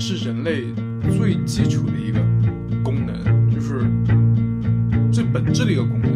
[0.00, 0.64] 是人类
[1.14, 2.18] 最基础的一个
[2.82, 3.14] 功能，
[3.54, 3.84] 就是
[5.12, 6.10] 最本质的一个功能。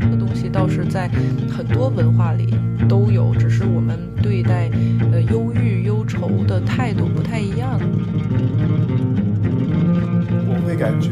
[0.00, 1.10] 这个东西倒是在
[1.50, 2.54] 很多文化里
[2.88, 4.70] 都有，只是我们对待
[5.12, 7.78] 呃忧郁、忧愁的态度不太一样。
[10.48, 11.10] 我会感觉，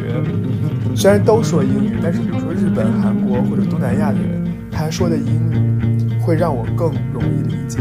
[0.96, 7.80] 虽然都说英语，但是比如说日本、韩国或者东南亚的人，他说的英语会让我更容易理解。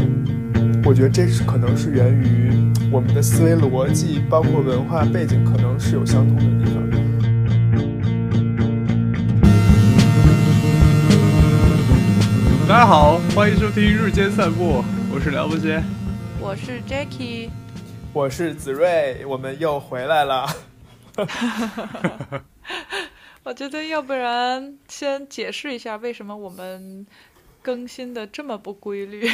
[0.84, 2.50] 我觉得这是可能是源于
[2.90, 6.82] 我们的思维逻辑，包括文化背景，可能是有相通的地方。
[12.68, 14.82] 大家好，欢迎收听日间散步，
[15.14, 15.80] 我是梁不杰。
[16.40, 17.48] 我是 Jackie，
[18.12, 20.48] 我是子睿，我们又回来了。
[23.44, 27.06] 我觉得要不然先解释一下为什么我们
[27.62, 29.30] 更新的这么不规律。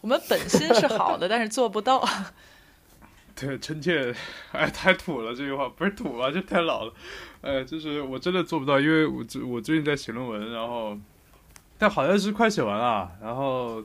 [0.00, 2.06] 我们本心是好的，但是做不到。
[3.34, 4.12] 对，臣妾，
[4.50, 6.92] 哎，太土了这句话，不是土吧，这太老了。
[7.40, 10.98] 呃，就是我真的做不到，因为我最我最近在写论文，然后
[11.78, 13.84] 但好像是快写完了，然后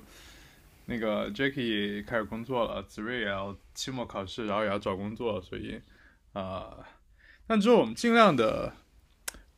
[0.86, 5.80] 那个 Jackie 开始工作了，子睿也要期末考试，然后也要找工作，所以
[6.34, 6.78] 啊。
[7.46, 8.74] 但之后我们尽量的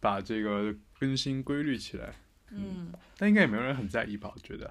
[0.01, 2.15] 把这个更新规律起来，
[2.51, 4.29] 嗯，但应该也没有人很在意吧？
[4.35, 4.69] 我觉得，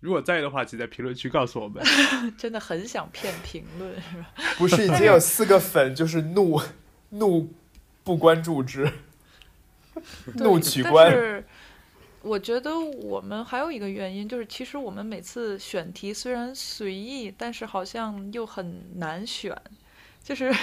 [0.00, 1.82] 如果在意的话，请在评论区告诉我们。
[2.36, 4.26] 真的很想骗评论，是吧？
[4.58, 6.60] 不是已经有四个粉，就是怒
[7.10, 7.52] 怒
[8.02, 8.90] 不关注之，
[10.34, 11.10] 怒取关。
[11.10, 11.44] 但是
[12.22, 19.56] 我觉得我们还有一个原因，就是其实我们每次选题虽然随意，但是好像又很难选，
[20.22, 20.52] 就是。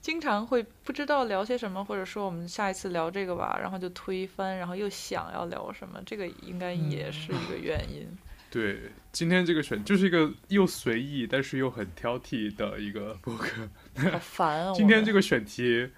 [0.00, 8.08] 经常会不知道聊些什么，或者说我们下一次聊这个吧，然后就推翻，然后又想要聊什么，这个应该也是一个原因。
[8.50, 8.80] 对，
[9.12, 13.68] 今天这个选就是一个又随意但是又很挑剔的一个博客。
[14.10, 14.72] 好烦啊！
[14.76, 15.88] 今天这个选题，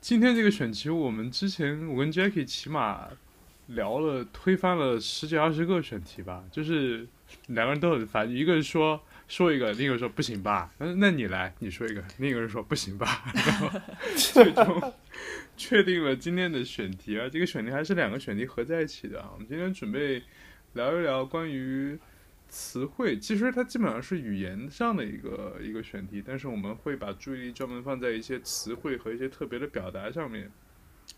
[0.00, 3.08] 今天这个选题，我们之前我跟 Jackie 起码
[3.66, 7.06] 聊了推翻了十几二十个选题吧，就是
[7.48, 9.00] 两个人都很烦，一个人说。
[9.30, 10.72] 说一个，另一个说不行吧？
[10.76, 13.22] 那，那你来，你说一个，另一个人说不行吧？
[13.32, 13.80] 然后
[14.16, 14.92] 最终
[15.56, 19.30] 确定了今天的选题啊，这个选题还是两个选题合在一起的啊。
[19.32, 20.20] 我们今天准备
[20.74, 21.98] 聊一聊关于
[22.48, 30.50] 词汇，其实它基本上是语言上的一个一个选题，但是我们会把注意力专门放在一些词汇和一些特别的表达上面。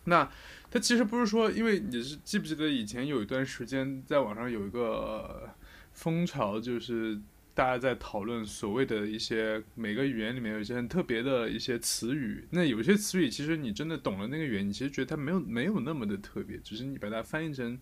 [0.05, 0.31] 那
[0.71, 5.51] 它其实不是说，因为你是记不记得以前有一段时间在网上有一个
[5.93, 7.21] 风潮，就是。
[7.55, 17.79] 大家在讨论所谓的一些每个语言里面有一些很特别的一些词语，那有些词语其实你真的懂了那个语言，你其实觉得它没有没有那么的特别，只是你把它翻译成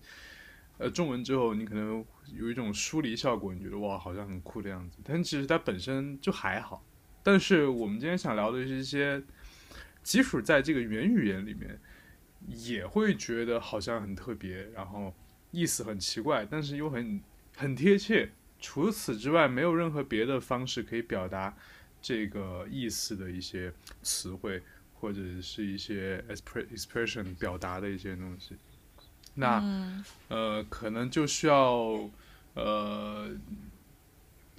[0.81, 2.03] 呃中文之后，你可能
[2.33, 6.83] 有一种疏离效果，你觉得哇好像很酷的样子，但其实它本身就还好。
[7.21, 9.21] 但是我们今天想聊的是一些，
[10.01, 11.79] 即使在这个原语言里面，
[12.47, 15.13] 也会觉得好像很特别，然后
[15.51, 17.21] 意思很奇怪，但是又很
[17.55, 18.31] 很贴切。
[18.59, 21.55] 除此之外，没有任何别的方式可以表达
[22.01, 23.71] 这个意思的一些
[24.01, 24.63] 词汇，
[24.95, 28.55] 或者是一些 expression 表达的一些东西。
[29.33, 32.09] 那呃，可能就需要
[32.53, 33.29] 呃，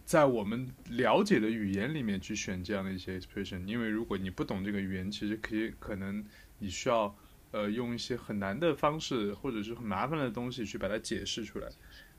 [0.04, 6.24] 在我们了解的语言里面去选这样的一些 expression，因为如果你不懂这个语言，其实可以可能
[6.58, 7.14] 你需要
[7.50, 11.68] 呃用一些很难的方式，或者是很麻烦的东西去把它解释出来。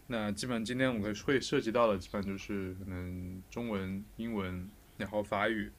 [0.07, 5.71] 那基本上今天我们会涉及到的，基本上就是可能中文、英文，然后法语，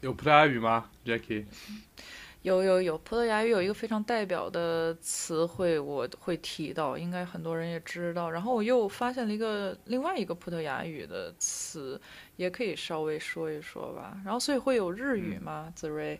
[0.00, 1.44] 有葡萄牙语吗，Jackie？
[2.46, 8.30] 有有有，葡萄牙语有一个非常代表的词汇，我会提到，应该很多人也知道。
[8.30, 12.00] 然后我又发现了一个另外一个葡萄牙语的词，
[12.36, 14.16] 也可以稍微说一说吧。
[14.24, 16.16] 然后所以会有日语吗，子睿？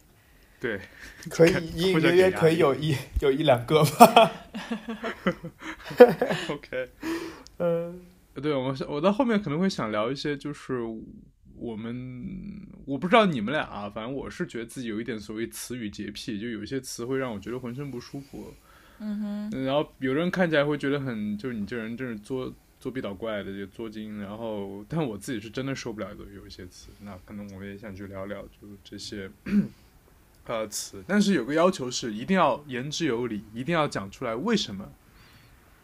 [0.58, 0.80] 对，
[1.30, 4.32] 可以隐隐约约可以有一有一两个吧。
[6.50, 6.90] OK，
[7.58, 8.00] 嗯，
[8.34, 10.80] 对我我到后面可能会想聊一些，就是
[11.58, 18.52] 我们我不知道你们俩啊，反正我是觉得自己有一点所谓词语洁癖，就有一些词会让我觉得浑身不舒服。
[18.98, 24.20] 嗯哼，然后有的人看起来会觉得很，就是你这人真是作作逼捣怪的，就作精。
[24.20, 29.30] 然后，但我自己是真的受不了的有一些词，那可能我也想去聊聊，就这些。
[30.48, 34.88] 呃，词，但是有个要求是，一定要言之有理，一定要讲出来为什么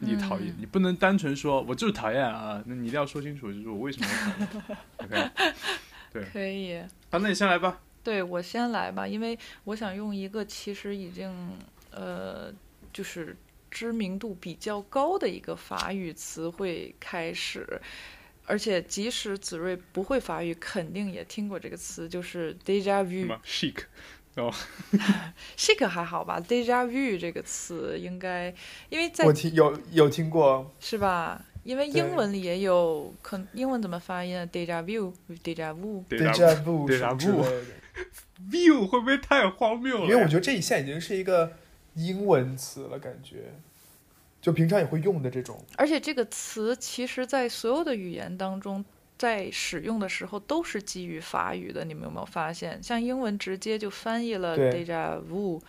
[0.02, 4.06] 你讨厌，你不能单纯说我就是讨厌啊， 那你一定要说清楚，就是我为什么
[4.99, 5.31] 讨厌。
[5.31, 5.31] OK，
[6.12, 6.81] 对，可以。
[7.10, 7.81] 好，那你先来吧。
[8.04, 11.32] 对我先来吧，因为我想用一个其实已经
[11.90, 12.52] 呃，
[12.93, 13.37] 就是
[13.70, 17.81] 知名度比较高的一个法语词汇开始。
[18.44, 23.75] 而且即使子睿不会法语，肯定也听过这个词，就是 déjà 什 vu。
[24.40, 24.55] 么
[25.56, 28.55] chic？chic 还好吧？Deja vu 这个词应该，
[28.88, 31.44] 因为在我听有有听过，是吧？
[31.64, 40.05] 因为英文里也有，可英文怎么发音啊？Deja vu，Deja vu，Deja vu，Deja vu，view 会不会太荒谬了？
[40.05, 41.52] 因为我觉得这一现在已经是一个
[41.94, 43.52] 英文词了，感觉
[44.40, 45.64] 就平常也会用的这种。
[45.76, 48.84] 而且这个词其实，在所有的语言当中，
[49.22, 51.84] 在使用的时候都是基于法语的。
[51.84, 52.82] 你们有没有发现？
[52.82, 55.60] 像英文直接就翻译了 deja vu，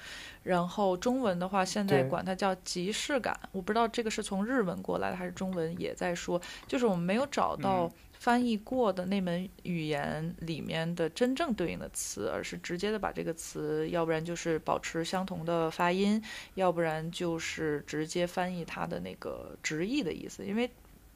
[0.41, 3.39] 然后中文的话，现在管它叫即视感。
[3.51, 16.19] 我不知道这个是从日文过来的，还是中文也在说，就是我们没有找到嗯翻译过的那门语言里面的真正对应的词，而是直接的把这个词，要不然就是保持相同的发音，
[16.55, 20.43] 要不然就是直接翻译它的那个直译的意思。
[20.43, 20.67] 因为，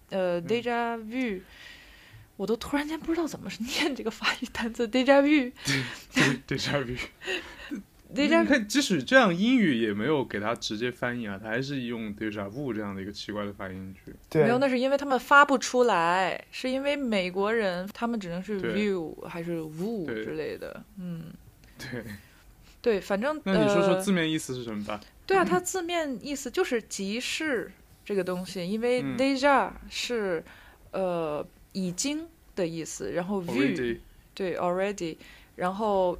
[0.10, 1.42] 呃，deja vu，
[2.38, 5.52] 我都突然间不知道怎么念这个法语单词 déjà vu。
[6.48, 6.98] 对 déjà vu。
[8.16, 14.14] déjà 你看，即使这样，英语也没有给它直接翻译啊，它还是用 deja vu 这样的一个奇怪的发音去。
[14.30, 19.62] 对，没有，那是因为他们发不出来，是因为美国人他们只能是 view 还是
[20.06, 20.82] 对之类的。
[20.98, 21.26] 嗯，
[21.78, 22.04] 对，
[22.82, 25.02] 对，反正 那你说说呃字面意思是什么吧？
[25.26, 27.70] 对啊，它字面意思就是即视
[28.06, 30.42] 这个东西，因为嗯 déjà 是
[30.92, 34.00] 呃已经的意思，然后 view already
[34.34, 35.18] 对 already，
[35.56, 36.18] 然后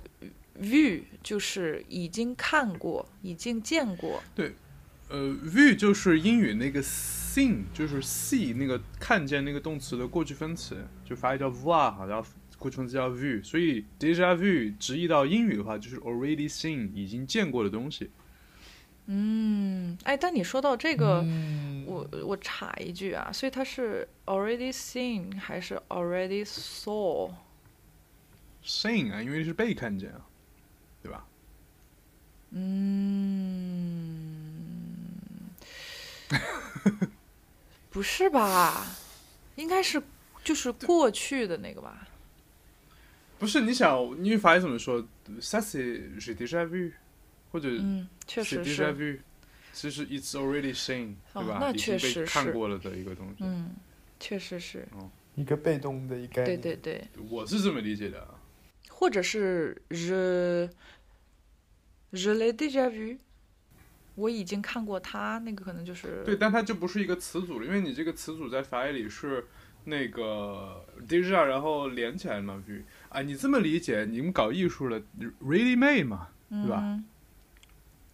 [0.60, 4.22] view 就是已经看过、已经见过。
[4.36, 4.54] 对
[5.10, 12.28] 呃，view 就是英语那个 seen，就是 see 那个看见那个动词的过去分词，就发音叫 voir，然后
[12.58, 18.10] 过去分词叫 view，所以 déjà vu 直译到英语的话就是 already seen，已经见过的东西。
[19.10, 27.34] 嗯，哎，但你说到这个，嗯，我我插一句啊，所以它是 already seen 还是 already saw？seen
[29.14, 30.22] 啊，因为是被看见啊，
[31.02, 31.26] 对吧？
[32.52, 32.70] 嗯，
[37.90, 38.86] 不是吧？
[39.56, 40.04] 应该是
[40.44, 42.08] 就是过去的那个吧？
[43.40, 45.02] 不是，你想，因为法语怎么说
[45.40, 46.92] ？Ça c'est j'ai déjà vu，
[47.52, 48.84] 或者嗯，确实是。
[48.94, 49.20] vu，
[49.74, 51.58] 其实 it's already seen，哦对吧？
[51.62, 53.44] 那已经被确实是看过了的一个东西。
[53.44, 53.76] 嗯，
[54.20, 54.88] 确实是。
[55.36, 56.62] 一个被动的一个概对念。
[56.62, 58.36] 对对，我是这么理解的啊。
[58.90, 60.68] 或者是 je
[62.12, 63.18] je l'ai déjà vu，
[64.16, 69.46] 我已经看过他，那个可能就是对，但它就不是一个词组了，因为你这个词组在法语里是
[69.84, 75.00] 那个 déjà，然后连起来嘛，vu 啊，你这么理解，你们搞艺术的
[75.44, 77.06] ready made 嘛对吧嗯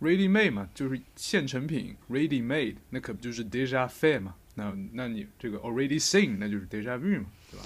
[0.03, 4.35] ，ready made 嘛，就是现成品 ready made，那可不就是 déjà fait 嘛？
[4.55, 7.65] 那那你这个 already seen，那就是 déjà vu 嘛，对吧？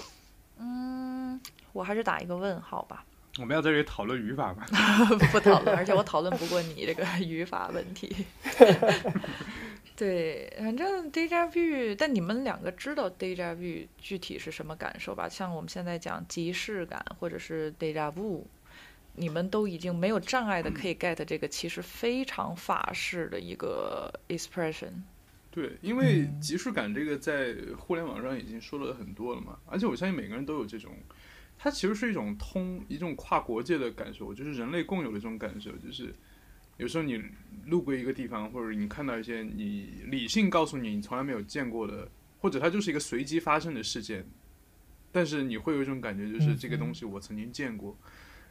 [0.58, 1.40] 嗯，
[1.72, 3.04] 我还是打一个问号吧，
[3.38, 4.64] 我们要在这里讨论语法吗？
[5.30, 8.24] 不讨论，而且我讨论不过你这个语法问题。
[9.94, 15.28] 对，反正 déjà vu，但你们两个知道 déjà vu 具体是什么感受吧？
[15.28, 18.44] 像我们现在讲即视感或者是 déjà vu，
[19.18, 25.02] 你们都已经没有障碍的可以 get 这个其实非常法式的一个 expression。
[25.50, 30.92] 对，因为嗯即视感这个在互联网上已经说了很多了嘛，而且我相信每个人都有这种，
[31.58, 36.14] 它其实是一种通一种跨国界的感受，就是人类共有的这种感受，就是
[36.76, 37.20] 有时候你
[37.66, 44.24] 路过一个地方，或者你看到一些你理性告诉你你从来没有见过的，或者它就是一个随机发生的事件，
[45.10, 47.98] 但是你会有一种感觉，就是这个东西我曾经见过。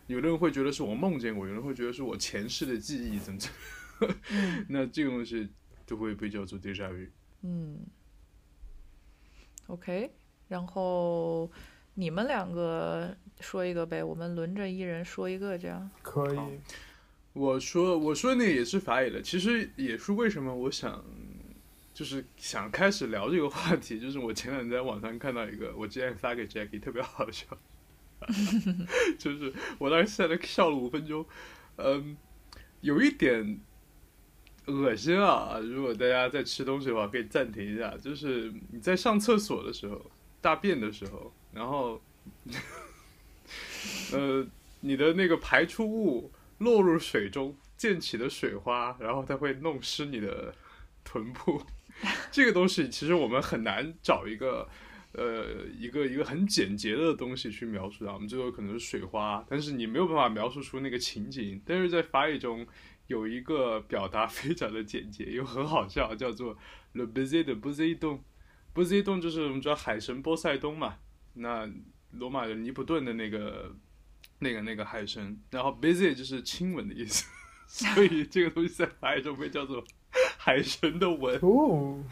[0.07, 3.49] 有的人会觉得是我梦见过，有人会觉得是我前世的记忆，怎么怎
[3.99, 5.49] 么，嗯 那这个东西
[5.85, 7.07] 就会被叫做 déjà vu。
[7.41, 7.79] 嗯
[9.67, 10.11] ，OK，
[10.47, 11.51] 然后
[11.93, 15.89] 你们两个说一个呗，我们轮着一人说一个，这样。
[16.01, 16.39] 可以，
[17.33, 21.03] 我说我说那个也是法语的，其实也是为什么我想
[21.93, 27.45] 就是想开始聊这个话题，就是我前两天在网上看到一个，我之前发给 Jackie 特别好笑，
[29.17, 31.25] 就是我当时在那笑了五分钟，
[31.77, 32.17] 嗯，
[32.81, 33.59] 有一点
[34.65, 35.59] 恶心啊！
[35.59, 42.01] 如果大家在吃东西的话，可以暂停一下，就是你在上厕所的时候，大便的时候，然后
[44.11, 44.45] 呃，
[44.81, 50.53] 你的那个排出物落入水中，溅起的水花，然后它会弄湿你的
[51.03, 51.61] 臀部。
[52.29, 54.67] 这个东西其实我们很难找一个
[55.17, 58.13] 呃一个一个很简洁的东西去描述它。
[58.13, 61.61] 我们最后可能是水花，但是你没有办法描述出那个情景。
[61.65, 62.65] 但是在法语中
[63.07, 66.57] 有一个表达非常的简洁又很好笑，叫做
[66.93, 68.19] le baiser de Poseidon。
[68.73, 70.97] 波塞冬就是我们知道海神波塞冬嘛，
[71.33, 71.67] 那
[72.11, 73.75] 罗马人尼普顿的那个
[74.37, 77.25] 那个那个海神，然后 busy 就是亲吻的意思，
[77.67, 79.83] 所以这个东西在法语中被叫做
[80.37, 81.39] 海神的吻。
[81.41, 82.03] 哦，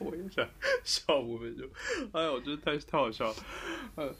[0.00, 0.48] 我也想
[0.82, 1.68] 笑五分钟，
[2.12, 3.36] 哎呀，我觉得太太好笑了。
[3.96, 4.14] 嗯，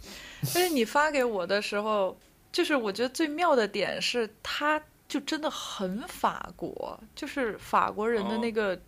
[0.55, 2.19] 但是你发给我的时候，
[2.53, 8.79] 就是我觉得最妙的点是，他就真的很法国，就是法国人的那个，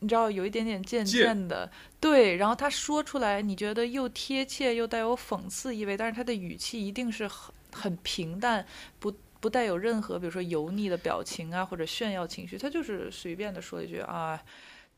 [0.00, 1.70] 你知道有一点点贱贱的，
[2.00, 2.36] 对。
[2.36, 8.66] 然后他说出来，你觉得又贴切又带有讽刺意味，但是他的语气一定是很很平淡，
[8.98, 14.42] 不不带有任何比如说油腻的表情啊或者炫耀情绪，他就是随便的说一句啊。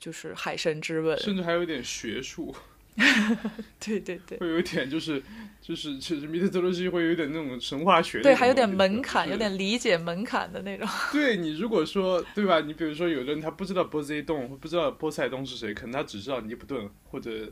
[0.04, 2.54] 就是海神之吻，甚至还有点学术。
[3.80, 5.23] 对对对，会有一点就是
[5.62, 10.87] 就是其实米特罗西会有点那种神话学，对，还有点门槛，有点理解门槛的那种。
[11.11, 12.61] 对你如果说对吧？
[12.61, 17.50] 你比如说有的人他不知道波塞冬，不知道波塞冬是谁，可能他只知道尼普顿，或者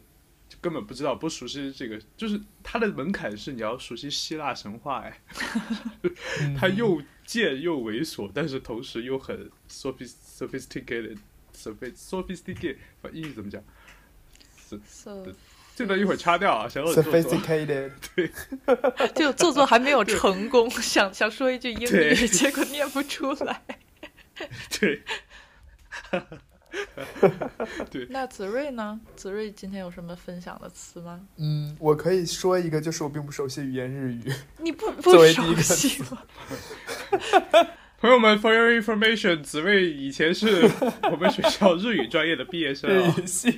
[0.60, 5.18] 根本不知道不熟悉这个，就是他的门槛是你要熟悉希腊神话哎，
[6.54, 11.16] 他又贱又猥琐，但是同时又很 sophisticated。
[11.54, 12.76] sophisticated，
[13.12, 13.62] 英语怎么讲？
[15.74, 16.68] 这段一会儿掐掉啊！
[16.68, 18.30] 想要 sophisticated，对，
[19.14, 23.62] 就做做还没有成功， 想想说一句英语，结果念不出来。
[24.78, 25.02] 对，
[27.90, 28.06] 对。
[28.10, 29.00] 那子睿呢？
[29.16, 31.20] 子睿今天有什么分享的词吗？
[31.36, 34.32] 嗯，我可以说一个，就是我并不熟悉语言日语。
[34.58, 36.22] 你不不熟悉吗？
[38.02, 40.68] 朋友们，for your information，紫薇以前是
[41.08, 42.90] 我们学校日语专业的毕业生。
[42.90, 43.54] 日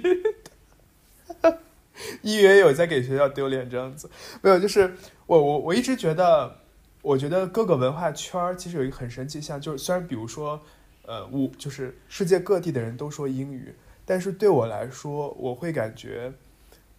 [2.24, 4.10] 语也有在给学校丢脸这样子，
[4.42, 6.58] 没有，就是我我我一直觉得，
[7.00, 10.60] 我觉得各个文化圈其实有一个很神奇像，就是虽然比如说，
[11.06, 13.74] 呃，我就是世界各地的人都说英语，
[14.04, 16.30] 但是对我来说，我会感觉，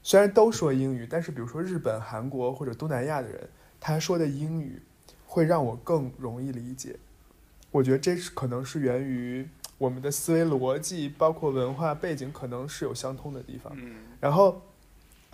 [0.01, 3.47] 虽然都说英语，但是比如说日本、韩国或者东南亚的人，
[3.79, 4.81] 他说的英语
[5.27, 6.95] 会让我更容易理解。
[7.75, 9.45] 我觉得这是可能是源于
[9.77, 13.73] 我们的思维逻辑，包括文化背景，可能是有相通的地方。
[13.75, 14.61] 嗯然后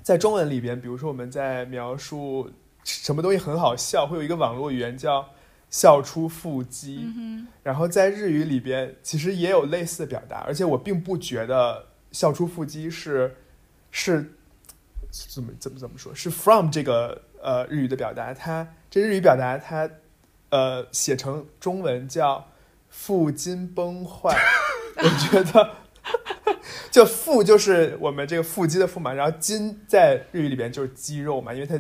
[0.02, 2.50] 在中文里边，比如说我们在描述
[2.84, 5.30] 什么东西很好笑，会有一个网络语言叫
[5.70, 7.04] “笑出腹肌”。
[7.16, 13.36] 嗯然后在日语里边，其实也有类似的表达，而且我并不觉得“笑出腹肌”是
[13.92, 14.34] 是
[15.12, 18.34] 怎么怎么怎么说，是 from 这个呃日语的表达。
[18.34, 19.88] 它这日语表达它。
[20.52, 22.50] 呃，写成中文叫
[22.90, 24.38] “腹筋崩坏”，
[24.98, 25.72] 我觉得，
[26.92, 31.76] 就腹就是我们这个腹肌的腹嘛，然后筋在日语里边就是肌肉嘛，因为它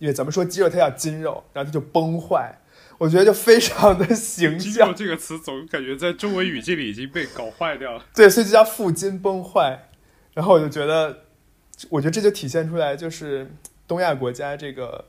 [0.00, 2.58] 因为咱们说肌肉它叫筋肉，然后它就崩坏，
[2.98, 4.92] 我觉得就非常的形象。
[4.92, 8.04] 这个词总感觉在中文语境里已经被搞坏掉了。
[8.12, 9.88] 对，所以就叫腹筋崩坏。
[10.34, 11.20] 然后我就觉得，
[11.90, 13.48] 我觉得这就体现出来，就是
[13.86, 15.04] 东亚国家这个。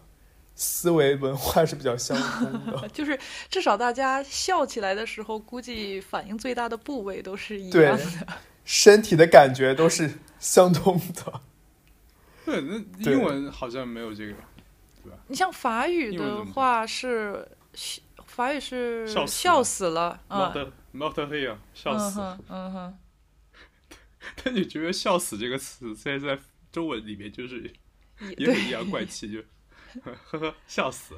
[0.59, 8.27] 思维文化是比较相通的， 就是至少大家笑起来的时候，估计反应最大的部位都是一样的，
[8.65, 11.41] 身体的感觉都是相通的。
[12.43, 14.33] 对，那英文好像没有这个，
[15.03, 15.17] 对吧？
[15.27, 17.47] 你像法语的话是，
[18.25, 20.51] 法语是笑死了啊
[20.91, 22.97] ，mort mort 啊，笑死，嗯哼。
[24.43, 27.71] 但你觉得“笑死”这个词，现在在中文里面就是
[28.37, 29.39] 也很阴阳怪气，就。
[30.03, 31.15] 呵 呵，笑死。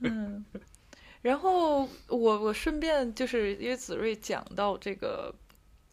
[0.00, 0.44] 嗯，
[1.20, 5.34] 然后我我顺便就是因为子睿讲到这个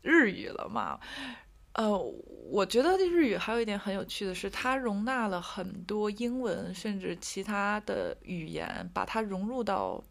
[0.02, 1.00] 日语了嘛，
[1.74, 1.98] 呃，
[2.50, 10.02] 我觉得日语还有一点很有趣的是，它容纳了很多英文甚至其他的语言，把它融入到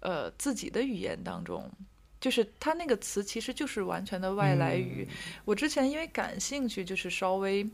[0.00, 1.70] 呃自己的语言当中。
[2.18, 5.06] 就是它那个词其实就是完全的外来语。
[5.44, 7.68] 我之前因为感兴趣，就是稍微。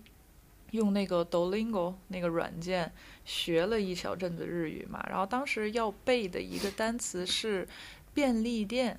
[0.75, 2.91] 用那个 Duolingo 那个软件
[3.25, 7.67] 学了一小阵子日语嘛，然后当时要背的一个单词是
[8.13, 8.99] 便利店，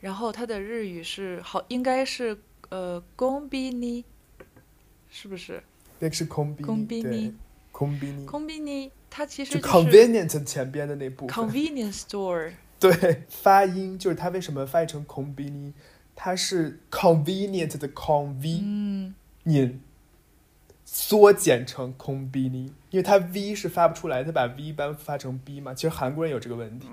[0.00, 2.36] 然后它的日语是好应该是
[2.68, 4.04] 呃 “gombini”，
[5.10, 5.62] 是不是？
[5.98, 7.32] 那个是 “gombini”。
[7.72, 11.48] “gombini”，“gombini”，它其实就是 “convenient” 前边的那部分。
[11.48, 12.52] “convenience store”。
[12.78, 15.72] 对，发音就是它为什么翻译成 “gombini”？
[16.14, 19.80] 它是 “convenient” 的 “conv”，念。
[20.90, 25.74] 缩减成空 b 呢，因为它 v 是发不出来，它把 v 一般发成 b 嘛。
[25.74, 26.88] 其实韩国人有这个问题，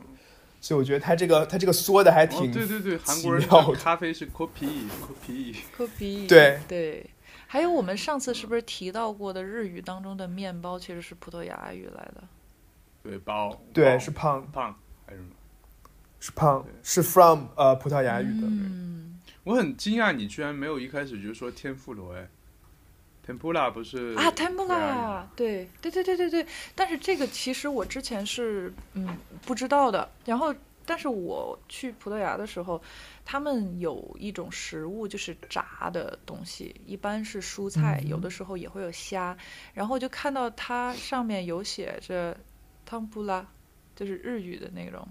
[0.60, 7.10] 所以我觉得他这个他这个缩的还挺对对对，韩国人咖啡是 coffee coffee coffee 对对。
[7.48, 12.24] 还有我们上次是不是提到过的日语当中的面包其实是葡萄牙语来的？
[13.02, 15.32] 对包对是胖胖还是什么？
[16.20, 18.46] 是胖是 from 呃葡萄牙语的。
[18.46, 22.28] 嗯，我很惊讶你居然没有一开始就说天妇罗哎。
[23.26, 26.48] ，tempura 不是啊对，tempura，对对对对对对。
[26.76, 30.10] 但是这个其实我之前是嗯不知道的。
[30.26, 30.54] 然后，
[30.86, 32.82] 但是我去葡萄牙的时候，
[33.26, 39.36] 他们有一种食物就是炸的东西，一般是蔬菜，有的时候也会有虾。
[39.74, 42.38] 然后就看到它上面有写着
[42.88, 43.44] tempura，
[43.96, 45.08] 就是日语的内容，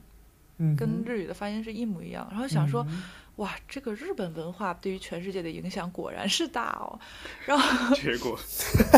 [0.59, 2.27] 嗯，跟日语的发音是一模一样。
[2.31, 3.03] 然后想说，嗯
[3.37, 6.99] 哇，这个日本文化对于全世界的影响果然是大哦。
[7.47, 7.95] 然后。
[7.97, 8.39] 结果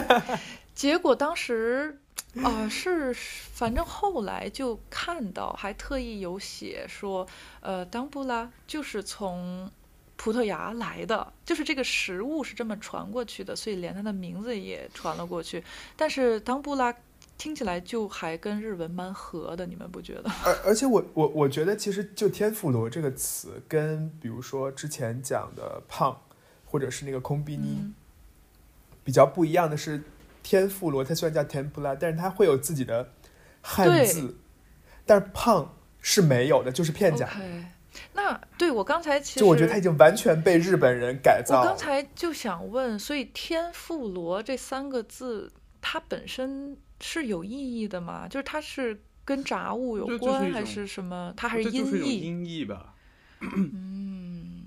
[0.75, 1.99] 结果当时，
[2.43, 7.26] 啊、是反正后来就看到，还特意有写说，
[7.61, 9.71] 呃，当布拉就是从
[10.16, 15.64] 葡萄牙来的，就是这个食物是这么传过去的，所以连它的名字也传了过去。
[15.97, 16.95] 但是当布拉
[17.38, 20.31] 听起来就还跟日文蛮合的，你们不觉得？
[20.45, 26.21] 而而且我我我觉得其实就天妇罗这个词，跟比如说之前讲的胖，
[26.64, 27.95] 或者是那个空比尼、嗯
[29.05, 30.02] 比较不一样的是，
[30.43, 33.09] 天妇罗它虽然叫 tempura，但是它会有自己的
[33.62, 34.37] 汉字，
[35.05, 37.31] 但是胖是没有的，就是片假。
[38.12, 41.61] 那对我刚才其实就我觉得它已经完全被日本人改造了。
[41.61, 48.26] 我刚才就想问，所以“天妇罗”这三个字，它本身是有意义的吗？
[48.29, 51.33] 就是它是跟杂物有关，还是什么？
[51.37, 52.21] 它还是音译？
[52.21, 52.95] 音译吧，
[53.41, 54.65] 嗯，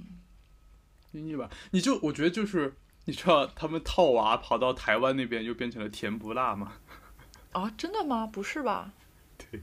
[1.12, 1.50] 音译吧。
[1.72, 6.74] 你就我觉得就是你知道他们套娃跑到台湾那边又变成了甜不辣吗？
[7.54, 8.28] 啊，真的吗？
[8.28, 8.94] 不是吧？
[9.38, 9.62] 对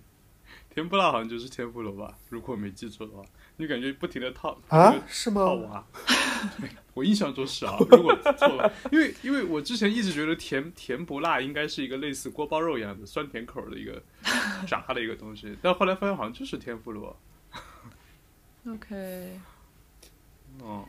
[0.70, 3.22] 甜不辣好像就是天妇罗吧，如果我没记错的话，
[3.56, 5.40] 你感觉不停的套啊，是吗？
[5.44, 5.84] 套娃。
[6.94, 14.02] 我印象中是啊，如果错了，因为因为我之前一直觉得甜甜不辣应该是一个类似锅包肉一样的酸甜口的一个
[14.66, 17.14] 炸的一个东西，但后来发现好像就是天妇罗。
[18.66, 19.38] OK，
[20.62, 20.86] 哦，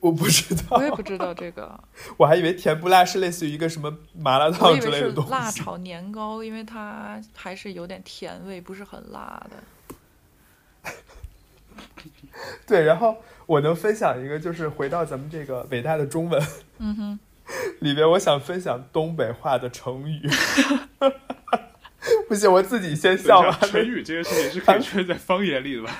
[0.00, 1.82] 我不知道我，也不知道这个，
[2.18, 5.30] 我还以为甜不辣是类似于一个什么麻辣我烫以为是之类的东西。
[5.30, 9.56] 辣炒年糕，因为它还是有点甜味，不是很辣的。
[12.66, 13.16] 对，然后
[13.46, 16.42] 我能分享一个，就是回到咱们这个伟大的中文
[16.78, 17.18] 嗯哼，
[17.80, 20.28] 里边，我想分享东北话的成语。
[22.28, 23.58] 不行，我自己先笑吧。
[23.62, 25.94] 成语这个事情是可以圈在方言里的吧？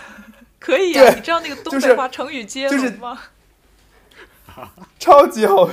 [0.58, 3.20] 可以呀、你知道那个东北话成语接就是龙吗？
[4.98, 5.68] 超级好，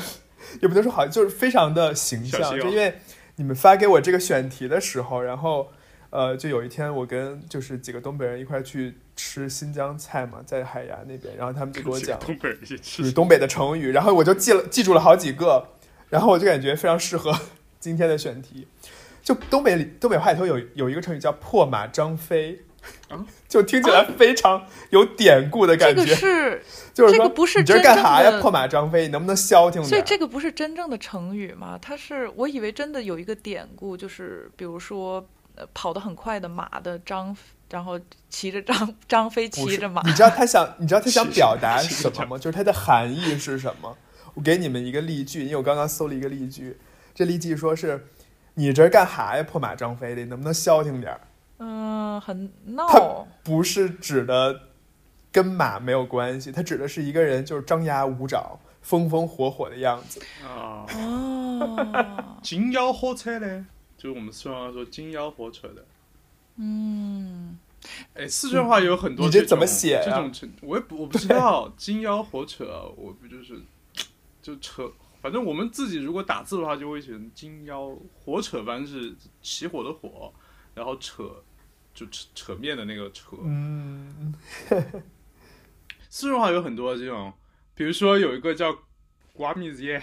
[0.62, 2.60] 也不能说好，就是非常的形象。
[2.60, 3.00] 因为
[3.38, 5.72] 你们发给我这个选题的时候，然后
[6.12, 15.68] 呃，就有一天我跟就是几个东北人一块去吃新疆菜嘛，在海牙那边，然后他们就给我讲就吃是东北的成语，然后我就记了记住了好几个，
[16.10, 17.38] 然后我就感觉非常适合
[17.80, 18.68] 今天的选题。
[19.22, 22.62] 就东北里东北话里头有有一个成语叫破马张飞，
[23.10, 26.04] 啊就听起来非常有典故的感觉。
[26.04, 28.42] 这个是，就是说这个不是你这真正干啥呀？
[28.42, 29.90] 破马张飞，你能不能消停点？
[29.90, 31.78] 所以这个不是真正的成语吗？
[31.80, 35.24] 它是我以为真的有一个典故，就是比如说，呃，
[35.74, 37.36] 跑得很快的马的张，
[37.70, 42.38] 然后骑着张张飞骑着马，你知道他想，你知道他想表达什么吗？
[42.38, 43.98] 就是它的含义是什么？
[44.36, 46.78] 我给你们一个例句，因为我刚刚搜了一个例句，
[47.14, 48.08] 这例句说是
[48.54, 49.44] ：“你这干哈呀？
[49.44, 51.22] 破马张飞的，能不能消停点儿
[51.58, 54.62] 嗯，很它闹，？”不是指的
[55.32, 60.22] 跟马没有关系，它指的是一个人就是张牙舞爪、风风火火的样子。
[60.46, 63.66] 啊，哦， 金腰火车嘞，
[64.00, 65.86] 就是我们四川话说金腰火扯的。
[66.56, 67.60] 嗯，
[68.14, 73.62] 哎，四川话有很多种你这怎么写呀这种成我也不我不知道，金腰火扯，我不就是
[74.42, 74.90] 就扯，
[75.22, 80.34] 反正我们自己如果打字的话，就会写成金腰火扯，反正是起火的火，
[80.74, 81.44] 然后扯
[81.94, 83.36] 就扯扯面的那个扯。
[83.44, 84.34] 嗯，
[86.10, 87.34] 四川话有很多这种，
[87.76, 88.78] 比如说有一个叫
[89.34, 90.02] 瓜米子耶，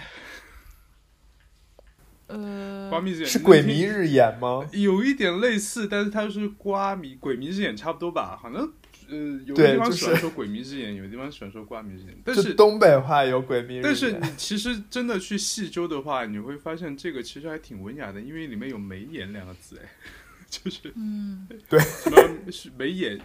[2.27, 4.67] 呃瓜，米子耶是鬼迷日眼吗？
[4.73, 8.37] 有一点类似，但是它是瓜迷鬼迷之眼差不多吧？
[8.41, 8.61] 好像
[9.09, 12.17] 呃，有的地方就是喜欢说鬼迷之眼，有的地方喜欢说瓜迷之眼。
[12.25, 19.89] 但是是东北话有鬼迷日眼，但是你其实真的去细究的话，你会发现这个其实还挺文雅的，因为里面有眉眼两个字，哎，
[20.49, 23.19] 就是嗯， 对什么是眉眼。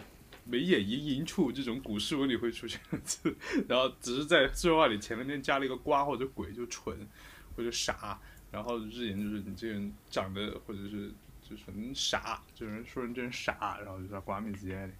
[0.44, 3.32] 眉眼盈盈处这种古诗文里会出现的字，
[3.68, 6.96] 然后只是在四川话里前面加了一个瓜或者鬼，就蠢
[7.56, 8.18] 或者傻，
[8.52, 11.10] 然后日言就是你这个人长得或者是
[11.42, 14.92] 就是很傻，这人说人真傻，然后就叫瓜米子眼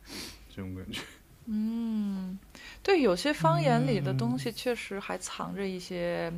[0.49, 1.01] 这种感觉。
[1.47, 2.39] 嗯，
[2.83, 6.33] 对，有些方言里的东西确实还藏着一些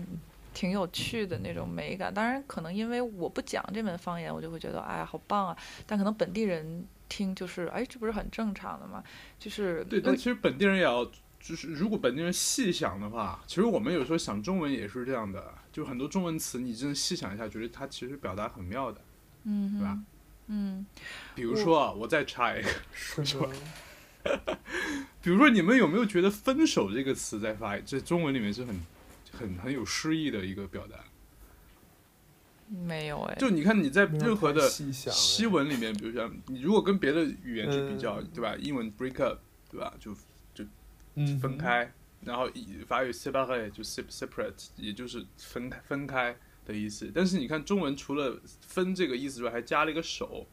[0.55, 2.13] 挺有趣的那种美感。
[2.13, 5.57] 当然，可能因为我不讲这门方言，我就会觉得哎呀好棒啊。
[5.87, 9.05] 但可能本地人听就是哎，这不是很正常的吗？
[9.39, 11.05] 就是对，但其实本地人也要
[11.47, 18.99] 就是如果本地人细想的话，其实我们有时候想中文也是这样的，就很多中文词你真的细想一下，觉得它其实表达很妙的，
[19.45, 19.99] 嗯哼，对吧？
[20.47, 20.87] 嗯，
[21.35, 23.51] 比如说啊，我再插一个， 是的，
[25.21, 28.81] 比如说你们有没有觉得“分手”这个词在发这中文里面是很
[29.31, 30.97] 很很有诗意的一个表达？
[32.69, 38.57] 没有哎，就你看你在任何的西文里面，比如说你如果跟别的语言去比较，嗯对吧？
[38.59, 39.39] 英文 break up，
[39.71, 39.93] 对吧？
[40.01, 40.17] 就
[41.15, 47.11] 嗯分开，然后以法语 séparer 就 sep- separate，也就是分开分开的意思。
[47.15, 50.47] 但是你看中文除了分这个意思之外，还加了一个手，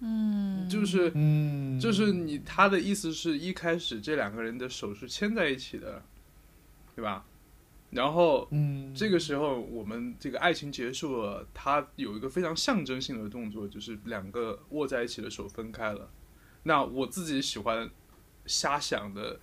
[0.00, 6.02] 嗯，就是嗯，就是你他的意思是一开始这两个人的手是牵在一起的，
[6.96, 7.26] 对吧？
[7.90, 16.08] 然后嗯，这个时候我们这个爱情结束了，他有一个非常象征性的动作，就是两个握在一起的手分开了。
[16.62, 17.90] 那我自己喜欢
[18.50, 19.38] 瞎想的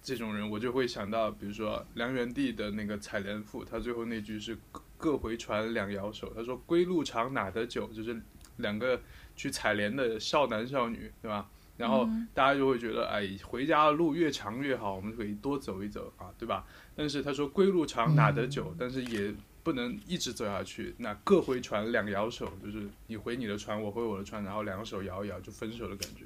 [0.00, 8.20] 这种人，我就会想到，比如说梁元帝的那个《采莲赋》，他最后那句是各“各回船，两摇手”，他说“归路长，哪得久”，就是
[8.58, 9.00] 两个
[9.34, 11.50] 去采莲的少男少女，对吧？
[11.76, 16.64] 然后大家就会觉得，哎，回家的路越长越好，我们可以多走一走啊，对吧？
[16.94, 20.94] 但是他说归路长哪得久，但是也不能一直走下去。
[20.98, 26.24] 那各回船两摇手，就是你回你的船，我回我的船，然后两手摇一摇就分手的感觉。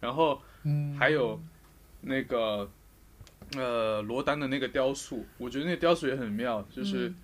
[0.00, 1.40] 然后嗯，还有
[2.00, 2.70] 那个
[3.56, 7.08] 呃罗丹的那个雕塑，我觉得那个雕塑也很妙，就是。
[7.08, 7.16] 嗯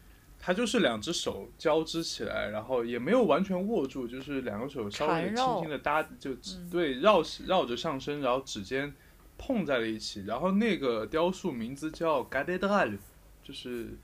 [0.45, 8.93] 它就是两只手交织起来，然后也没有完全握住，就是两个手稍微轻轻的搭，就嗯对绕绕着上身，然后指尖
[9.39, 10.25] 碰在了一起。
[10.25, 12.99] 然后那个雕塑名字叫 Cathédrale，
[13.45, 13.97] 就是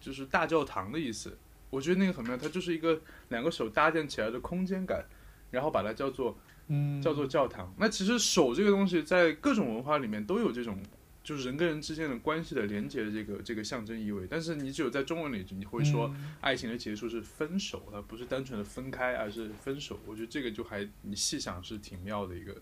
[0.00, 1.36] 就是大教堂的意思。
[1.68, 5.04] 我觉得那个很妙，它就是一个两个手搭建起来的空间感，
[5.50, 6.38] 然后把它叫做
[6.70, 7.74] 嗯叫做教堂。
[7.76, 10.80] 那其实手这个东西在各种文化里面都有这种，
[11.22, 14.26] 就是人跟人之间的关系的连接的这个这个象征意味。
[14.30, 19.98] 但是你只有在中文里你会说嗯爱情的结束是分手，它不是单纯的分开，而是分手。
[20.06, 22.56] 我觉得这个就还你细想是挺妙的一个，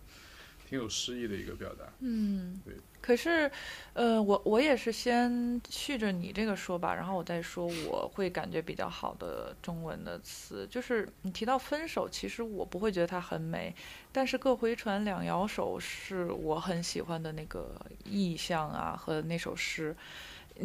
[0.69, 1.85] 挺有诗意的一个表达。
[2.01, 3.51] 嗯对，可是，
[3.95, 13.75] 呃，我我也是先续着你这个说吧，然后我再说我会感觉比较好的中文的词，就是你提到分手，其实我不会觉得它很美，
[14.13, 19.97] 但是各回船两摇手是我很喜欢的那个意象啊和那首诗。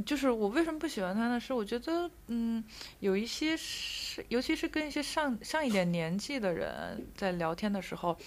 [0.01, 1.39] 就是我为什么不喜欢他呢？
[1.39, 2.63] 是我觉得，嗯，
[2.99, 8.17] 有一些是，尤其是跟一些上上一点年纪的人在聊天的时候，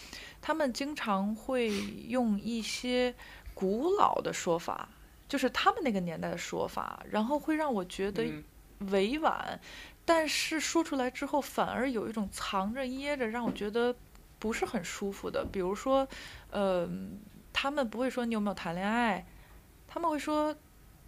[0.40, 1.70] 他们经常会
[2.08, 3.14] 用一些
[3.52, 4.88] 古老的说法，
[5.28, 8.44] 就是他们那个年代的说法，然后会让我觉得嗯
[8.90, 9.58] 委婉，
[10.04, 13.94] 但是说出来之后反而有一种藏着掖着，让我觉得
[14.38, 15.44] 不是很舒服的。
[15.50, 16.06] 比如说，
[16.50, 16.88] 呃，
[17.52, 19.26] 他们不会说你有没有谈恋爱，
[19.88, 20.54] 他们会说，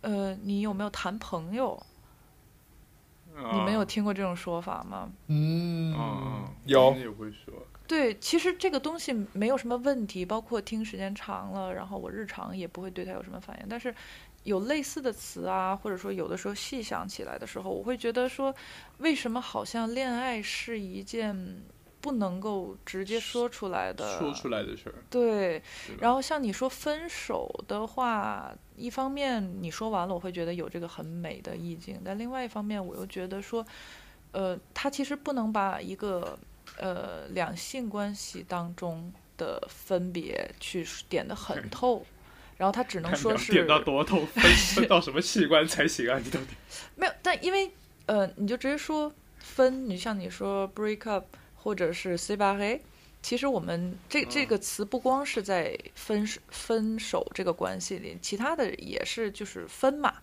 [0.01, 1.81] 呃，你有没有谈朋友？
[3.53, 5.09] 你们有啊听过这种说法吗？
[5.29, 5.95] 嗯
[6.65, 7.55] 有也会说，
[7.87, 13.67] 对，其实这个东西没有什么问题，包括听时间长了，然后我日常也不会对它有什么反应。
[13.69, 13.95] 但是
[14.43, 18.53] 有类似的词啊，或者说有的时候细想起来的时候，我会觉得说，
[18.99, 21.63] 为什么好像恋爱是一件
[22.01, 24.19] 不能够直接说出来的？
[24.19, 24.95] 说出来的事儿。
[25.11, 25.63] 对，
[26.01, 33.67] 然后像你说分手的话，一方面你说完了，我会觉得有这个很美的意境，但另外一方面我又觉得说，
[34.33, 36.39] 呃，他其实不能把一个
[36.77, 42.07] 呃两性关系当中的分别去点得很透，
[42.57, 44.43] 然后他只能说是点到多透，分
[44.75, 46.19] 分到什么器官才行啊？
[46.23, 46.57] 你到底？
[46.95, 47.71] 没有，但因为
[48.07, 51.25] 呃，你就直接说分，你像你说 break up
[51.63, 52.81] 或者是 séparer，
[53.21, 60.15] 其实我们这这个词不光是在分手分手这个关系里，其他的也是就是分嘛。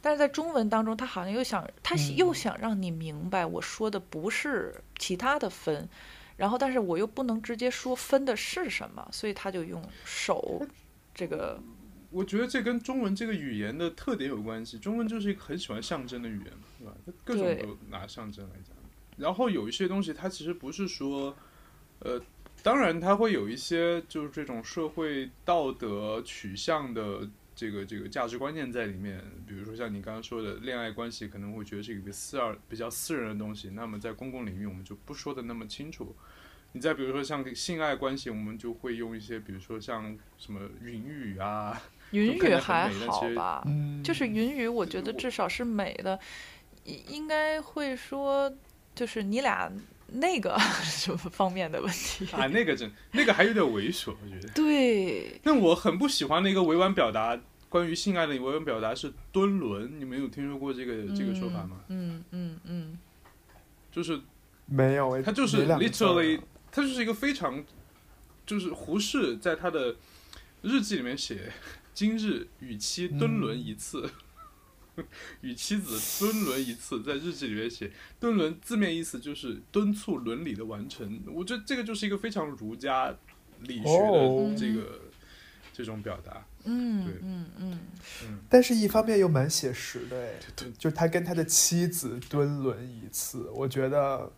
[0.00, 5.88] 但是在中文当中，他好像又想，他嗯又想让你明白，我说的不是其他的分，
[6.36, 10.64] 然后但是我又不能直接说分的是什么，所以他就用手
[11.12, 11.60] 这个
[12.10, 14.78] 我觉得这跟中文这个语言的特点有关系。
[14.78, 16.92] 中文就是一个很喜欢象征的语言嘛，对吧？
[17.04, 18.77] 它各种都拿象征来讲。
[19.18, 21.36] 然后有一些东西，它其实不是说，
[21.98, 22.20] 呃，
[22.62, 29.22] 当然它会有一些就是这种社会道德取向的这个这个价值观念在里面。
[29.46, 36.14] 比如说像你刚刚说的，恋爱关系可能会觉得是一个私二比较私人的东西，那么在公共领域我们就不说的那么清楚。
[36.72, 41.80] 你再比如说像性爱关系，我们就会用一些，比如说像什么云雨啊，
[42.12, 46.20] 云看着很语还好吧，嗯，就是云雨，我觉得至少是美的，
[46.84, 48.54] 应应该会说，
[48.98, 49.70] 就是你俩
[50.08, 52.26] 那个 什么方面的问题。
[52.32, 54.52] 啊，那个真那个还有点猥琐，我觉得。
[54.52, 61.80] 对，那我很不喜欢的一个委婉表达，关于性爱的委婉表达是蹲轮，你们有听说过这个这个说法吗？
[61.88, 62.98] 嗯嗯嗯
[63.92, 64.20] 就是
[64.66, 66.40] 没有他，就是 literally，
[66.72, 67.64] 他就是一个非常，
[68.44, 69.94] 就是胡适在他的
[70.62, 71.52] 日记里面写，
[71.94, 74.10] 今日与妻蹲轮一次，
[75.42, 83.14] 与妻子敦伦一次，在日记里面写敦伦字面意思就是敦促伦理的完成，我觉得这个就是一个非常儒家
[83.60, 85.00] 理学哦的这个、
[85.72, 87.78] 这种表达，嗯对嗯嗯，
[88.48, 90.34] 但是一方面又蛮写实的
[90.76, 94.32] 就他跟他的妻子蹲轮一次，我觉得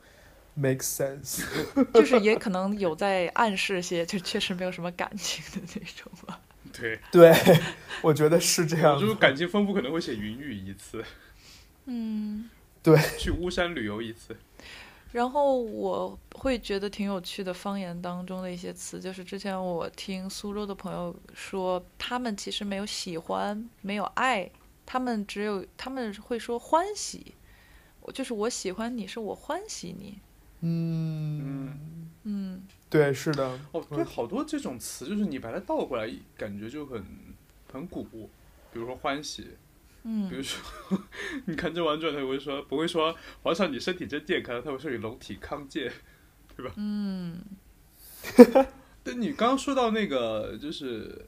[0.55, 1.43] make sense。
[1.95, 6.41] 就是也可能有在暗示些，就确实没有什么感情的那种吧。
[6.73, 7.33] 对，对，
[8.03, 8.99] 我觉得是这样。
[8.99, 11.05] 就是感情丰富可能会写云雨一次，
[11.87, 12.49] 嗯。
[12.83, 14.35] 对，去巫山旅游一次，
[15.13, 24.51] 然后我会觉得挺有趣的方言当中的一些词，就是之前我听苏州的朋友说，他们其实没有喜欢，没有爱，
[24.87, 27.35] 他们只有他们会说欢喜，
[28.01, 30.19] 我就是我喜欢你，是我欢喜你。
[30.63, 32.00] 嗯，嗯，
[32.91, 33.59] 对，是的。
[33.73, 37.03] 哦，对，好多这种词，就是你把它倒过来，感觉就很
[37.73, 38.03] 很古。
[38.73, 39.47] 比如说欢喜，
[40.03, 41.03] 嗯比如嗯，说
[41.47, 45.91] 你看《甄嬛传》，他会说不会说皇上你身体真健康，他会说你龙体康健。
[46.57, 47.41] 对吧嗯，
[49.03, 51.27] 但你刚刚说到那个就是。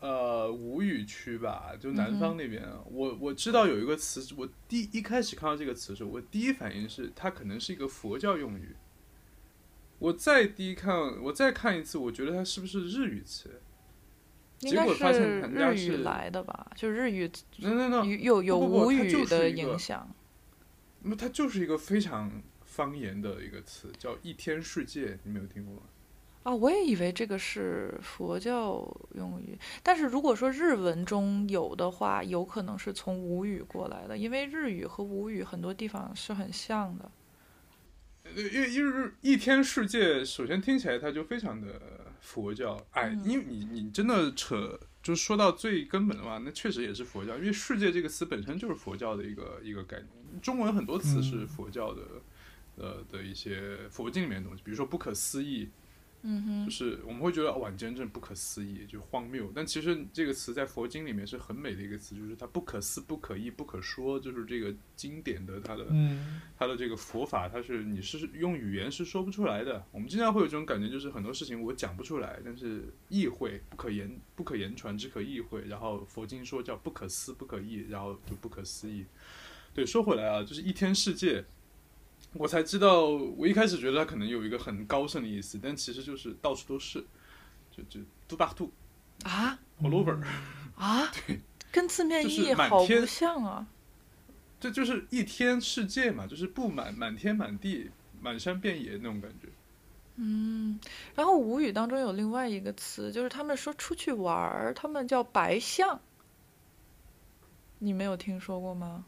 [0.00, 8.76] 呃，吴语区吧，就南方那边，我我知道有一个词，我第一开始看到这个词的时候，我第一反应是它可能是一个佛教用语。
[10.04, 13.58] 我再低看，我再看一次，我觉得它是不是日语词？
[14.58, 16.70] 结果发现是人家日语是来的吧？
[16.76, 20.06] 就日语那那那，有有不不不吴语的影响。
[21.00, 22.30] 那么它就是一个非常
[22.66, 25.82] 方言的一个词，叫一天世界，你没有听过吗？
[26.42, 37.10] 啊，我也以为这个是佛教用语，但是如果说日文中有的话，有可能是从吴语过来的，因为日语和吴语很多地方是很像的。
[38.24, 41.80] 呃因为因为一天世界，首先听起来它就非常的
[42.20, 50.08] 佛教，哎，嗯因为你你真的扯，就是说到最根本的话，那确实也是佛教，因为世界这个词本身就是佛教的一个一个概念。
[50.42, 52.02] 中文很多词是嗯佛教的，
[52.76, 55.68] 呃的一些佛经里面的东西，比如说不可思议，
[56.26, 59.52] 嗯哼就，是我们会觉得晚间真正不可思议，就荒谬。
[59.54, 69.84] 但其实这个词在佛经里面是很美的一个词，就是它不可思、不可议、不可说，就是这个经典的它的嗯，它的这个佛法，它是你是用语言是说不出来的。
[69.92, 75.66] 我们经常会有这种感觉，就是很多事情我讲不出来，但是意会不可言，不可言传，只可意会。
[75.66, 79.04] 然后佛经说叫不可思、不可议，然后就不可思议。
[79.74, 81.44] 对，说回来啊，就是一天世界，
[82.34, 87.04] 我才知道，我一开始觉得它可能有一个很高深的意思，但其实就是到处都是，
[87.70, 88.70] 就就 do back to
[89.22, 90.20] 啊 all over，
[90.76, 91.10] 啊，
[91.70, 93.66] 跟字面意义好不像啊。
[94.60, 99.48] 这就是一天世界嘛，就是布满满天满地、满山遍野那种感觉。
[100.16, 100.78] 嗯，
[101.14, 106.00] 然后吴语当中有另外一个词，就是他们说出去玩儿，他们叫白象，
[107.78, 109.04] 你没有听说过吗？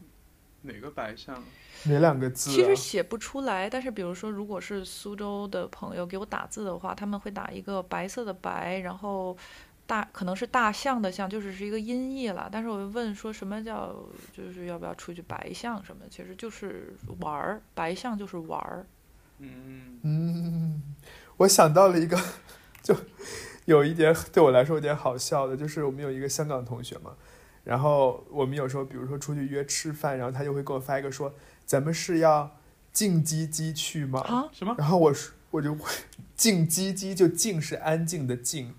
[0.67, 1.43] 哪个白象？
[1.85, 2.53] 哪两个字、啊？
[2.53, 9.37] 其实写不出来，但是比如说，如果是苏州的朋友给我打字的话，他们会打一个白色的白，然后
[9.87, 12.49] 大可能是大象的象，就是是一个音译了。
[12.51, 13.95] 但是我就问说什么叫，
[14.37, 18.85] 就是要不要出去白象什么，其实就是玩儿，白象就是玩儿。
[19.39, 20.83] 嗯，嗯，
[21.37, 22.19] 我想到了一个，
[22.83, 22.97] 就
[23.67, 27.15] 有一点对我来说有点好笑的，就是我们有一个香港同学嘛，
[27.67, 32.59] 然后我们有时候比如说出去约吃饭，然后他就会给我发一个说，咱们是要
[32.93, 34.21] 静鸡鸡去吗？
[34.21, 34.73] 啊，什么？
[34.79, 35.91] 然后我说我就会
[36.37, 38.73] 静鸡鸡，就静是安静的静，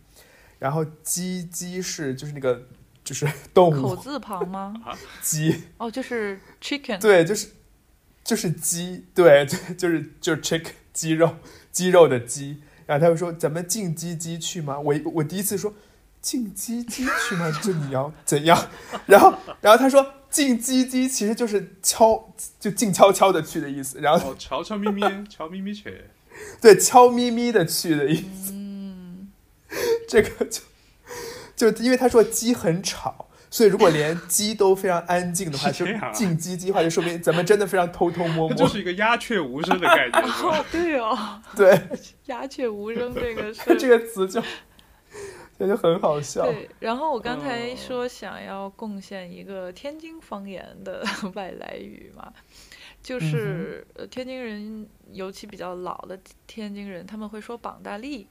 [0.58, 2.66] 然后鸡鸡是就是那个
[3.04, 4.74] 就是动物口字旁吗？
[5.22, 6.98] 鸡，哦，就是 chicken。
[6.98, 7.50] 对，就是
[8.24, 11.36] 就是鸡，对，就 就是就是 chick 鸡肉
[11.74, 12.62] 鸡肉的鸡。
[12.86, 14.80] 然后他就说咱们静鸡鸡去吗？
[14.80, 15.74] 我我第一次说
[16.22, 17.52] 进鸡鸡去吗？
[17.64, 18.68] 就你要怎样？
[19.06, 24.00] 然后然后他说进鸡鸡其实就是悄就静悄悄的去的意思。
[24.00, 26.06] 然后哦，悄悄咪咪，悄咪咪去。
[26.62, 28.52] 对悄咪咪的去的意思。
[28.52, 29.30] 嗯，
[30.08, 30.46] 这个
[31.56, 38.50] 就就因为他说鸡很吵，所以如果连鸡都非常安静的话，就静鸡鸡的话，就说明咱们真的非常偷偷摸摸。
[38.52, 41.82] 那就是一个鸦雀无声的概念，哦，对哦，对，
[42.26, 44.40] 鸦雀无声这个是 这个词就
[45.58, 46.44] 这就很好笑。
[46.44, 51.04] 对，然后我刚才哦说想要贡献一个天津方言的
[51.36, 52.32] 外来语嘛，
[53.02, 58.28] 就是、呃天津人，尤其比较老的天津人，他们会说绑大力。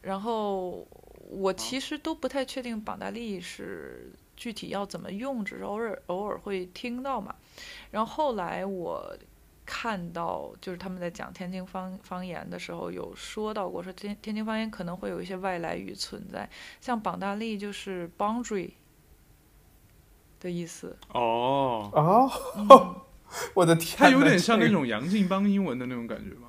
[0.00, 0.86] 然后
[1.28, 7.34] 我其实都不太确定绑大力是具体要怎么用，只是偶尔偶尔会听到嘛。
[7.90, 9.16] 然后后来我
[9.70, 16.48] 看到，就是他们在讲天津方方言的时候，有说到过，说天天津方言可能会有一些外来语存在，
[16.80, 18.70] 像绑大力就是 boundary
[20.40, 20.96] 的意思。
[21.12, 22.94] 哦，哦，嗯
[23.52, 26.48] 我的天哪，它有点像那种杨劲邦英文的那种感觉吗？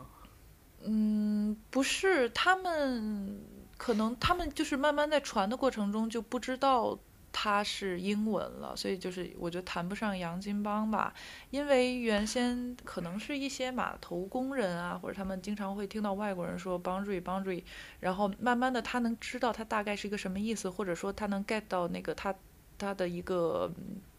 [0.86, 3.38] 嗯，不是，他们
[3.78, 6.98] 可能他们就是慢慢在传的过程中就不知道
[7.42, 11.14] 它是英文了，所以就是我觉得谈不上洋金帮吧，
[11.52, 17.64] 因为原先可能是一些码头工人啊，或者他们经常会听到外国人说 boundary boundary，
[18.02, 22.36] 然后慢慢的他能知道它大概是一个什么意思，或者说他能 get 到那个他
[22.78, 23.72] 他的一个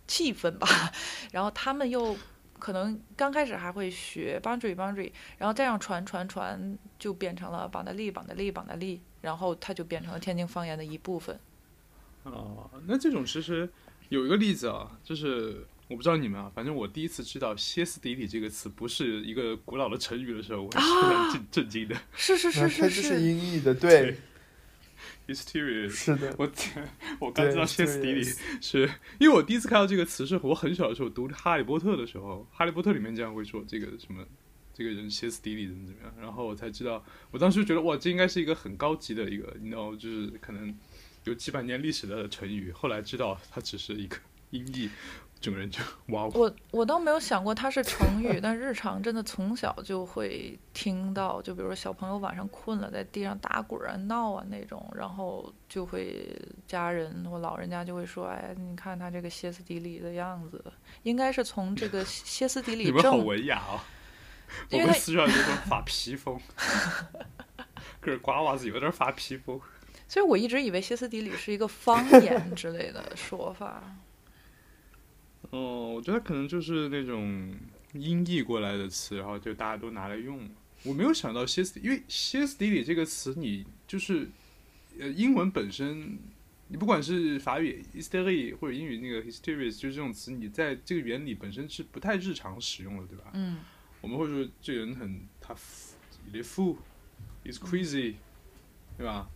[0.06, 0.66] 气氛吧，
[1.30, 2.16] 然后他们又。
[2.58, 11.40] 可能刚开始还会学 boundary boundary，然后这样传传传，就变成了绑大力绑大力绑大力，然后它就变成了天津方言的一部分。
[12.24, 13.68] 哦，那这种其实
[14.08, 21.96] 有一个例子啊，就是我不知道你们啊，反正我第一次知道“歇斯底里”这个词不是一个古老的成语的时候，我是很震震惊的。
[22.14, 24.16] 是是是它这是音译的，对
[25.26, 26.50] ，Hysteria，是的，我
[27.18, 28.22] 我刚知道歇斯底里
[28.60, 34.24] 是因为我第一次看到这个词是我很小的时候读《哈利波特》的时候，《哈利波特》里面这样会说这个什么。
[34.72, 40.74] 这个人歇斯底里怎么怎么样，然后我才知道，我当时觉得哇，这应该是一个很高级的一个，你知道，就是可能
[41.24, 42.72] 有几百年历史的成语。
[42.72, 44.16] 后来知道它只是一个
[44.50, 44.90] 音译，
[45.40, 60.62] 整个人就哇哦，我我倒没有想过它是成语，但日常真的从小就会听到，就比如说小朋友晚上困了，在地上打滚啊、闹啊那种，然后就会家人或老人家就会说：“哎，你看他这个歇斯底里的样子，
[61.04, 63.80] 应该是从这个 歇斯底里你们好文雅哦！
[64.72, 66.40] 我们四川人就说发披风，
[68.00, 69.60] 可是瓜娃子有点发披风。
[70.10, 73.96] 所以我一直以为歇斯底里是一个方言之类的说法。
[75.50, 77.54] 哦，我觉得可能就是那种
[77.92, 80.50] 音译过来的词，然后就大家都拿来用。
[80.82, 84.28] 我没有想到歇斯底，因为歇斯底里这个词，你就是
[84.98, 86.18] 呃英文本身，
[86.66, 93.30] 你不管是法语 hysteria 或者英语那个 hysterious，就是这种词，你在这个原理本身是不太日常使用的，对吧？
[93.34, 93.58] 嗯
[94.00, 96.76] 我们会说这人很他 fou
[97.44, 98.14] is crazy，
[98.96, 99.30] 对吧？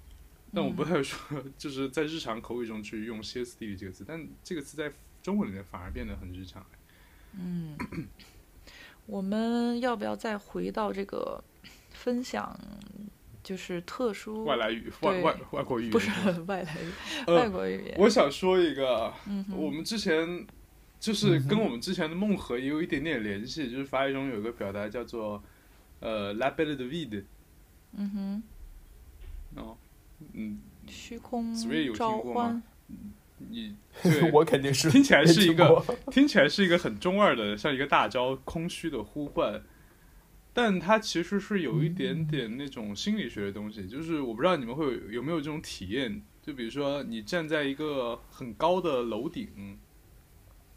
[0.54, 6.64] 但我不太说，就是在日常口语中去用歇斯底里这个词，但这个词在中文里面反而变得很日常。
[7.32, 7.76] 嗯，
[9.06, 11.42] 我们要不要再回到这个
[11.90, 12.58] 分享？
[13.42, 16.08] 就是特殊外来语、外外外国语不是
[16.46, 16.90] 外来语，
[17.26, 17.94] 呃外国语言。
[18.00, 20.46] 我想说一个，嗯我们之前
[20.98, 25.44] 就是跟我们之前的梦和也有一点点联系，就是法语中有一个表达叫做
[26.00, 27.24] 呃 la belle de vide，
[27.92, 28.42] 嗯
[29.54, 29.76] 哼，哦，
[30.32, 32.62] 嗯，虚空紫薇有听召过吗唤。
[33.50, 39.60] 你 对我肯定是听起来是一个听起来是一个很中二的，像一个大招空虚的呼唤，
[40.52, 49.78] 但它其实是有一点点那种心理学的东西，就是我不知道你们会有有没有这种体验，就比如说你站在一个很高的楼顶，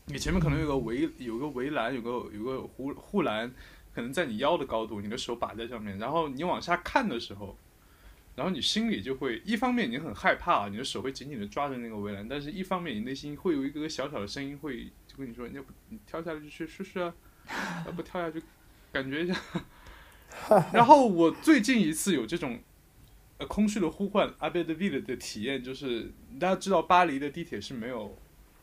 [0.08, 3.54] 你前面可能有个围有个围栏，有个有个护护栏，
[3.94, 7.56] 可能在你腰的高度，你的手把在上面，然后你往下看的时候。
[8.38, 17.12] 然后你心里就会，一方面你很害怕，你的手会紧紧的抓着那个围栏，但是一方面你内心会有一个小小的声音会就跟你说，要不你跳下来就去试试啊，
[17.88, 18.40] 要不跳下去
[18.92, 19.36] 感觉一下。
[20.72, 22.60] 然后我最近一次有这种
[23.40, 28.16] 呃空虚的呼唤阿贝德 v 的的体验，就是大家知道巴黎的地铁是没有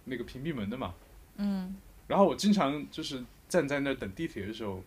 [0.04, 0.94] 那个屏蔽门的嘛，
[1.38, 1.74] 嗯
[2.06, 4.84] 然后我经常就是站在那儿等地铁的时候，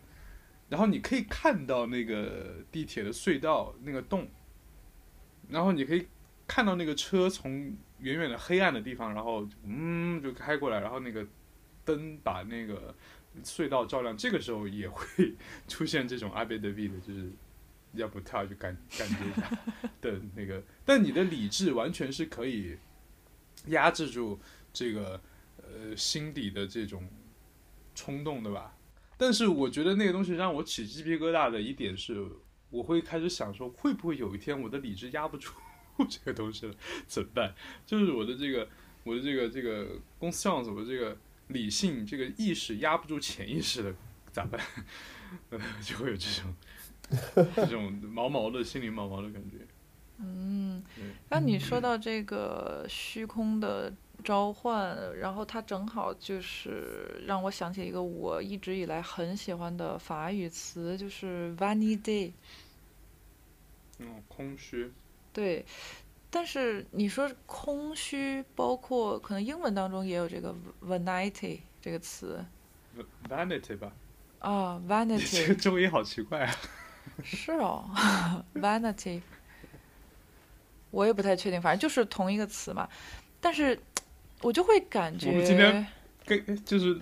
[0.69, 4.27] 然后你可以看到那个地铁的隧道那个洞，
[5.49, 6.07] 然后你可以
[6.47, 11.25] 看到那个车从远远的黑暗的地方，然后嗯就开过来，然后那个
[11.83, 12.93] 灯把那个
[13.43, 15.33] 隧道照亮，这个时候也会
[15.67, 17.31] 出现这种阿贝德 V 的，就是
[17.93, 19.49] 要不跳下去感感觉一下
[20.01, 22.77] 的那个，但你的理智完全是可以
[23.67, 24.39] 压制住
[24.71, 25.19] 这个
[25.57, 27.07] 呃心底的这种
[27.95, 28.73] 冲动的吧。
[29.17, 32.23] 但是我觉得那个东西让我起鸡皮疙瘩的一点是，
[32.69, 35.51] 我会开始想说，会不会有一天我的理智压不住
[36.09, 36.73] 这个东西了，
[37.07, 37.53] 怎么办？
[37.85, 38.67] 就是我的这个
[39.03, 43.95] 我的这个这个公司样子，我的这个理性这个意识压不住潜意识的，
[44.31, 44.61] 咋办？
[45.49, 46.55] 呃，就会有这种
[47.55, 49.57] 这种毛毛的心里毛毛的感觉。
[50.19, 53.93] 嗯对，那你说到这个虚空的
[54.27, 62.33] 召唤，然后它正好就是让我想起一个我一直以来很喜欢的法语词，就是 “vanity”。
[63.99, 64.91] 嗯，空虚，
[65.31, 65.65] 对，
[66.29, 70.53] 但是你说空虚，包括可能英文当中也有这个
[70.83, 72.43] vanity 这个词
[73.29, 73.93] vanity 吧？
[74.39, 76.53] 啊，vanity 这个中音好奇怪啊！
[77.23, 77.89] 是哦，
[78.55, 79.21] vanity，
[80.91, 82.89] 我也不太确定，反正就是同一个词嘛。
[83.39, 83.79] 但是
[84.41, 85.85] 我就会感觉，我们今天
[86.25, 86.99] 跟就是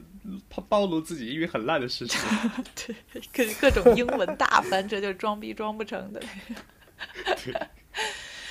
[0.50, 2.20] 暴暴露自己英语很烂的事情。
[2.74, 2.96] 对
[3.34, 6.22] 各各种英文大翻车，就是装逼装不成的。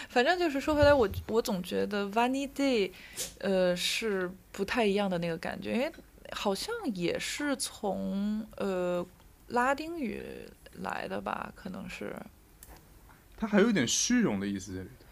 [0.09, 2.93] 反正就是说回来，我我总觉得 vanity，
[3.39, 5.91] 呃，是不太一样的那个感觉，因为
[6.31, 9.05] 好像也是从呃
[9.49, 10.23] 拉丁语
[10.83, 12.15] 来的吧，可能是。
[13.37, 15.04] 它还有点虚荣的意思在里头。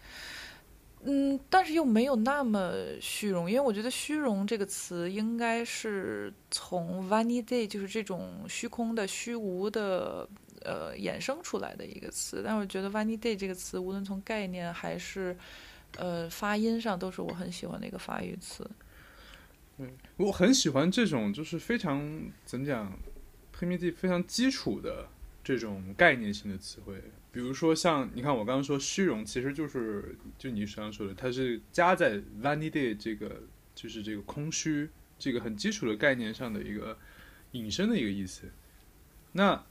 [1.05, 10.27] 嗯，但是又没有那么虚荣，因为我觉得“虚荣”这个词应该是从 vanity，就是这种虚空的、虚无的，
[10.61, 12.41] 呃，衍生出来的一个词。
[12.45, 15.37] 但我觉得 vanity 这个词，无论从概念还是
[15.97, 18.65] 呃发音上，都是我很喜欢的一个法语词。
[20.15, 22.97] 我很喜欢这种就是非常怎么讲
[23.53, 25.09] ，primitive 非常基础的
[25.43, 27.01] 这种概念性的词汇。
[27.31, 36.97] 比如说像你看我刚刚说虚荣，其实就是就你刚刚说的，它是加在 vanity 这个就是这个空虚这个很基础的概念上的一个
[37.53, 38.43] 引申的一个意思。
[39.31, 39.63] 那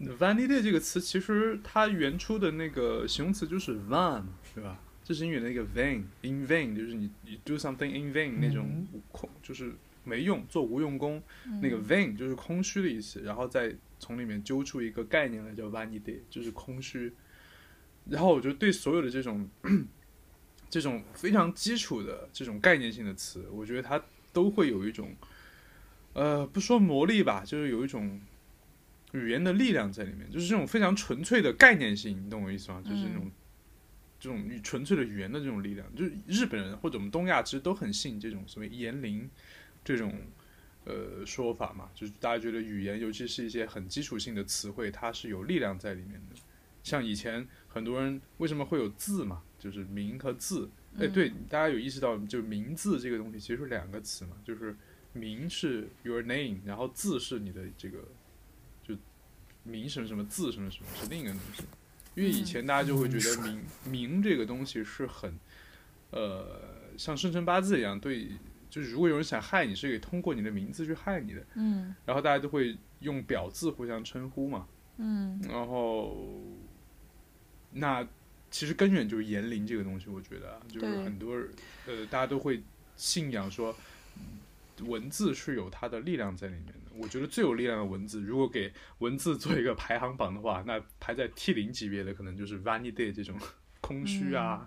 [0.00, 4.24] vanity 这个词其实它原初的那个形容词就是 van，
[4.54, 4.82] 对吧？
[5.04, 9.72] 这是英语的那个 vain，in vain 就是你你 do something in vain 那种空，就是
[10.02, 11.22] 没用，做无用功。
[11.62, 17.12] 那个 vain 就是空虚的意思，然后再从里面揪出一个概念来叫 vanity，就是空虚。
[18.08, 19.48] 然后我觉得对所有的这种
[20.70, 25.14] 这种非常基础的这种概念性的词，我觉得它都会有一种
[26.12, 28.20] 呃不说魔力吧，就是有一种
[29.12, 32.82] 语言的力量在里面，就是这种非常纯粹的概念性，你懂我意思吗？
[32.84, 33.30] 就是那种。
[34.18, 39.28] 这种纯粹的语言的这种力量，就是日本人或者我们东亚其实都很信这种所谓言灵
[39.84, 40.10] 这种
[40.86, 46.36] 呃说法嘛，就是大家觉得语言，尤其是一些很基础性的词汇，它是有力量在里面的。
[46.82, 50.70] 像以前很多人为什么会有字嘛，就是名和字。
[50.98, 54.74] 哎，对，大家有意识到，就名字这个东西其实是两个词嘛，就是
[55.12, 57.98] 名是 your name，然后字是你的这个
[58.82, 58.96] 就
[59.62, 61.64] 名什么什么字什么什么是另一个东西。
[62.14, 65.38] 因为以前大家就会觉得名名这个东西是很，
[66.12, 66.62] 呃，
[66.96, 68.28] 像生辰八字一样，对，
[68.70, 71.44] 就是如果有人想害你，是可以通过你的名字去害你的。
[71.54, 74.66] 嗯然后大家都会用表字互相称呼嘛。
[74.98, 76.26] 嗯然后，
[77.72, 78.06] 那
[78.50, 81.50] 其实根源就是言灵这个东西，我觉得啊就是很多人
[81.86, 82.62] 呃，大家都会
[82.96, 83.76] 信仰说，
[84.84, 86.74] 文字是有它的力量在里面的。
[86.98, 93.38] 我觉得最有力量的文字，如果给文字做一个排行榜的话，那排在 T 零级别的可能就是 vanity 这种
[93.82, 94.66] 空虚啊、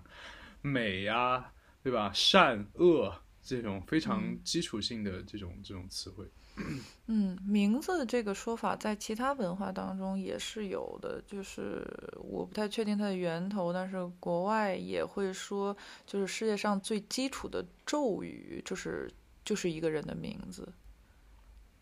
[0.62, 2.12] 美啊，对吧？
[2.14, 3.12] 善恶
[3.42, 6.26] 这种非常嗯基础性的这种这种词汇。
[7.06, 11.82] 嗯，名字这个说法在其他文化当中也是有的，就是
[12.18, 15.74] 我不太确定它的源头，但是国外也会说，
[16.06, 19.10] 就是世界上最基础的咒语，就是
[19.42, 20.70] 就是一个人的名字。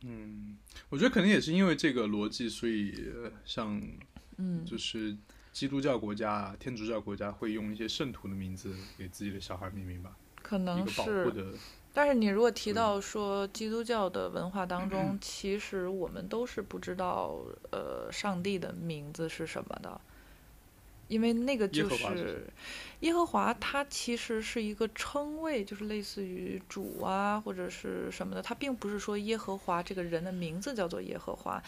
[0.02, 0.56] 嗯，
[0.88, 3.82] 我觉得可能也是因为这个逻辑，所以呃像
[4.36, 5.16] 嗯就是
[5.52, 10.16] 基督教国家、啊、天主教国家会用一些圣徒的名字给自己的小孩命名吧，
[10.48, 11.30] 可能是，
[11.92, 17.36] 但是你如果提到说基督教的文化当中，其实我们都是不知道
[17.70, 20.00] 呃上帝的名字是什么的，
[21.08, 22.46] 因为那个就是是
[23.00, 31.62] 耶和华，它其实是一个称谓，就是类似于主啊或者是什么的，它并不是说耶和华这个人的名字叫做耶和华，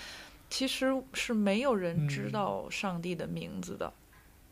[0.48, 2.32] 其实是没有人知嗯。
[2.32, 3.92] 道上帝的名字的。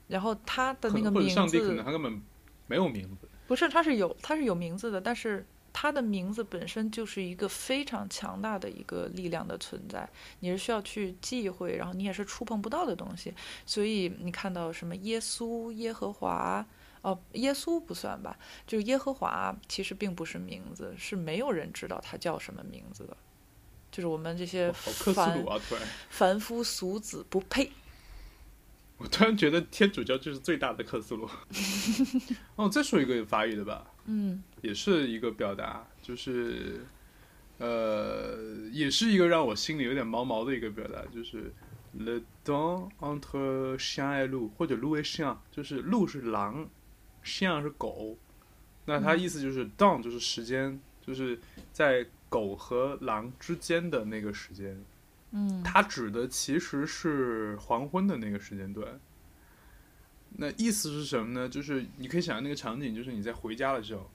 [0.09, 2.23] 然后他的那个名上帝可字能他根本
[2.67, 3.28] 没有名字。
[3.49, 10.09] 不是，它是有它是有名字的，但是它的名字本身就是一个非常强大的一个力量的存在，
[10.41, 13.33] 你是需要去忌讳，然后你也是触碰不到的东西。
[13.65, 16.65] 所以你看到什么耶稣、耶和华，
[17.01, 18.37] 哦，耶稣不算吧？
[18.67, 23.17] 就是耶和华其实并不是名字，是没有人知道他叫什么名字的。
[23.91, 25.43] 就是我们这些凡！
[26.11, 27.73] 凡夫俗子不配。
[28.99, 31.29] 我突然觉得天主教就是最大的克苏鲁。
[32.57, 36.85] 哦，再说一个法语的吧，嗯也是一个表达，就是
[37.59, 38.37] 呃，
[38.73, 41.53] 也是一个让我心里有点毛毛的一个表达，就是
[41.97, 46.69] le temps entre chien et loup，或者 loup et chien，就是鹿是狼
[47.25, 48.19] ，chien 是狗。
[48.85, 51.39] 那它意思就是 temps 就是时间，就是
[51.73, 54.83] 在狗和狼之间的那个时间。
[55.31, 58.99] 嗯它指的其实是黄昏的那个时间段。
[60.37, 61.49] 那意思是什么呢？
[61.49, 64.11] 就是你可以想象那个场景，就是你在回家的时候，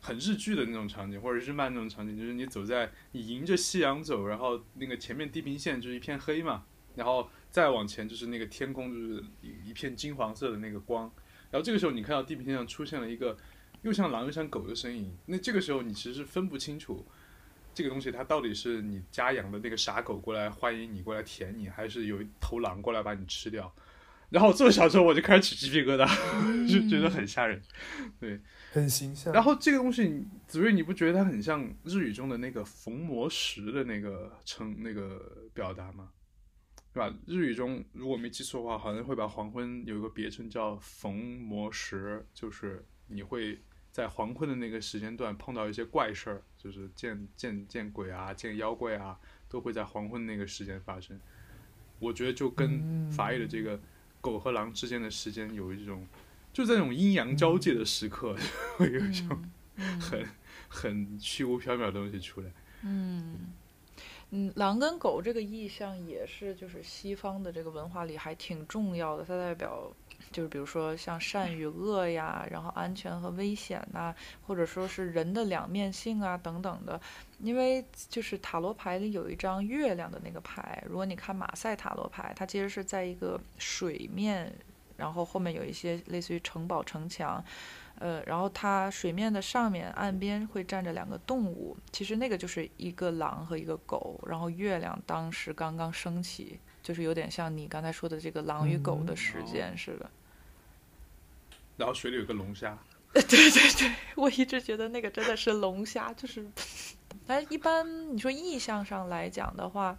[0.00, 11.10] 很日剧的那种场景，或者日漫那种场景，就是你走在你迎着夕阳走，然后那个前面地平线就是一片黑嘛，然后再往前就是那个天空就是一一片金黄色的那个光，
[11.50, 13.36] 然后这个时候你看到地平线上出现了一个
[13.82, 17.06] 又像狼又像狗的身影，那这个时候你其实是分不清楚。
[17.74, 23.74] 这个东西它到底是你家养的那个傻狗过来欢迎你过来舔你，还是有一头狼过来把你吃掉？
[24.30, 26.06] 然后这么小时候我就开始起鸡皮疙瘩，
[26.66, 27.60] 就觉得很吓人。
[28.18, 28.40] 对
[28.72, 29.32] 很形象。
[29.32, 36.10] 然后这个东西，子睿，你不觉得它很像日语中的那个逢魔石的那个称那个表达吗？
[36.92, 37.14] 对吧？
[37.26, 43.60] 日语中如果没记错的话，好像会把黄昏有一个别称叫逢魔石，就是你会
[43.92, 51.20] 在黄昏的那个时间段碰到一些怪事儿，就是见见见鬼啊、见妖怪啊，都会在黄昏那个时间发生。
[51.98, 53.78] 我觉得就跟嗯法语的这个
[54.22, 56.06] 狗和狼之间的时间有一种，
[56.54, 58.34] 就在那种阴阳交界的时刻，
[58.78, 59.44] 会有一种
[59.76, 60.26] 嗯很
[60.68, 62.50] 很虚无缥缈的东西出来。
[62.82, 63.52] 嗯
[64.30, 69.94] 嗯，狼跟狗这个意象也是就是西方的这个文化里还挺重要的，它代表
[70.34, 74.12] 就是比如说像善与恶呀，然后安全和危险呐、
[74.44, 77.00] 或者说是人的两面性啊等等的。
[77.38, 84.52] 因为就是塔罗牌里有一张月亮的那个牌，如果你看马赛塔罗牌，它其实是在一个水面，
[84.96, 87.42] 然后后面有一些类似于城堡、城墙。
[88.00, 100.10] 呃，然后它水面的上面岸边会站着两个动物，其实那个就是一个狼和一个狗，然后月亮当时刚刚升起，就是有点像你刚才说的这个狼与狗的嗯时哦间似的。
[101.76, 102.78] 然后水里有个龙虾，
[103.12, 106.46] 对对对，我一直觉得那个真的是龙虾，就是，
[107.26, 109.98] 但一般你说意象上来讲的话，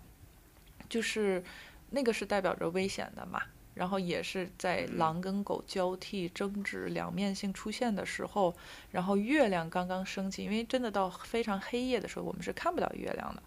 [0.88, 1.44] 就是
[1.90, 3.42] 那个是代表着危险的嘛，
[3.74, 8.56] 然后也是在狼跟狗交替争执、两面性出现的时候，
[8.92, 13.44] 然后月亮刚刚升起，因为真的到非常黑夜的时候，我们是看不到月亮的，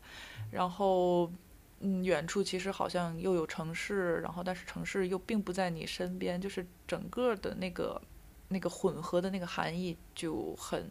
[0.51, 1.33] 然后。
[1.81, 8.03] 嗯，远处其实好像又有城市，然后但是城市又并不在你身边，就是整个的那个
[8.49, 10.91] 那个混合的那个含义就很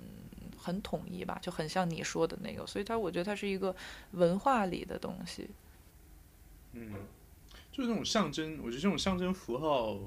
[0.58, 3.76] 很统一吧，就很像你说的那个，所以它我觉得它是一个
[4.12, 5.50] 文化里的东西。
[6.74, 6.94] 嗯，
[7.72, 9.98] 就是那种象征，我觉得这种象征符号，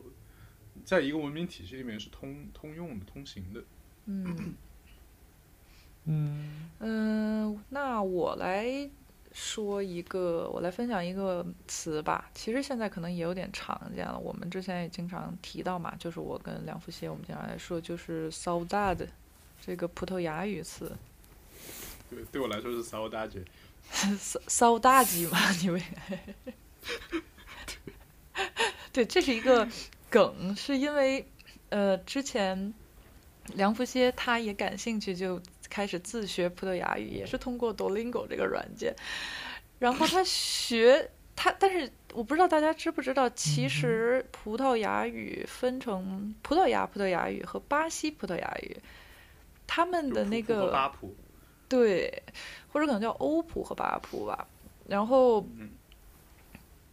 [0.85, 3.65] 在一个文明体系里面是通通用的、通行的。
[4.07, 4.55] 嗯
[6.05, 8.91] 嗯嗯，那我来
[9.33, 12.31] 说一个，我来分享一个词吧。
[12.35, 19.07] 其实现在可能也有点常见了，我们之前也经常提到嘛，就是我跟梁福歇我们经常来说，就是 saudade
[19.65, 20.93] 这个葡萄牙语词。
[22.11, 23.45] 对，对我来说是骚大姐。
[24.19, 25.83] 骚骚大鸡嘛， 你们？
[28.93, 29.69] 对，这是一个
[30.09, 31.25] 梗，是因为
[31.69, 32.75] 呃，之前
[33.55, 38.95] 梁福歇他也感兴趣，就开始自学葡萄牙语，也是通过 Duolingo 这个软件。
[39.79, 48.77] 然后他学他，但是我不知道大家知不知道，其实葡萄牙语分成葡萄牙葡萄牙语和巴西葡萄牙语，
[49.67, 51.15] 他们的那个巴普，
[51.67, 52.23] 对，
[52.71, 54.47] 或者可能叫欧普和巴普吧。
[54.87, 55.71] 然后嗯，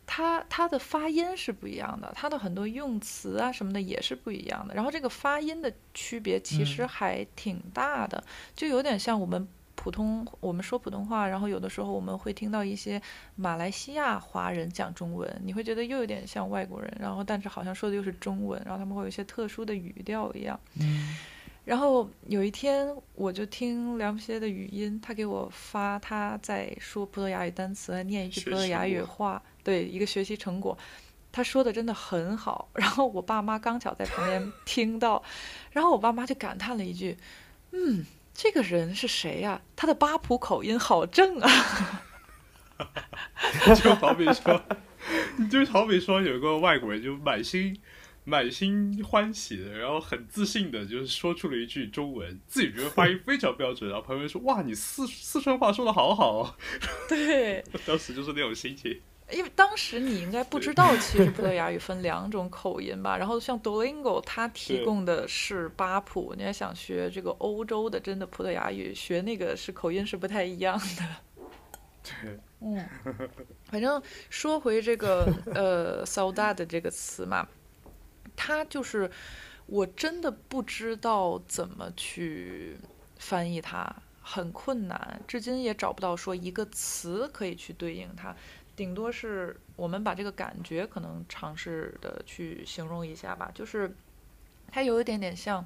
[0.07, 4.73] 它它的发音是不一样的，它的很多用词啊什么的也是不一样的。
[4.73, 8.23] 然后这个发音的区别其实嗯还挺大的，
[8.55, 12.99] 就有点像我们普通我们说普通话，然后有的时候我们会听到一些
[13.35, 20.59] 马来西亚华人讲中文，你会觉得又有点像外国人，然后但是好像说的又是中文，然后他们会有一些特殊的语调一样。
[20.79, 21.17] 嗯
[21.67, 30.77] 然后有一天，我就听梁不歇的语音，他给我发他在说葡萄牙语单词，念一句葡萄牙语话，对一个学习成果。
[31.29, 35.21] 他说的真的很好， 然后我爸妈刚巧在旁边 听到，
[35.71, 37.17] 然后我爸妈就感叹了一句
[37.73, 41.49] ：“嗯，这个人是谁呀、他的巴普口音好正啊
[43.83, 44.63] 就好比说，
[45.51, 47.77] 就好比说有个外国人就满心
[48.23, 56.55] 满心欢喜的，然后很自信的，就是说出了一句中文，自己觉得发音非常标准，然后朋友说：“哇，你四四川话说的好好哦。！”
[57.09, 58.99] 对，当时就是那种心情。
[59.31, 63.17] 因为当时你应该不知道，其实葡萄 牙语分两种口音吧。
[63.17, 71.05] 然后像 Duolingo 它提供的是巴普，你要想学这个欧洲的真的葡萄牙语，学那个是口音是不太一样的。
[72.21, 72.87] 对，嗯，
[73.65, 77.45] 反正说回这个呃 “saudade” 这个词嘛，
[78.33, 79.11] 它就是
[79.65, 82.77] 我真的不知道怎么去
[83.17, 88.33] 翻译它，很困难，至今也找不到说一个词可以去对应它，
[88.77, 93.93] 顶多是我们把这个感觉可能尝试的去形容一下吧，就是
[94.71, 95.65] 它有一点点像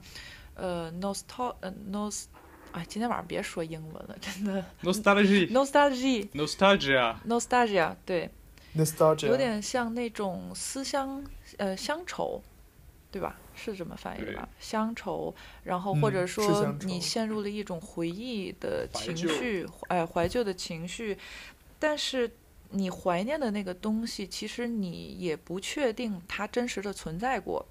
[0.55, 2.26] 呃 “nostal” 呃 “nos”。
[2.72, 4.64] 哎，今天晚上别说英文了，真的。
[4.82, 8.30] nostalgia nostalgia nostalgia，nostalgia，对
[8.74, 11.22] ，nostalgia 有点像那种思乡
[11.57, 12.41] 呃乡愁，
[13.12, 13.36] 对吧？
[13.53, 14.47] 是这么翻译的吧？
[14.57, 15.36] 乡愁，
[15.66, 21.18] 然后或者说你陷入了一种回忆的情绪，哎，怀旧的情绪，
[21.78, 22.32] 但是
[22.72, 27.66] 你怀念的那个东西，其实你也不确定它真实的存在过，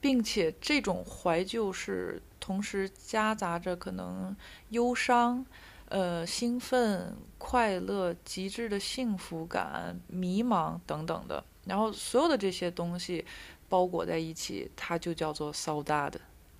[0.00, 4.34] 并且这种怀旧是同时夹杂着可能
[4.70, 5.44] 忧伤。
[5.88, 13.22] 呃，兴奋、快乐、极致的幸福感、迷茫等等的，然后所有的这些东西
[13.68, 16.14] 包裹在一起，它就叫做 saudade。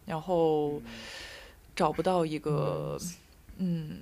[0.05, 0.83] 然后
[1.75, 2.99] 找不到一个，
[3.57, 4.01] 嗯，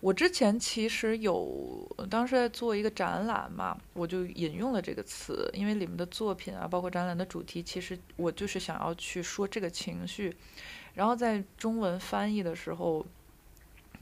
[0.00, 10.36] 我之前其实有当时在做一个展览嘛，我就引用了这个词，因为里面的作品啊，包括展览的主题，其实我就是想要去说这个情绪，
[10.94, 13.06] 然后在中文翻译的时候。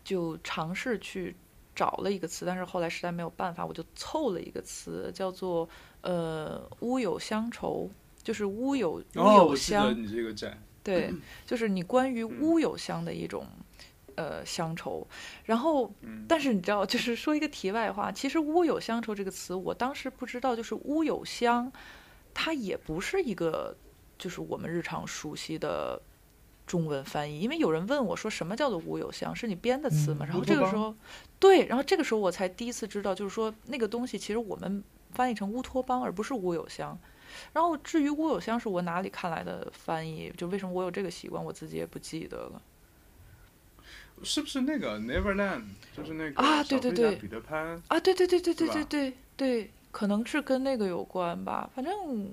[0.06, 1.34] 就尝试去
[1.74, 5.68] 找了一个词，但是后来实在没有办法，我就凑了一个词，叫做
[6.02, 7.90] 呃“乌有乡愁”，
[8.22, 11.12] 就是乌有乌哦，有我记得乡，你这个展，对，
[11.44, 13.44] 就是你关于嗯乌有乡的一种
[14.16, 15.06] 呃乡愁。
[15.44, 21.72] 然后，嗯，但是你知道， 就是说一个题外话，其实“乌有乡愁”这个词，我当时不知道，就是乌有乡，
[22.34, 23.76] 它也不是一个
[24.18, 26.00] 就是我们日常熟悉的。
[26.66, 30.26] 中文翻译，因为有人问我说什么叫做乌有乡，是你编的词吗？
[30.26, 30.92] 嗯然后这个时候，
[31.38, 36.98] 对，然后这个时候我才第一次知道，就是说那个东西其实我们翻译成乌托邦，而不是乌有乡。
[37.52, 42.60] 然后至于乌有乡是我哪里看来的翻译，就为什么我有这个习惯，我自己也不记得了。
[44.22, 45.62] 是不是那个 Neverland？
[45.96, 51.70] 就是那个啊对对对彼得潘，啊，对对对对对对对对，可能是跟那个有关吧。
[51.74, 52.30] 反正，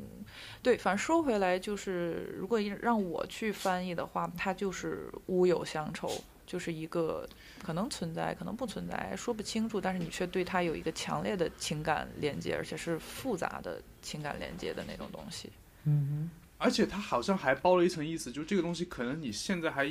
[0.62, 6.12] 对，反正说回来，就是如果让我去翻译的话，它就是乌有乡愁，
[6.46, 7.26] 就是一个
[7.64, 15.50] 可能存在，可能不存在，说不清楚，但是你却对它有一个强烈的情感连接，而且是复杂的情感连接的那种东西。
[15.86, 19.86] 嗯哼而且它好像还包了一层意思，就这个东西可能你现在还，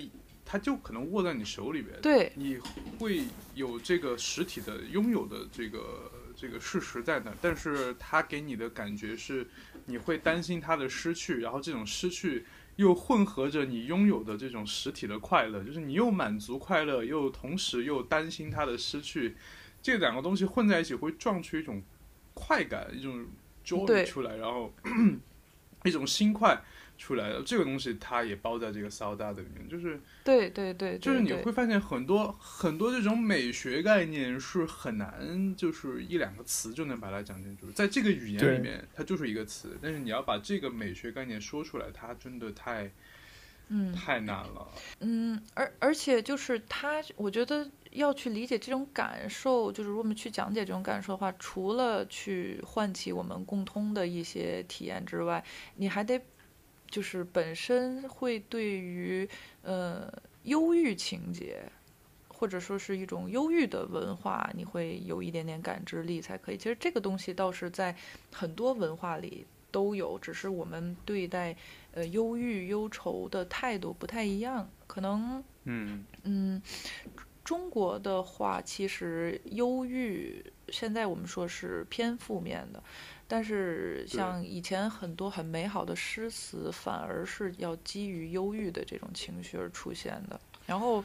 [0.44, 2.32] 它就可能握在你手里边，对。
[2.34, 2.58] 你
[2.98, 3.24] 会
[3.54, 9.46] 有这个实体的拥有的这个这个事实在那，但是它给你的感觉是
[9.86, 12.44] 你会担心它的失去，然后这种失去
[12.76, 19.36] 又混合着你拥有的这种实体的快乐，就是你又满足快乐，又同时又担心它的失去，
[19.82, 21.82] 这两个东西混在一起会撞出一种
[22.34, 23.26] 快感，一种
[23.64, 24.72] joy 出来，然后
[25.84, 26.62] 一种心快
[27.02, 30.00] 出来，这个东西它也包在这个 saudade 里面，就是。
[30.24, 37.68] 对对对，就是你会发现很多很多这种美学概念是很难，就是一两个词就能把它讲清楚。
[37.72, 42.88] 在这个语言里面，它就是一个词，但是你要把这个美学概念说出来，它真的太
[43.68, 44.68] 嗯太难了。
[45.00, 55.44] 嗯，而而且就是他，我觉得要去理解这种感受，就是如果我们去讲解这种感受的话，除了去唤起我们共通的一些体验之外，
[55.76, 56.20] 你还得
[56.92, 59.28] 就是本身会对于
[59.62, 60.08] 呃
[60.44, 61.60] 忧郁情节。
[62.28, 66.56] 或者说是一种忧郁的文化，你会有一点点感知力才可以。
[66.56, 67.94] 其实这个东西倒是在
[68.32, 71.56] 很多文化里都有，只是我们对待
[71.92, 74.68] 呃忧郁、忧愁的态度不太一样。
[74.88, 76.60] 可能嗯嗯，
[77.44, 82.82] 中国的话，其实忧郁现在我们说是偏负面的，
[83.32, 90.38] 但是像以前很多很美好的诗词，反而是要基于忧郁的这种情绪而出现的。
[90.66, 91.02] 然后，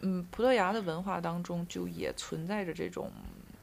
[0.00, 3.10] 嗯，葡萄牙的文化当中就也存在着这种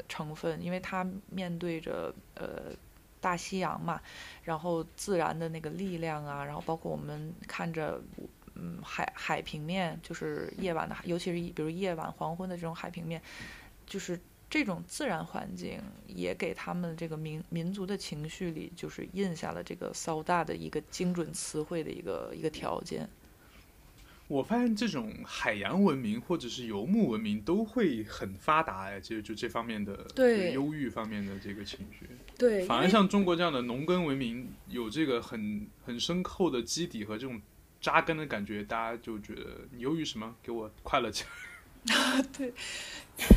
[0.10, 2.74] 成分，因为它面对着呃
[3.22, 4.02] 大西洋嘛，
[4.44, 8.02] 然后自然的那个力量啊，然后包括我们看着
[8.56, 13.22] 嗯海海平面，就是夜晚的，尤其是比如夜晚黄昏的这种海平面，
[13.86, 23.10] 就是这种自然环境也给他们这个民民族的情绪里，就是印下了这个骚大的一个精准词汇的一个一个条件。
[24.30, 32.06] 我发现这种海洋文明或者是游牧文明都会很发达哎，就就这方面的对忧郁方面的这个情绪。
[32.38, 37.42] 对反而像中国这样的农耕文明，有这个很很深厚的基底和这种
[37.80, 41.30] 扎根的感觉，大家就觉得你忧郁什么，给我快乐起来。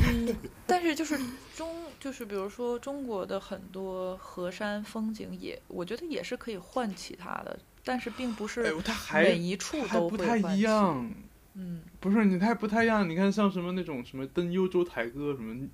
[0.03, 0.35] 嗯，
[0.67, 1.19] 但是就是
[1.55, 8.75] 中，就是比如说中国的很多河山风景也，我觉得也是可以唤起它的，但是并不哎是
[9.23, 10.37] 每一处都还不太。
[10.55, 11.11] 一样。
[11.53, 13.09] 嗯，不是你，太不太一样。
[13.09, 15.67] 你看，像什么那种什么登幽州台歌什么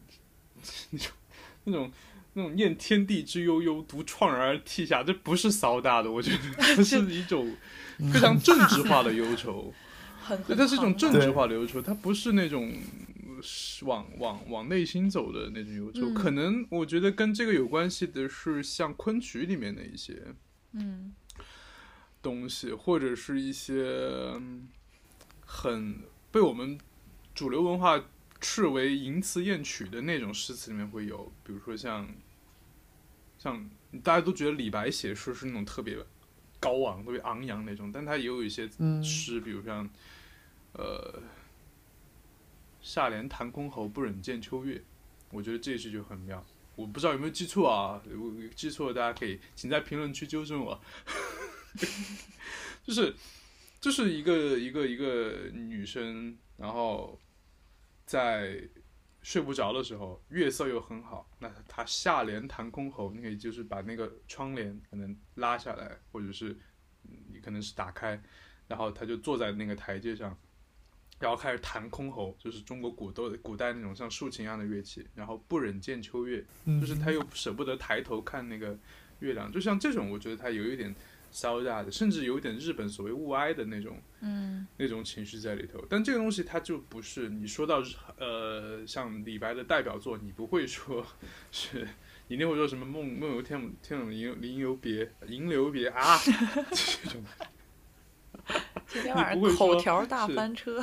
[0.91, 1.11] 那种
[1.65, 1.91] 那种
[2.33, 6.37] 那种念天地之悠悠，独怆然而涕下，这不是骚大的，我觉得
[6.75, 7.53] 这是一种
[8.13, 9.73] 非常政治化的忧愁。
[10.27, 12.73] 很对，它是一种政治化的忧愁，它不是那种
[13.83, 16.01] 往往往内心走的那种忧愁。
[16.09, 16.13] 嗯。
[16.13, 20.21] 可能我觉得跟这个有关系的是像昆曲里面的一些
[20.73, 21.13] 嗯。
[22.21, 23.85] 东西，或者是一些
[24.35, 24.67] 嗯
[25.45, 26.77] 很被我们
[27.33, 28.03] 主流文化
[28.41, 32.09] 斥为淫词艳曲的那种诗词里面会有，比如说像
[33.37, 33.69] 像
[34.03, 35.97] 大家都觉得李白写诗是那种特别
[36.59, 39.01] 高昂、特别昂扬那种，但他也有一些嗯。
[39.01, 39.87] 诗，比如像
[40.77, 41.21] 呃
[42.79, 44.81] “下联弹箜篌，不忍见秋月”，
[45.31, 46.45] 我觉得这一句就很妙。
[46.75, 48.01] 我不知道有没有记错啊？
[48.07, 50.79] 如果记错了，大家可以请在评论区纠正我。
[52.83, 53.13] 就是
[53.81, 57.19] 就是一个一个一个女生，然后
[58.05, 58.61] 在
[59.23, 66.55] 睡不着的时候，月色又很好，那她下联弹箜篌，你可以就是把那个窗帘可能拉下来，或者是
[67.01, 68.21] 你可能是打开，
[68.67, 70.37] 然后她就坐在那个台阶上，
[71.19, 78.77] 然后开始弹箜篌，就是中国古都古代那种像竖琴一样的乐器，然后不忍见秋月，嗯就是他又舍不得抬头看那个
[79.19, 80.95] 月亮，就像这种，我觉得他有一点
[81.31, 85.83] 骚大的，甚至有一点日本所谓物哀的那种嗯那种情绪在里头。
[85.89, 87.83] 但这个东西它就不是你说到
[88.17, 91.05] 呃像李白的代表作，你不会说
[91.51, 91.87] 是。
[92.29, 96.19] 你那会说什么梦梦游天天姥吟吟游别吟留别啊
[96.75, 97.23] 这种
[98.87, 100.81] 今天晚你不会上口条大翻车。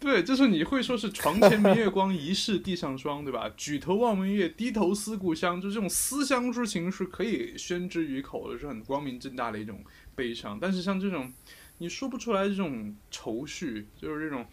[0.00, 3.48] 对，就是你会说是床前明月光，疑是地上霜，对吧？
[3.56, 9.84] 举头望明月，低头思故乡，就这种思乡之情是可以宣之于口的，是很光明正大的一种
[10.16, 10.58] 悲伤。
[10.60, 11.32] 但是像这种
[11.78, 14.44] 你说不出来这种愁绪，就是这种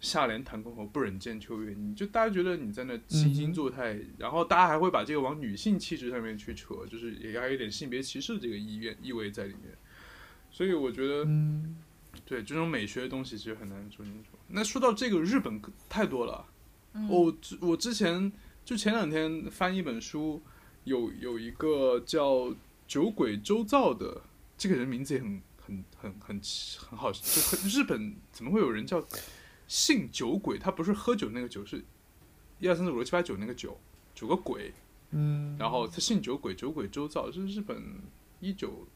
[0.00, 9.72] 下联弹箜篌，不忍见秋月，你就大家觉得你在那惺惺作态，然后大家还会把这个往女性气质上面去扯，就是也还有点性别歧视的这个意愿意味在里面。
[10.50, 11.76] 所以我觉得，嗯
[12.26, 14.38] 对这种美学的东西其实很难说清楚。
[14.48, 16.46] 那说到这个，日本太多了。
[16.92, 18.30] 嗯我之我之前
[18.64, 20.42] 就前两天翻一本书，
[20.84, 22.54] 有有一个叫
[22.86, 24.22] 酒鬼周造的，
[24.58, 26.40] 这个人名字也很很很很
[26.78, 29.04] 很好，就很日本怎么会有人叫
[29.68, 30.58] 姓酒鬼？
[30.58, 31.84] 他不是喝酒那个酒，是
[32.58, 33.78] 一二三四五六七八九那个酒，
[34.14, 34.72] 九个鬼。
[35.12, 37.82] 嗯，然后他姓酒鬼，酒鬼周造是日本
[38.40, 38.86] 一九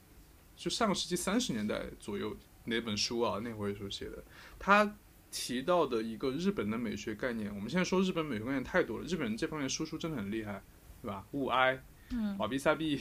[0.56, 4.22] 就上个世纪三十年代左右哪本书啊，那会儿时候写的。
[4.58, 4.96] 他
[5.30, 10.62] 提到的一个日本的美学概念，我们现在说日本美学概念太多了，日本人这方面输出真的很厉害，
[11.02, 11.24] 对吧？
[11.32, 13.00] 物哀、嗯，瓦比萨比，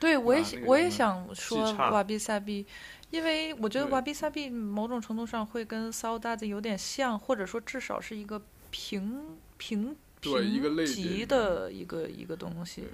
[0.00, 2.66] 对，我也 我也想说瓦比萨比，
[3.10, 12.90] 因为我觉得瓦比萨比某种程度上会跟骚大子有点像，或者说至少是一个平平对一个类级的一个一个东西对。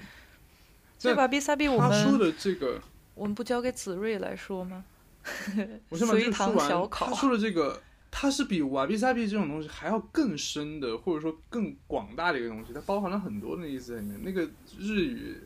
[0.98, 2.80] 所以那瓦比萨比我他说的这个，
[3.14, 4.84] 我们不交给子睿来说吗？
[5.88, 6.88] 我先把这个说完。
[6.90, 14.20] 他说的这个，它是比瓦比萨比这种东西还要更深的，或者说更广大的一个东西，它包含了很多的意思在里面。
[14.24, 14.48] 那个
[14.78, 15.36] 日语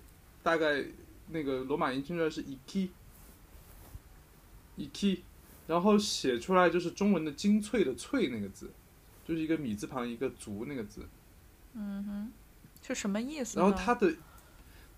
[0.42, 0.84] 大概
[1.28, 2.88] 那个罗马音听出来是 iki
[4.78, 5.20] iki，
[5.66, 8.70] 然后写出来就是中文的精粹的粹那个字，
[9.24, 11.06] 就是一个米字旁一个足那个字。
[11.74, 12.32] 嗯哼，
[12.86, 13.58] 是什么意思？
[13.58, 14.14] 然后它的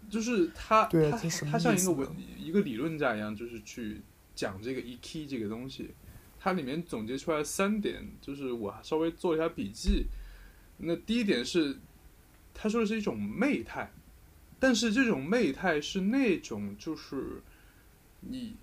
[0.09, 4.01] 就是它它对这什么它像一个文一个理论家一样，就是去
[4.35, 5.91] 讲这个 EK 这个东西。
[6.41, 10.07] 它里面总结出来三点，就是我稍微做一下笔记。
[10.77, 11.77] 那第一点是，
[12.55, 13.91] 他说的是一种媚态，
[14.61, 17.43] 但是这种媚态是那种就是
[18.21, 18.55] 你，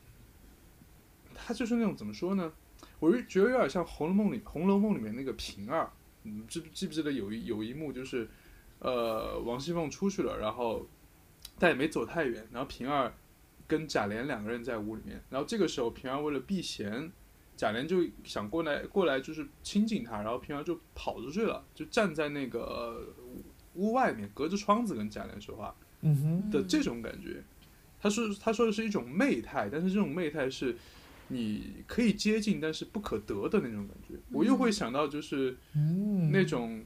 [1.33, 2.53] 他就是那种怎么说呢？
[2.99, 5.91] 我就觉得有点像《红楼梦》里《红楼梦》里面那个平儿，
[6.23, 8.25] 你，记不记不记得有一有一幕就是，
[8.79, 10.87] 呃，王熙凤出去了，然后
[11.57, 13.13] 但也没走太远，然后平儿
[13.67, 17.11] 跟贾琏两个人在屋里面，然后这个时候平儿为了避嫌，
[17.55, 23.01] 贾琏就想过来过来就是亲近她，然后平儿就跑出去了，就站在那个呃
[23.75, 27.43] 屋外面，隔着窗子跟贾琏说话嗯哼，的这种感觉。
[27.99, 30.75] 他说他说的是一种媚态，但是这种媚态是
[31.29, 34.13] 你可以接近，但是不可得的那种感觉。
[34.31, 35.57] 我又会想到就是。
[35.73, 36.85] 嗯，那种，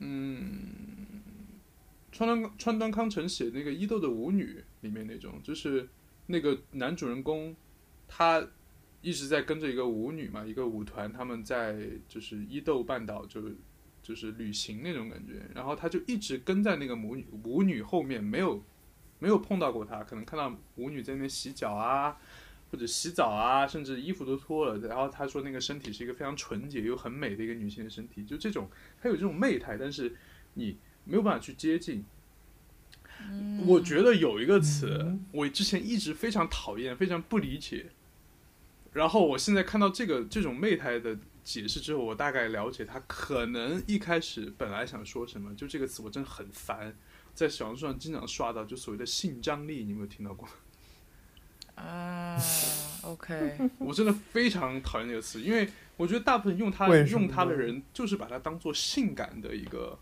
[0.00, 0.99] 嗯，
[2.12, 4.44] 川端川端康成写那个《伊豆的舞女》
[4.80, 5.88] 里面那种，就是
[6.26, 7.54] 那个男主人公，
[8.08, 8.46] 他
[9.00, 13.56] 一直在跟着一个舞女嘛，一个舞团，他们在就是伊豆半岛就是
[14.02, 18.62] 就是旅行那种感觉，然后他就一直跟在那个舞女舞女后面，没有
[19.18, 22.16] 没有碰到过她，可能看到舞女在那边洗脚啊，
[22.70, 28.68] 或者洗澡啊，甚至衣服都脱了，然后他说那个身体是一个非常纯洁又很美的一个女性的身体，就这种
[29.00, 30.14] 她有这种媚态，但是
[30.54, 32.04] 你没有办法去接近。
[33.28, 37.90] 嗯我觉得有一个词嗯，我之前一直非常讨厌，非常不理解。
[38.92, 45.54] 然后我现在看到这个这种媚态的解释之后，我大概了解他可能一开始本来想说什么。
[45.54, 46.96] 就这个词，我真的很烦，
[47.34, 50.48] 在小红书上经常刷到，就所谓的性张力，你有没有听到过？
[51.76, 52.36] 啊
[53.02, 59.98] ，OK，我真的非常讨厌这个词，因为我觉得大部分用它用它的人，就是把它当做性感的一个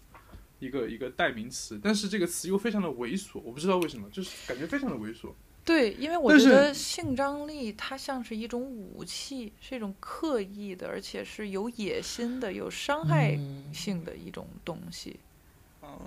[0.58, 5.32] 一个一个代名词，但是这个词又非常的猥琐，我不知道为什么，就是感觉非常的猥琐。
[5.64, 15.20] 对，因为我觉得性张力它像是一种武器，是一种刻意的，而且是有野心的、有伤害嗯性的一种东西。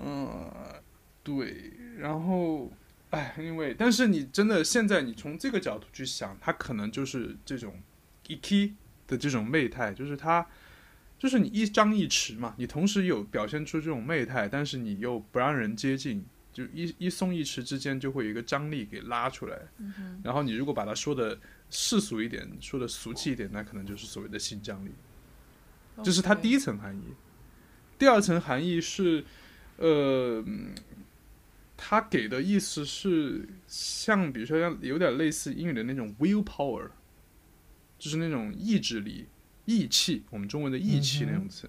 [0.04, 0.50] 嗯，
[1.22, 2.70] 对，然后，
[3.10, 7.80] 哎，因为，但是你真的现在你从这个角度去想，它可能就是这种
[8.26, 8.74] 一 k
[9.06, 10.44] 的这种媚态，就是他，
[11.22, 19.56] 就是你一张一弛嘛，你同时有表现出这种媚态，但是你又不让人接近，就一一松一弛之间就会有一个张力给拉出来。
[19.78, 21.38] 嗯，然后你如果把它说的
[21.70, 24.90] 世俗一点，说的俗气一点，那可能就是所谓的性张力。
[26.02, 26.58] 这是它第一。
[26.58, 27.02] 层含义。
[27.96, 29.24] 第二层含义是，
[29.76, 30.74] 呃，嗯
[31.76, 36.88] 它给的意思是像，比如说像有点类似英语的那种 will power，
[37.96, 39.26] 就是那种意志力、
[39.64, 41.68] 义气，我们中文的义气那种词。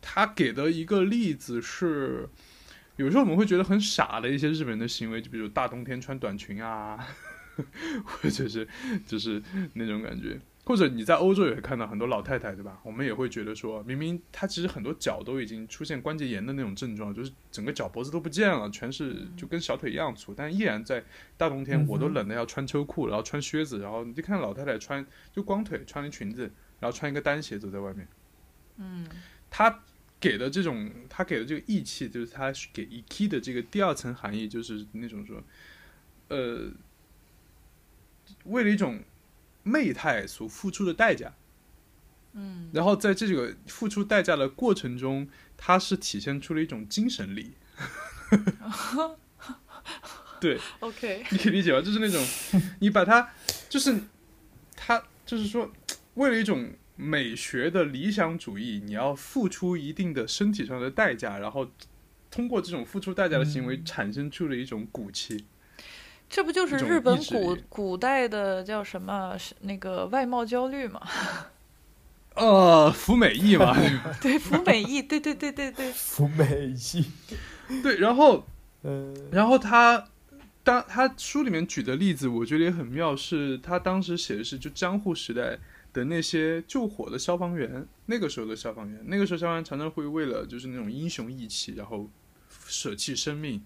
[0.00, 2.28] 他给的一个例子是，
[2.96, 7.06] 有时候我们会觉得很傻的一些日本人的行为，就比如大冬天穿短裙啊，
[8.04, 8.66] 或者是
[9.06, 9.42] 就是
[9.74, 10.40] 那种感觉。
[10.64, 12.80] 或者你在欧洲也会看到很多老太太，对吧？
[12.84, 21.02] 我们也会觉得说，明明她其实很多脚都已经出现关节炎的那种症状，就是整个脚脖子都不见了，全是就跟小腿一样粗，但依然在
[21.36, 26.42] 大冬天我都冷的要穿秋裤，然后穿靴子，然后你就看老太太穿就光腿穿一裙子，
[26.78, 28.06] 然后穿一个单鞋走在外面。
[28.76, 29.06] 嗯
[29.50, 29.82] 他
[30.20, 35.42] 给的这种，他给的这个义气，就是他给 e k 的这个第二层含义，就是那种说，
[36.28, 36.70] 呃，
[38.44, 39.00] 为了一种
[39.62, 41.34] 媚态所付出的代价，
[42.32, 47.52] 嗯然后在这个付出代价的过程中，它是体现出了一种精神力。
[50.40, 51.82] 对，，OK，你可以理解吧？
[51.82, 52.24] 就是那种，
[52.80, 53.30] 你把它，
[53.68, 53.94] 就是
[54.74, 55.70] 他，就是说，
[56.14, 61.70] 为了一种美学的理想主义，你要付出一定的身体上的代价，然后
[62.30, 65.44] 通过这种付出代价的行为，嗯产生出了一种骨气。
[66.30, 71.02] 这不就是日本古古代的叫什么是那个外貌焦虑吗？
[72.36, 74.18] 呃，福美意嘛， 对吧？
[74.22, 77.04] 对，福美意，对对对对对，福美意，
[77.82, 78.46] 对，然后
[78.82, 80.06] 呃，然后他
[80.62, 85.58] 当他书里面举的例子，我觉得也很妙，是他当时写的是就江户时代
[85.92, 92.08] 的那些救火的消防员，那个时候的消防员，那个时候消防员常常会为了就是那种英雄义气，然后
[92.68, 93.60] 舍弃生命。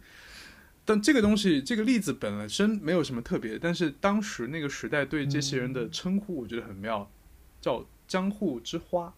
[0.84, 7.10] 但这个东西，这个例子本身没有什么特别，但是当时那个时代对这些人的称呼，我觉得很妙，
[7.60, 9.12] 叫江户之花。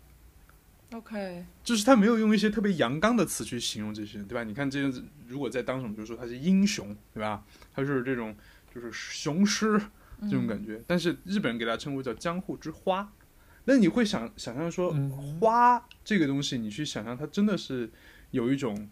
[0.92, 4.44] OK，就是他没有用一些特别阳刚的词去形容这些人，对吧？
[4.44, 7.44] 你看这个，如果在当时我们就说他是英雄，对吧？
[7.74, 8.32] 他是这种
[8.72, 9.80] 就是雄狮
[10.22, 13.12] 这种感觉，但是日本人给他称呼叫江户之花。
[13.64, 15.10] 那你会想想象说，嗯
[15.40, 17.90] 花这个东西，你去想象它真的是
[18.30, 18.88] 有一种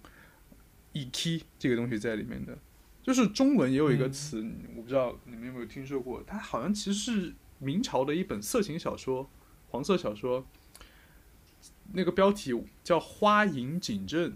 [0.95, 2.59] e k 这个东西在里面的。
[3.03, 9.28] 就是中文也有一个嗯词，我不知道你们有没有听说过，它好像其实是明朝的一本色情小说，
[9.68, 10.47] 黄色小说，
[11.92, 14.32] 那个标题叫《花影锦阵》，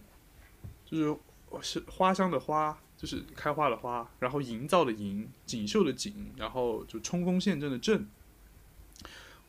[0.84, 1.18] 就是
[1.62, 8.06] 是花香的花，就是开花的花，然后营造的营，锦绣的锦，然后就冲锋陷阵的阵。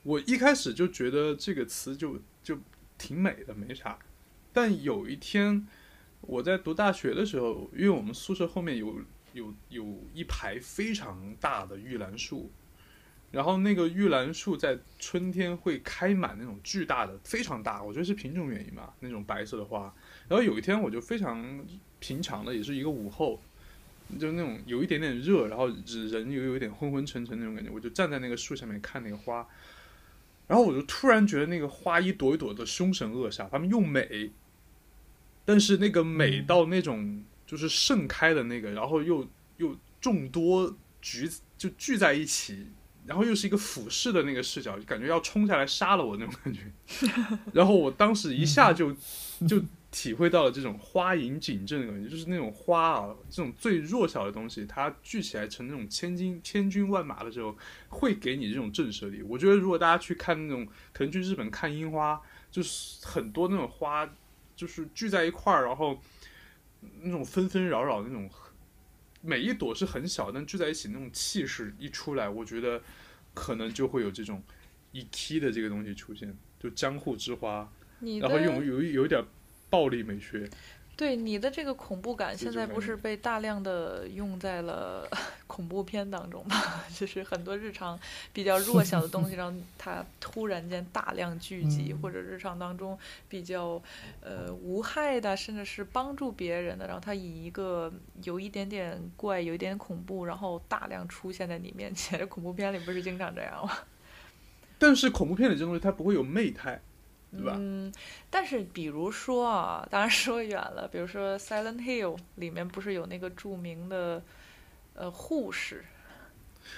[0.03, 2.57] 我一开始就觉得这个词就就
[2.97, 3.99] 挺美的，没啥。
[4.53, 5.67] 但有一天
[6.21, 9.01] 我在读大学的时候，因为我们宿舍后面有
[9.33, 12.51] 有有一排非常大的玉兰树，
[13.31, 19.93] 然后那个玉兰树在春天会开满那种巨大的、非常大，我觉得是品种原因吧，那种白色的花。
[20.27, 21.65] 然后有一天我就非常
[21.99, 23.41] 平常的，也是一个午后，
[24.19, 29.47] 就那种有一点点热，然后人又有一点昏昏沉沉那种感觉，我就站在那个树下面看那个花，
[30.47, 34.31] 然后我就突然觉得那个花一朵一朵的凶神恶煞，它们又美，
[35.49, 39.27] 但是那个美到那种就是盛开的那个，然后又
[39.57, 41.27] 又众多聚
[41.57, 42.67] 就聚在一起，
[43.07, 46.71] 然后又是一个俯视的那个视角，就感觉要冲下来杀了我那种感觉。
[47.51, 48.95] 然后我当时一下就
[49.47, 59.23] 就体会到了这种花影锦阵的感觉，就是那种花啊，这种最弱小的东西，它聚起来成那种千金千军万马的时候，会给你这种震慑力。
[59.23, 62.21] 我觉得如果大家去看那种，可能去日本看樱花，
[62.51, 64.07] 就是很多那种花，
[64.59, 65.97] 就是聚在一块儿，然后
[67.01, 68.29] 那种纷纷扰扰那种，
[69.21, 72.81] 每一朵是很小，但聚在一起那种气势一出来，我觉得
[73.33, 74.43] 可能就会有这种
[74.91, 77.71] 一 k 的这个东西出现，就江户之花，
[78.19, 79.23] 然后有有有一点
[79.69, 80.49] 暴力美学。
[80.99, 85.07] 对你的这个恐怖感，现在不是被大量的用在了
[85.47, 86.57] 恐怖片当中吗？
[86.93, 87.97] 就是很多日常
[88.33, 93.81] 比较弱小的东西， 让它突然间大量聚集，嗯或者日常当中比较
[94.19, 97.89] 呃无害的，甚至是帮助别人的，然后它以一个
[98.23, 102.27] 有一点点怪、有一点恐怖，然后大量出现在你面前。
[102.27, 103.71] 恐怖片里不是经常这样吗？
[104.77, 106.81] 但是恐怖片里这东西它不会有媚态，
[107.31, 107.55] 对吧？
[107.59, 107.91] 嗯，
[108.29, 114.23] 但是比如说啊，当然说远了， 比如说《Silent Hill》里面不是有那个著名的
[114.95, 115.85] 呃护士，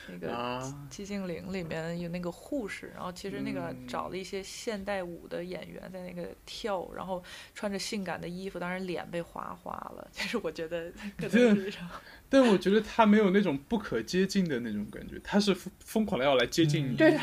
[0.10, 7.24] 那个啊，寂静岭里面有那个护士，然后其实那个嗯找了一些现代舞的演员在那个跳，然后
[7.56, 10.08] 穿着性感的衣服，当然脸被划花了。
[10.12, 11.74] 其实我觉得 可能是
[12.30, 16.96] 但我觉得他没有那种不可接近的那种感觉，他是疯疯狂的要来接近你。
[16.96, 17.18] 嗯对，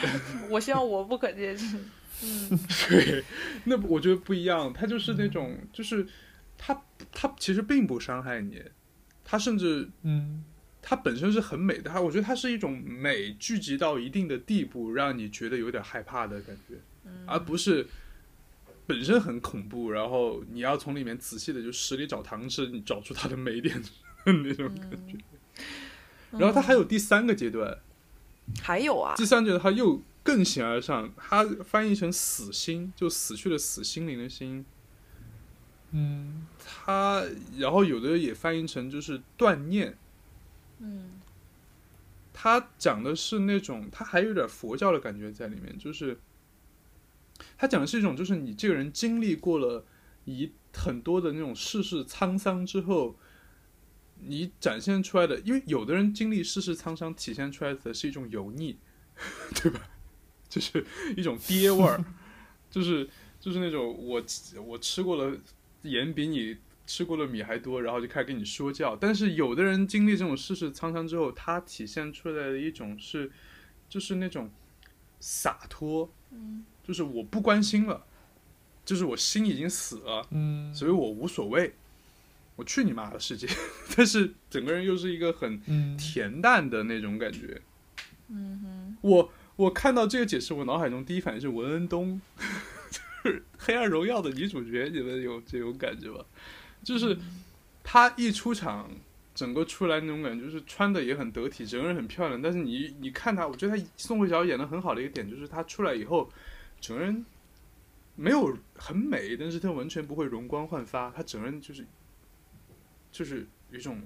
[0.50, 1.90] 我希望我不可接近。
[2.22, 2.58] 嗯。
[2.88, 3.24] 对，
[3.64, 6.06] 那我觉得不一样，他就是那种，就是
[6.56, 8.62] 他他其实并不伤害你，
[9.24, 10.44] 他甚至嗯。
[10.80, 17.24] 他本身是很美的，他我觉得它是一种美聚集到一定的地步，让你觉得有点害怕的感觉，嗯。
[17.26, 17.86] 而不是
[18.86, 23.82] 本身很恐怖，然后你要从里面仔细的就十里找糖吃，你找出它的美点
[24.24, 25.18] 那种感觉。
[26.30, 26.38] 嗯。
[26.38, 27.78] 然后它还有第三个阶段，
[28.62, 34.64] 还有啊，第三阶段它又更形而上，它翻译成死心，就死去的死，心灵的心。
[35.90, 37.24] 嗯它
[37.56, 39.96] 然后有的也翻译成就是断念，
[40.80, 41.12] 嗯
[42.32, 46.20] 它讲的是那种，它还有点佛教的感觉在里面，就是
[47.56, 49.86] 它讲的是一种，就是你这个人经历过了
[50.26, 53.16] 一很多的那种世事沧桑之后，
[54.20, 58.78] 你展现出来的，因为有的人经历世事沧桑，体现出来的是一种油腻，
[59.56, 59.88] 对吧？
[60.48, 60.84] 就是
[61.16, 62.02] 一种爹味儿，
[62.70, 64.22] 就是就是那种我
[64.64, 65.36] 我吃过了
[65.82, 68.96] 盐比你吃过的米还多，然后就开始跟你说教。
[68.96, 73.30] 但是有的人经历这种世事沧桑之后，他体现出来的一种是，
[73.88, 74.50] 就是那种
[75.20, 78.06] 洒脱，嗯就是我不关心了，
[78.86, 81.74] 就是我心已经死了，嗯所以我无所谓，
[82.56, 83.46] 我去你妈的世界。
[83.94, 87.60] 但是整个人又是一个很嗯恬淡的那种感觉。
[88.28, 92.20] 嗯哼，我我看到这个解释，我脑海中第一反应是文恩东，
[92.92, 96.24] 就是《黑暗荣耀》的女主角，你们有这种感觉吗？
[96.84, 97.18] 就是
[97.82, 98.88] 她一出场，
[99.34, 102.40] 整个出来那种感觉，就是穿的也很得体，整个人很漂亮。
[102.40, 106.30] 但是你你看她，我觉得她宋慧乔演的很好的一个点，就是她出来以后，
[106.80, 107.26] 整个人
[108.14, 111.84] 没有很美，但是她完全不会容光焕发，她整个人就是
[113.10, 114.00] 就是有一种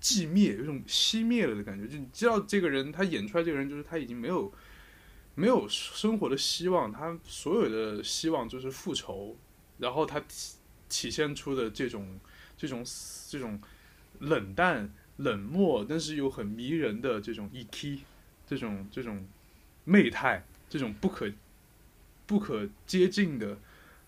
[0.00, 1.86] 寂灭，有种熄灭了的感觉。
[1.88, 4.52] 就你知道这个人，他演出来这个人，就是他已经没有
[5.34, 9.36] 没有生活的希望，他所有的希望就是复仇，
[9.78, 10.56] 然后他体
[10.88, 12.18] 体现出的这种
[12.56, 12.84] 这种
[13.28, 13.60] 这种
[14.20, 18.00] 冷淡、冷漠，但是又很迷人的这种 EK，
[18.46, 19.26] 这种这种
[19.84, 21.30] 媚态，这种不可
[22.26, 23.58] 不可接近的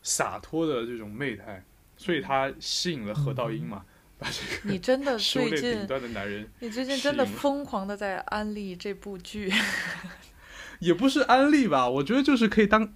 [0.03, 1.65] 洒脱的这种媚态，
[1.97, 3.85] 所以他吸引了何道英嘛，
[4.21, 6.49] 把这个你真的 最近，端的男人。
[6.61, 9.51] 你最近真的疯狂的在安利这部剧。
[10.79, 12.95] 也不是安利吧，我觉得就是可以当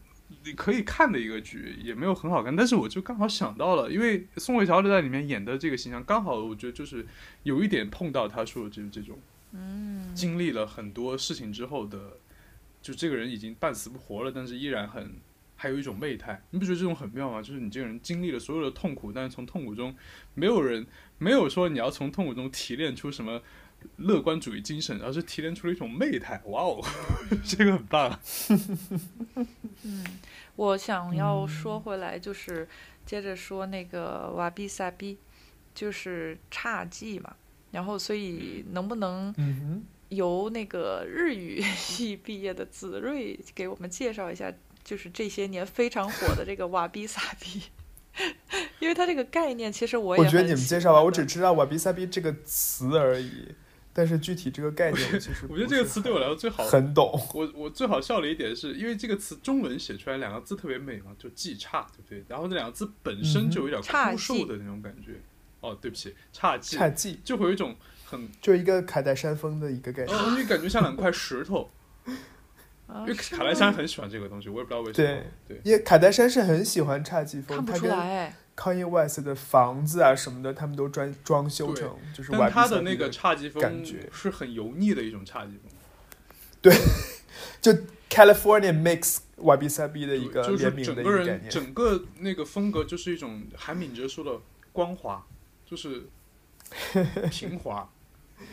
[0.57, 7.07] 可以看的一个剧，也没有很好看，但是我就刚好想到了，因为宋慧乔在里面演的这个形象，刚好我觉得就是
[7.43, 9.19] 有一点碰到他说的就是这种
[9.53, 11.99] 嗯经历了很多事情之后的，
[12.81, 15.17] 就这个人已经半死不活了，但是依然很
[15.57, 17.41] 还有一种媚态，你不觉得这种很妙吗？
[17.43, 19.95] 就是你这个人经历了所有的痛苦，但是从痛苦中，
[20.35, 20.87] 没有人
[21.19, 23.43] 没有说你要从痛苦中提炼出什么。
[23.99, 26.41] 乐观主义精神，而是提炼出了一种媚态。
[26.47, 26.83] 哇哦，
[27.45, 28.19] 这个很棒。
[29.85, 30.07] 嗯，
[30.57, 32.67] 我想要嗯说回来，就是
[33.05, 35.19] 接着说那个瓦比萨比，
[35.75, 37.37] 就是侘寂嘛。
[37.73, 44.51] 然后，所以能不能由那个日语 系毕业的子睿给我们介绍一下，
[44.85, 47.63] 就是这些年非常火的这个瓦比萨比？
[48.79, 53.55] 因为它这个概念，其实我也我觉得你们介绍吧，我只知道“瓦比萨比”这个词而已。
[53.97, 57.13] 但是具体这个概念我其实 我觉得这个词对我来说最好很懂。
[57.33, 62.25] 我我最好笑的一点是因为这个词中文写出来两个字特别美嘛，就记差，对不对？
[62.29, 65.13] 然后那两个字本身就有点枯瘦的那种感觉。
[65.61, 67.75] 哦，对不起，差记，差记就会有一种
[68.05, 71.71] 很就一个卡戴珊峰的一个概念，哦，你感觉像两块石头。
[72.89, 75.23] 因为卡戴珊很喜欢这个东西，我也不知道为什么。
[75.49, 78.37] 对对，因为卡戴珊是很喜欢侘寂风，看不出来。
[78.57, 82.31] Kanye West 的房子啊什么的，他们都装装修成就是。
[82.31, 85.73] 但他的那个侘寂风感觉是很油腻的一种侘寂风。
[86.63, 86.73] 对，
[87.61, 87.73] 就
[88.09, 94.39] California Mix Wabi Sabi 的一个就是整个人整个那个风格就是一种韩敏哲说的
[94.73, 95.27] 光滑，
[95.67, 96.09] 就是
[97.31, 97.91] 平滑。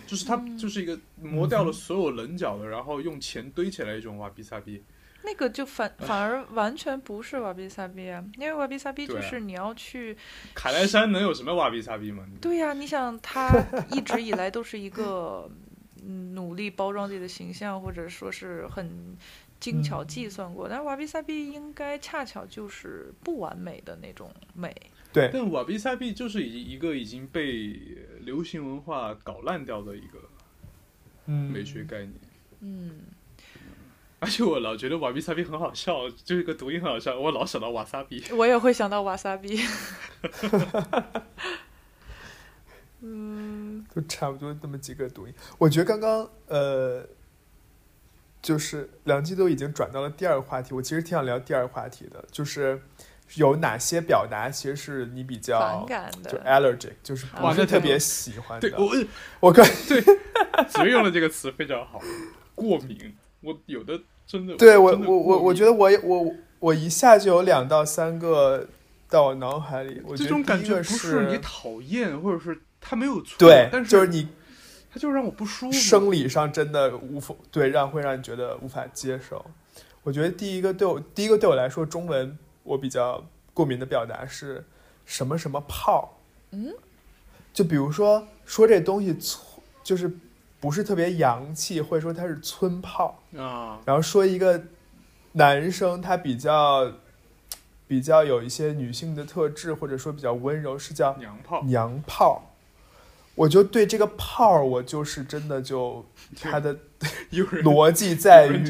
[0.07, 4.83] 就是它就是一个磨掉了所有棱角的，然后用钱堆起来一种瓦比萨比。
[5.23, 10.17] 那个就反反而完全不是瓦比萨比啊，因为瓦比萨比就是你要去。
[10.55, 12.25] 卡莱山能有什么瓦比萨比吗？
[12.41, 13.49] 对呀，你想他
[13.91, 15.47] 一直以来都是一个
[16.33, 19.15] 努力包装自己的形象，或者说是很
[19.59, 24.75] 精巧计算过，但是瓦比萨比应该恰巧就是不完美的那种美。
[25.13, 27.79] 对，但瓦比萨比就是已一个已经被
[28.25, 30.19] 流行文化搞烂掉的一个
[31.25, 32.13] 美学概念。
[32.59, 33.01] 嗯，
[34.19, 38.23] 而且我老觉得瓦比萨比很好笑，就是个读音很好笑，我老想到瓦萨比。
[38.37, 39.59] 我也会想到瓦萨比。
[43.01, 45.33] 嗯，就差不多那么几个读音。
[45.57, 47.05] 我觉得刚刚呃，
[48.41, 52.81] 就是两季都已经转到了第二个话题，我其实挺想聊第二个话题的，就是。
[53.35, 56.31] 有哪些表达其实是你比较反感的？
[56.31, 58.69] 就 allergic，就是不是特别喜欢的。
[58.69, 58.91] 对，我
[59.39, 60.03] 我可 对，
[60.67, 62.01] 只用了这个词非常好。
[62.55, 64.55] 过敏，我有的真的。
[64.57, 68.67] 对我我我我觉得我我我一下就有两到三个
[69.09, 70.01] 到我脑海里。
[70.17, 74.27] 这种感觉不是你讨厌，或者是他没有错，对，但是就是你，
[74.91, 75.71] 他就让我不舒服。
[75.71, 79.45] 生理上真的无法对让会让你觉得无法接受。
[80.03, 82.37] 我觉得第一个对我第一个对我来说中文。
[82.63, 84.63] 我比较过敏的表达是
[85.05, 86.17] 什么什么泡？
[86.51, 86.73] 嗯，
[87.53, 89.43] 就比如说说这东西村
[89.83, 90.11] 就是
[90.59, 93.79] 不是特别洋气，或者说它是村炮啊。
[93.85, 94.61] 然后说一个
[95.33, 96.91] 男生他比较
[97.87, 101.63] 比较有一些女性的特质，或者说比较温柔，是叫娘炮。
[101.63, 102.53] 娘炮，
[103.35, 106.05] 我就对这个炮，我就是真的就
[106.39, 106.77] 他的
[107.63, 108.63] 逻辑在于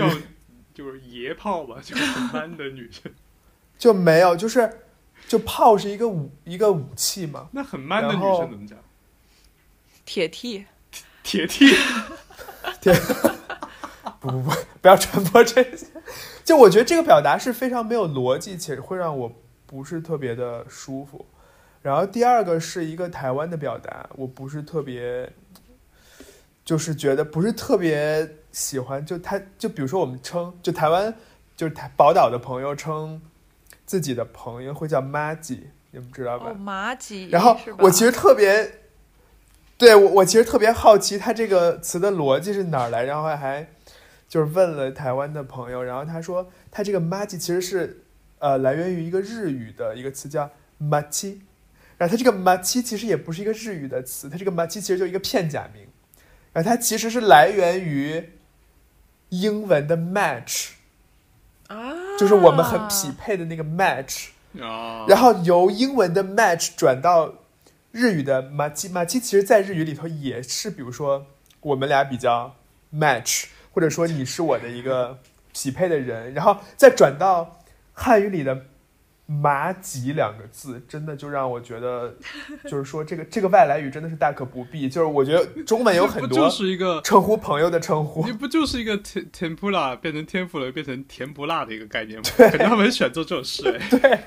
[0.74, 3.12] 就是爷炮吧，就是很 man 的女生。
[3.82, 4.84] 就没有，就是
[5.28, 7.50] 就炮是一个武一个武器嘛。
[7.52, 8.78] 那很 man 的女生怎么讲？
[10.06, 10.68] 铁 T，
[11.24, 11.66] 铁 T，
[12.80, 12.94] 铁
[14.22, 14.52] 不不不，
[14.82, 15.88] 不要传播这些。
[16.44, 19.34] 就我觉得这个表达是非常没有逻辑，且会让我
[19.66, 21.26] 不是特别的舒服。
[21.82, 25.34] 然后第二个是一个台湾的表达，我不是特别，
[26.64, 29.04] 就是觉得不是特别喜欢。
[29.04, 31.12] 就他就比如说我们称就台湾
[31.58, 33.20] 就是台宝岛的朋友称。
[33.86, 36.54] 自己的朋友会叫马吉，你们知道吧？
[36.54, 37.30] 马吉。
[37.30, 38.80] 然后我其实特别，
[39.78, 43.04] 对我我其实特别好奇，他这个词的逻辑是哪儿来？
[43.04, 43.68] 然后还
[44.30, 48.04] 就是问了台湾的朋友，然后他说他这个马吉其实是
[48.40, 51.42] 呃来源于一个日语的一个词叫马七，
[51.98, 55.86] 然后他这个马七其实也不是一个日语的词，他这个马七其实就一个片假名，
[56.54, 58.30] 然后它其实是来源于
[59.30, 60.72] 英文的 match。
[62.18, 64.28] 就是我们很匹配的那个 match，
[65.08, 67.34] 然后由英文的 match 转到
[67.92, 71.26] 日语的马基马基，其实，在日语里头也是，比如说
[71.62, 72.56] 我们俩比较
[72.94, 75.20] match，或者说你是我的一个
[75.54, 77.60] 匹配的人，然后再转到
[77.94, 78.66] 汉语里的。
[79.40, 82.14] 麻吉两个字，真的就让我觉得，
[82.68, 84.90] 就是说这个这个外来语真的是大可不必。
[84.90, 92.24] 就是我觉得中文有很多就是一个称呼朋友的称呼，你不就是一个甜甜不辣变成天妇罗变成甜不辣的一个概念吗？
[92.36, 94.20] 对，他们选做这种事，哎，对，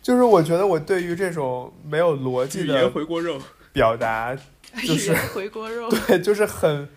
[0.00, 3.40] 就是我觉得我对于这种没有逻辑的回锅肉
[3.72, 4.36] 表达，
[4.86, 6.88] 就是回锅肉， 对，就是很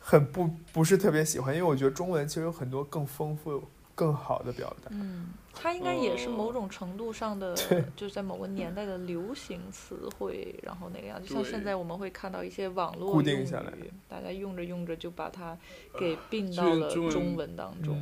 [0.00, 3.62] 很不不是特别喜欢，因为我觉得中文其实有很多更丰富、
[3.94, 5.26] 更好的表达，嗯。
[5.60, 7.52] 它应该也是某种程度上的，
[7.96, 15.58] 就是在某个年代的流行词汇，然后那个样，就像现在我们会看到一些网络用语，大家用着用着就把它
[15.98, 18.00] 给并到了中文当中。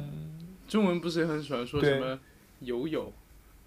[0.68, 2.18] 中文不是也很喜欢说什么
[2.60, 3.12] “友友”，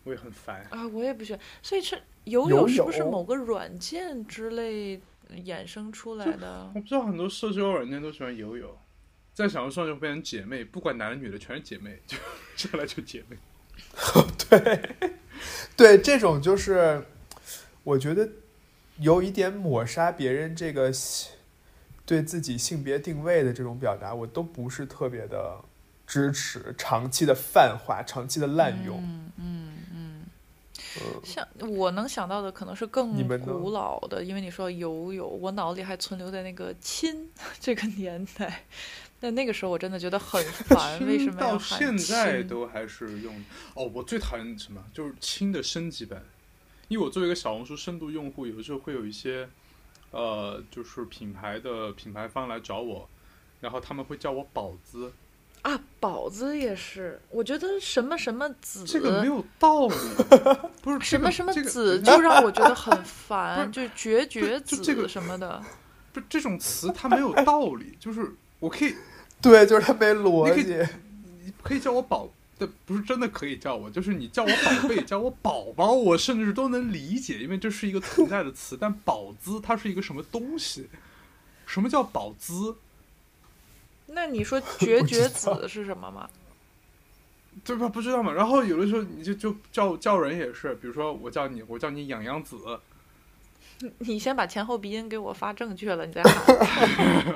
[0.03, 1.41] 我也很烦啊，我也不喜欢。
[1.63, 5.01] 所以是“友友”是不是某个软件之类
[5.31, 6.69] 衍生出来的？
[6.75, 8.77] 我不知道，很多社交软件都喜欢“友友”，
[9.33, 12.17] 在小红书上就变成姐妹，不管男的女的全是姐妹，就
[12.55, 13.37] 上来就姐妹。
[14.49, 14.95] 对，
[15.75, 17.05] 对，这种就是
[17.83, 18.29] 我觉得
[18.99, 20.91] 有一点抹杀别人这个
[22.05, 25.57] 对自己性别定位的这种表达，我都不是特别的
[26.07, 28.97] 支持长期的泛化、长期的滥用。
[28.97, 30.25] 嗯嗯嗯。
[31.01, 37.29] 嗯像我能想到的可能是更古老的，因为你说游泳，我脑里还存留在那个亲
[37.59, 38.63] 这个年代。
[39.19, 43.35] 但那个时候我真的觉得很 烦，为什么要到现在都还是用？
[43.73, 44.83] 哦，我最讨厌什么？
[44.93, 46.23] 就是轻的升级版。
[46.87, 49.47] 因为我作为一个小红书深度用户，有的时候会有一些，
[50.09, 53.07] 呃，就是品牌的品牌方来找我，
[53.61, 55.11] 然后他们会叫我宝子，
[55.61, 59.95] 啊，宝子也是，我觉得什么什么子，这个没有道理，
[60.81, 65.63] 不是这个什么什么这个子，就让我觉得很 烦，不就绝绝子什么的。
[66.11, 68.95] 不这种词它没有道理，就是我可以
[69.41, 70.89] 对，就是他没逻你可以辑。
[71.45, 72.29] 你可以叫我宝，
[72.59, 78.77] 这不是真的可以叫我，就是你叫我宝贝，叫我宝宝，我甚至都能理解，因为这是一个存在的词。
[78.79, 80.87] 但宝姿它是一个什么东西？
[81.65, 82.75] 什么叫宝姿？
[84.07, 86.29] 那你说 绝绝子是什么吗？
[87.63, 87.87] 对吧？
[87.87, 88.31] 不知道嘛。
[88.33, 92.57] 然后有的时候你就就叫叫人也是，比如说我叫你，我叫你养养子
[93.99, 96.55] 你先把前后鼻音给我发正确了，你再喊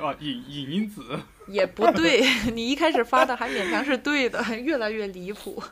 [0.00, 1.02] 啊，影影音子，
[1.48, 2.22] 也不对。
[2.52, 5.62] 你一开始发的还勉强是对的，越来越离谱。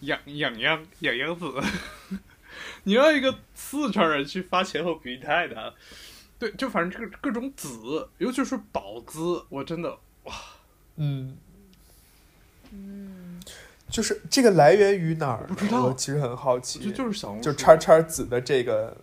[0.00, 1.46] 养养养养养子。
[2.84, 5.74] 你让一个四川人去发前后鼻音太难了。
[6.38, 10.34] 对，就反正这个各种子，尤其是宝子，我真的哇
[10.96, 11.36] 嗯，
[12.70, 13.40] 嗯，
[13.90, 15.46] 就是这个来源于哪儿？
[15.48, 16.78] 不知道我其实很好奇。
[16.78, 18.96] 这就是小红书，就叉叉子的这个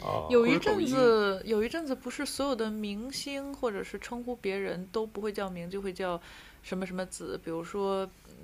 [0.00, 6.20] 啊，有一阵子，有一阵子不是所有的明星或者是称呼别人都不会叫名，就会叫
[6.62, 8.34] 什么什么子，比如说嗯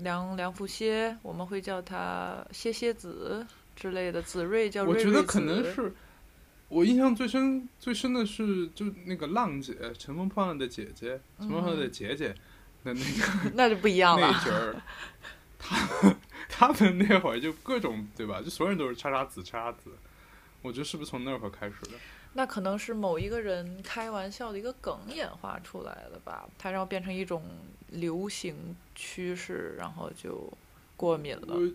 [0.00, 3.46] 梁梁福歇，我们会叫他歇歇子
[3.76, 5.92] 之类的，子睿叫我觉得可能是
[6.68, 12.34] 我印象最深最深的是，就那个浪姐，乘风破浪的姐姐，乘风破浪的姐姐
[12.82, 14.26] 的那个、 那就不一样了。
[14.32, 14.82] 那节儿，
[15.58, 16.16] 他
[16.48, 18.40] 他 们那会儿就各种对吧？
[18.42, 19.90] 就所有人都是叉叉子叉叉子，
[20.62, 21.90] 我觉得是不是从那会儿开始的？
[22.34, 27.44] 那可能是某一个人开玩笑的一个梗演化出来的吧，它然后变成一种
[27.90, 30.50] 流行趋势，然后就
[30.96, 31.54] 过敏了。
[31.54, 31.70] 我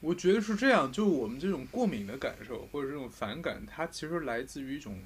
[0.00, 4.98] 我觉得是这样，就我们这种过敏的感受或者这种反感，它其实来自于一种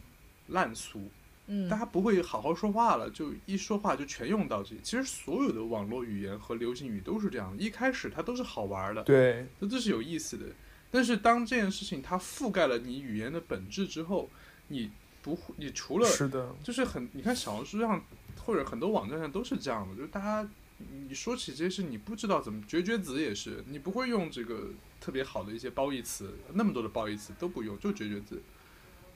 [0.47, 1.11] 烂俗。
[1.51, 4.81] 嗯大家不会好好说话了，就一说话就全用到这里。
[4.83, 10.45] 其实所有的网络语言和流行语都是这样，一开始它都是好玩的，对，它都是有意思的。
[10.91, 14.31] 但是当这件事情它覆盖了你语言的本质之后，
[14.69, 14.91] 你
[15.23, 18.03] 不会，你除了是的，就是很，你看小红书上
[18.45, 20.49] 或者很多网站上都是这样的，就是大家
[20.79, 24.71] 你说起这些事，你不知道怎么绝绝子也是，你不会用这个
[25.01, 28.41] 特别好的一些褒义词，那么多的褒义词都不用，就绝绝子。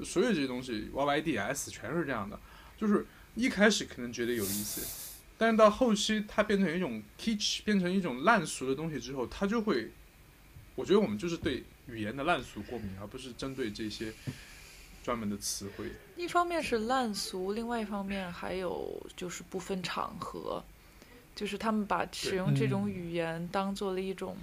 [0.05, 2.39] 所有这些东西 Y Y D S 全是这样的，
[2.77, 9.93] 就是一开始可能觉得有意思，但是到后期它变成一种 kitsch，变成一种烂俗的东西之后，它就会，
[10.75, 14.13] 我觉得我们就是对语言的烂俗过敏，而不是针对这些
[15.03, 15.87] 专门的词汇。
[16.17, 20.63] 一方面是烂俗，另外一方面还有就是不分场合，
[21.35, 24.37] 就是他们把使用这种语言当做了一种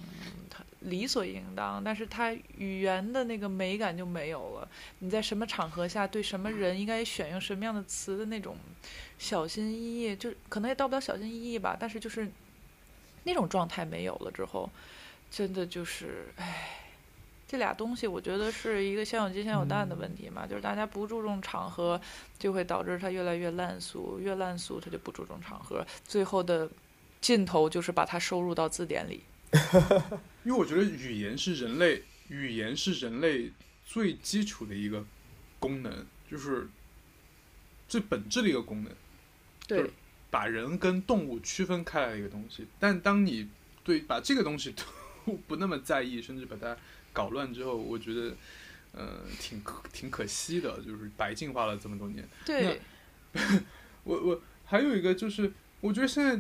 [0.82, 4.70] 理所应当，但是它语言的那个美感就没有了。
[5.00, 8.56] 你在什么场合下对什么人应该选用什么样的词的那种
[9.18, 12.30] 小心翼翼，就可能也到不了小心翼翼吧，但是就是
[13.24, 14.70] 那种状态没有了之后，
[15.32, 16.76] 真的就是唉。
[17.48, 22.00] 这俩东西，我觉得是一个先有鸡先有蛋的问题嘛，就是大家不注重场合，
[22.38, 26.70] 就会导致它越来越烂俗，越烂俗它就不注重场合，最后的
[27.20, 29.24] 尽头就是把它收入到字典里。
[30.46, 33.52] 因为我觉得语言是人类，语言是人类
[33.84, 35.04] 最基础的一个
[35.58, 36.70] 功能，就是
[37.88, 38.92] 最本质的一个功能，
[39.68, 39.90] 对，
[40.30, 42.68] 把人跟动物区分开来的一个东西。
[42.80, 43.50] 但当你
[43.84, 44.84] 对把这个东西都
[45.36, 46.76] 不那么在意，甚至把它
[47.12, 48.36] 搞乱之后，我觉得，
[48.92, 52.28] 呃，挺可挺可惜的，就是白进化了这么多年。
[52.46, 52.80] 对，
[54.04, 55.52] 我我还有一个就是，
[55.82, 56.40] 我觉得现在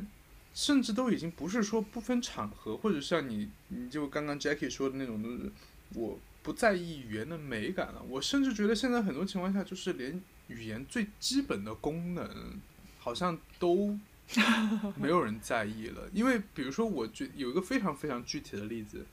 [0.54, 5.52] 甚至都已经不是说不分场合，或者像你你就刚刚 Jackie 说的那种，就是
[5.94, 8.02] 我不在意语言的美感了。
[8.08, 12.60] 我甚至觉得现在很多情况下，就是连语言最基本的功能，
[12.98, 13.98] 好像都
[14.96, 16.10] 没有人在意了。
[16.14, 19.06] 因为比如说，我觉有一个非常非常具体的例子。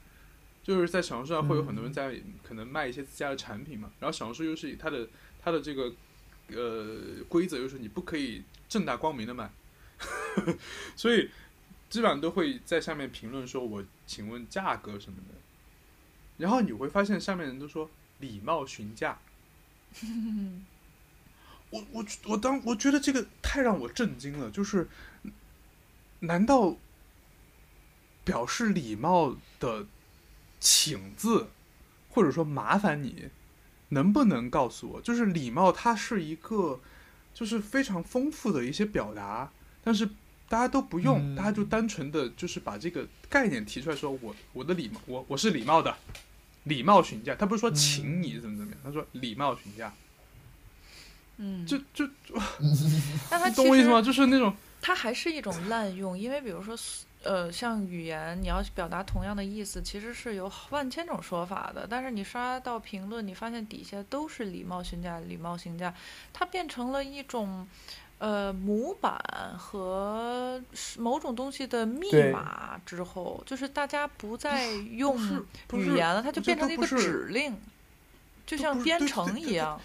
[0.62, 5.08] 就是在小红书上会有很多人在可能卖一些自家的产品嘛，然后小红书又是以它的
[5.40, 5.94] 它的这个
[6.48, 9.48] 呃规则，就是你不可以正大光明的卖，
[10.96, 11.30] 所以
[11.88, 15.34] 基本上都会在下面评论说我请问价格什么的，
[16.38, 17.88] 然后你会发现下面人都说
[18.18, 19.20] 礼貌询价，
[21.70, 24.88] 我我我当我觉得这个太让我震惊了，就是
[26.20, 26.76] 难道
[28.24, 29.86] 表示礼貌的
[30.60, 31.48] 请字，
[32.10, 33.28] 或者说麻烦你，
[33.90, 36.80] 能不能告诉我，就是礼貌它是一个
[37.34, 39.52] 就是非常丰富的一些表达，
[39.84, 40.06] 但是
[40.48, 45.96] 大家都不用，嗯大家就单纯的就是把这个概念提出来说，我我的礼貌，我我是礼貌的，
[46.64, 49.92] 礼貌询价，他不是说请你怎么怎么样，他说礼貌询价，
[51.38, 52.08] 嗯，就就
[53.30, 54.00] 但它其实你懂我意思吗？
[54.02, 56.76] 就是那种它还是一种滥用，因为比如说，
[57.22, 61.86] 呃，像语言，你要表达同样的意思，其实是有万千种说法的。
[61.88, 65.92] 但是你刷到评论，你发现底下都是礼貌询价、礼貌询价，
[66.32, 67.66] 它变成了一种。
[68.18, 69.14] 呃，模板
[69.58, 70.58] 和
[70.96, 75.18] 某种东西的密码之后，就是大家不再用
[75.74, 77.54] 语言了，它就变成了一个指令，
[78.46, 79.78] 就像编程对对一样。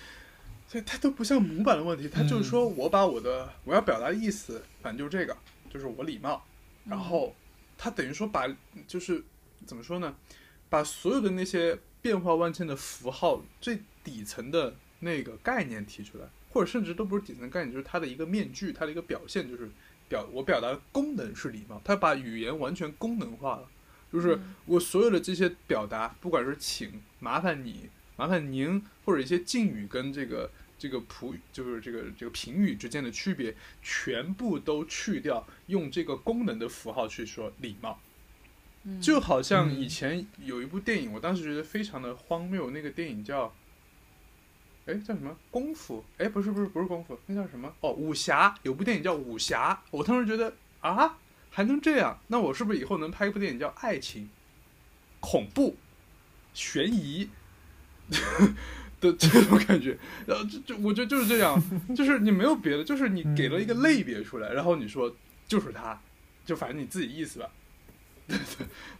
[0.72, 5.38] 对，它都不像模板的问题，它就是说嗯我把我的我要表达的意思，反正就是这个，
[5.70, 6.46] 就是我礼貌，
[6.86, 7.36] 然嗯后
[7.78, 8.48] 它等于说把
[8.88, 9.22] 就是
[9.66, 10.16] 怎么说呢，
[10.70, 19.70] 把所有的那些变化万千的符号最底层的那个概念提出来，或者甚至都不是底层概念，就是它的一个面具，它的一个表现，就是
[20.08, 23.68] 表我表达的功能是礼貌，它把语言完全功能化了，
[24.12, 24.56] 就是嗯。
[24.66, 27.90] 我所有的这些表达，不管是请、麻烦你、
[28.22, 38.00] 麻烦您，或者一些敬语跟这个这个普语，就是这个这个评语之间的区别，全部都去掉，用这个功能的符号去说礼貌。
[38.84, 43.52] 嗯就好像嗯以前有一部电影，我当时觉得非常的荒谬，那个电影叫，
[44.86, 46.06] 哎叫什么功夫？
[46.20, 47.74] 哎不是不是不是功夫，那叫什么？
[47.80, 51.18] 哦武侠，有部电影叫武侠，我当时觉得啊
[51.50, 54.30] 还能这样，那我是不是以后能拍一部电影叫爱情、
[55.20, 55.76] 恐怖、
[56.54, 57.28] 悬疑
[59.02, 59.98] 的这种感觉？
[60.28, 61.60] 然后就就我觉得就是这样，
[61.96, 65.16] 就是你没有别的，就是你给了一个类别出来，然后你说
[65.48, 66.00] 就是他，
[66.46, 67.50] 就反正你自己意思吧。
[68.28, 68.38] 对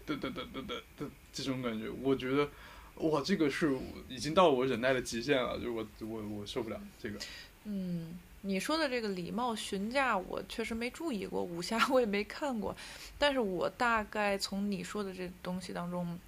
[0.06, 2.50] 对对对对对对，这种感觉，我觉得，
[2.96, 3.78] 哇，这个是
[4.10, 7.18] 已经到我忍耐的极限了，就是我我我受不了这个。
[7.64, 12.76] 嗯，你说的这个礼貌询价，我确实没注意过，武侠 我也没看过，
[13.18, 16.20] 但是我大概从你说的这东西当中，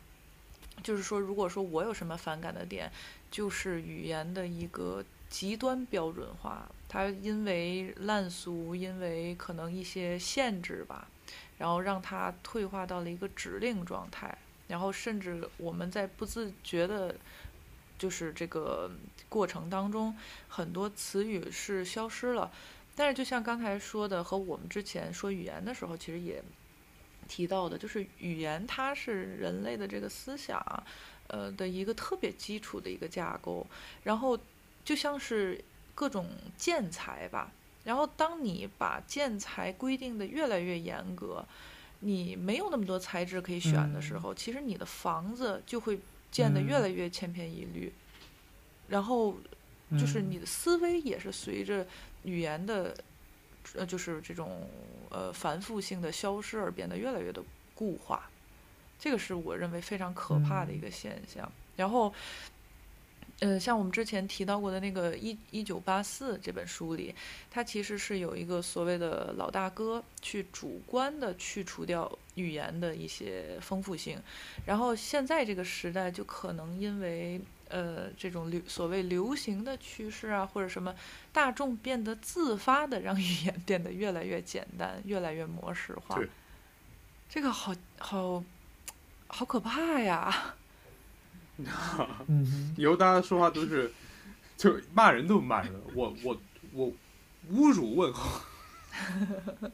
[0.84, 2.92] 就是说，如果说我有什么反感的点，
[3.32, 11.08] 就是语言的一个极端标准化，它因为烂俗，因为可能一些限制吧，
[11.58, 14.38] 然后让它退化到了一个指令状态，
[14.68, 17.16] 然后甚至我们在不自觉的，
[17.98, 18.92] 就是这个
[19.30, 20.16] 过程当中，
[20.48, 22.52] 很多词语是消失了。
[22.96, 26.44] 但是就像刚才说的，和我们之前说语言的时候，其实也
[27.28, 30.62] 提到的，就是语言它是人类的这个思想，
[31.28, 33.66] 呃的一个特别基础的一个架构。
[34.04, 34.38] 然后
[34.84, 35.64] 就像是
[35.96, 36.28] 各种
[36.58, 37.52] 建材吧，
[37.84, 41.46] 然后当你把建材规定的越来越严格，
[42.00, 46.00] 你没有那么多材质可以选的时候，其实你的房子就会
[46.32, 47.94] 建得越嗯来越千篇一律。
[48.90, 49.38] 然后
[49.98, 51.88] 就是你的思维也是随着
[52.24, 52.96] 语言的，
[53.76, 54.70] 呃，就是这种
[55.10, 57.44] 呃繁复性的消失而变得越来越的
[57.74, 58.30] 固化，
[59.00, 61.52] 这个是我认为非常可怕的一个现象。
[61.76, 62.14] 然后，
[63.40, 67.14] 呃，像我们之前提到过的那个《一一九八四》这本书里，
[67.50, 74.20] 它其实是有一个所谓的老大哥去主观的去除掉语言的一些丰富性，
[74.66, 80.94] 然后现在这个时代就可能因为呃这种流所谓流行的趋势啊，或者什么
[81.32, 86.20] 大众变得自发的让语言变得越来越简单，越来越模式化，
[87.30, 88.44] 这个好好
[89.28, 90.56] 好可怕呀！
[92.78, 93.92] 以后大家说话都是，
[94.58, 96.38] 就骂人都骂人，我我
[96.72, 96.88] 我
[97.52, 98.42] 侮辱问候，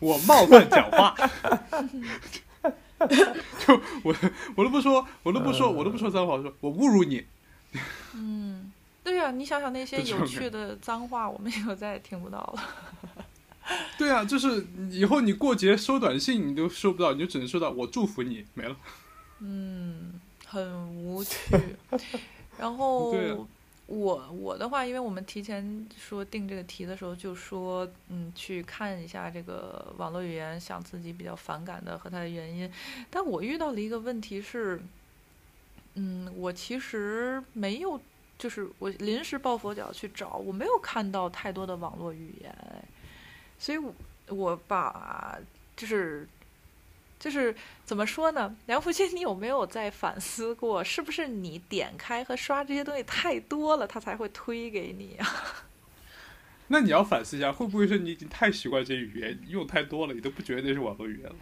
[0.00, 1.14] 我冒犯讲话，
[3.66, 4.14] 就我
[4.54, 7.24] 我都不说，我都不说，我都不说脏话，我说我侮辱你，
[8.14, 8.72] 嗯，
[9.04, 12.62] 对呀、你想想那些 有趣的脏话，我们以后再也听不到了。
[13.98, 18.76] 对啊，就是以后你过节收短信你都收不到，你就只能收到我祝福你，没了。
[19.40, 21.36] 嗯，很无趣。
[22.58, 23.12] 然后
[23.86, 32.70] 我我的话，因为我们提前说定这个题的时候，就说嗯，去看一下这个网络语言，想自己比较反感的和它的原因。
[33.08, 34.80] 但我遇到了一个问题是，
[35.94, 38.00] 嗯，我其实没有，
[38.36, 42.52] 就是我临时抱佛脚去找，我没有看到太多的网络语言，
[43.56, 43.94] 所以我
[44.28, 45.38] 我把
[45.76, 46.28] 就是
[47.18, 48.54] 就是怎么说呢？
[48.66, 55.26] 梁福金，你有没有在反思过，是不是你点开和刷这些东西太多了，他才会推给你啊？
[56.68, 61.36] 那你要反思一下，会不会是你已经太习惯这些语言，用太多了，你都不觉得那是网络语言了？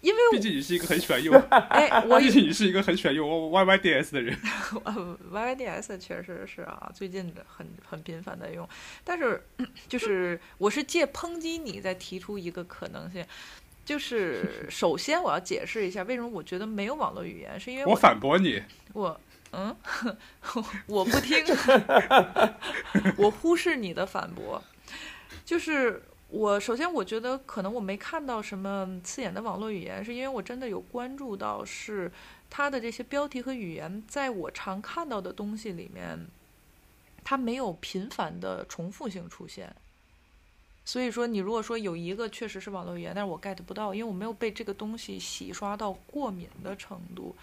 [0.00, 4.36] 因为 毕竟你是一个很喜欢用，哎，我毕竟你是一个很喜欢用 YYDS 的人。
[5.32, 8.68] YYDS 确实是啊，最近的很很频繁的用，
[9.02, 9.42] 但是
[9.88, 13.24] 就是我是借抨击你再提出一个可能性，
[13.84, 18.62] 就是 首先我要解释一下为什么我觉得没有网络语言，是因为我反驳你，
[18.92, 19.20] 我
[19.52, 19.76] 嗯，
[20.86, 21.44] 我不听，
[23.16, 24.62] 我忽视你的反驳，
[25.44, 32.10] 就是我首先我觉得可能我没看到什么刺眼的网络语言，是因为我真的有关注到是
[32.50, 36.26] 它的这些标题和语言，在我常看到的东西里面，
[37.22, 39.72] 它没有频繁的重复性出现。
[40.84, 47.34] 所以说，你如果说有一个确实是网络语言，但是我 get 不到，因为我没有被这个东西洗刷到过敏的程度。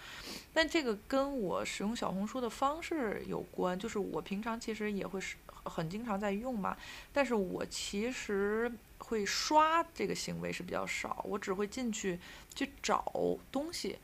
[0.52, 6.76] 但这个跟我使用小红书的方式有关，就是我平常其实也会是很经常在用嘛，
[7.12, 12.20] 但是我其实会刷这个行为是比较少，我只会进去
[12.54, 13.04] 去找
[13.50, 13.98] 东西，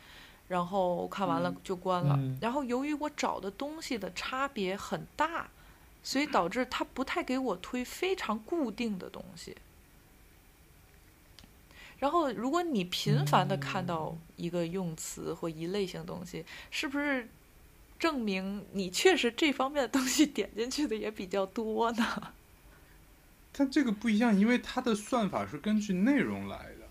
[0.48, 2.16] 然后看完了嗯就关了。
[2.18, 5.48] 嗯然后由于我找的东西的差别很大，
[6.08, 9.54] 所以导致他不太给我推非常固定的东西。
[11.98, 17.28] 然后，如果你频繁的看到一个用词或一类型东西，是不是
[17.98, 22.32] 证明你确实这方面的东西点进去的也比较多呢？
[23.52, 26.88] 但这个不一样，因为它的算法是根据内容来的，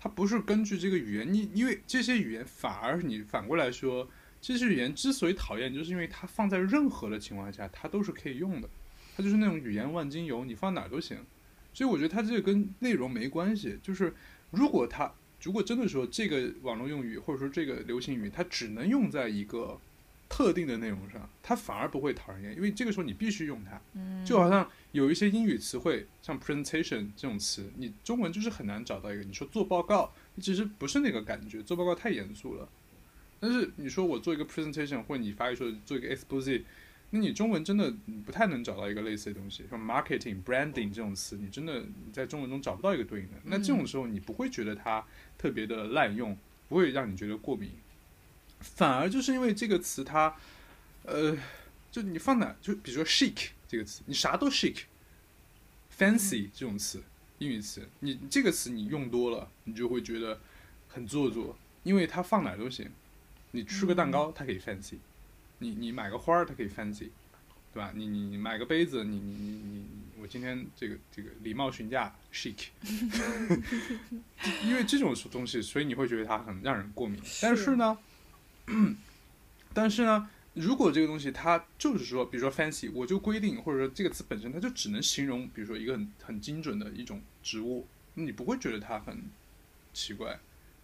[0.00, 1.30] 它不是根据这个语言。
[1.30, 4.08] 你因为这些语言反而你反过来说，
[4.42, 8.68] 这些语言之所以讨厌，就是因为它放在任何的情况下，它都是可以用的，
[9.16, 11.16] 它就是那种语言万金油，你放哪儿都行。
[11.72, 14.12] 所以我觉得它这个跟内容没关系，就是
[14.50, 15.10] 如果它
[15.42, 19.78] 如果真的说这个网络用语或者说这个流行语，它只能用在一个
[20.28, 23.80] 特定的内容上，它反而不会讨人厌，因为这个时候你必须用它。
[23.94, 29.22] 嗯，就好像有一些英语词汇，像 presentation 这种词，你中文就是很难找到一个。
[29.22, 32.68] 你说做报告，你其实不是那个感觉，做报告太严肃了。
[33.42, 36.62] 但是你说我做一个 presentation，或者你法语说做一个 expose，
[37.10, 37.92] 那你中文真的
[38.24, 43.32] 不太能找到一个类似的东西，像 marketing、branding 这种词，你真的你在中文中找不到一个对应的。
[43.42, 45.04] 那这种时候你不会觉得它
[45.36, 46.38] 特别的滥用，
[46.68, 47.72] 不会让你觉得过敏，
[48.60, 50.36] 反而就是因为这个词它，
[51.02, 51.36] 呃，
[51.90, 57.02] 就你放哪，就比如说 chic 这个词，你啥都 chic，fancy 这种词，
[57.38, 60.40] 英语词，你你这个词你用多了，你就会觉得
[60.86, 62.88] 很做作，因为它放哪儿都行。
[63.52, 64.96] 你吃个蛋糕，它可以 fancy；
[65.58, 67.08] 你你买个花儿，它可以 fancy，
[67.72, 67.92] 对吧？
[67.94, 69.86] 你你你买个杯子，你你你你你，
[70.20, 72.68] 我今天这个这个礼貌询价 chic，
[74.64, 77.20] 因为这种东西，所以你会觉得它很让人过敏。
[77.40, 77.98] 但是呢，
[79.74, 89.24] 但是呢，如果这个东西它就是说，比如说 fancy，我就规定，或者说这个词本身它就只能形容，比如说一个很很精准的一种植物，你不会觉得它很
[89.92, 90.38] 奇怪。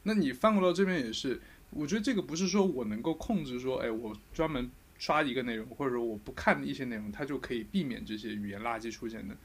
[0.05, 1.40] 那你翻过到这边也是，
[1.70, 9.36] 我觉得这个不是说我能够控制说，哎，我专门刷一个内容，或者说我不看一些内容，它就可以避免这些语言垃圾出现的。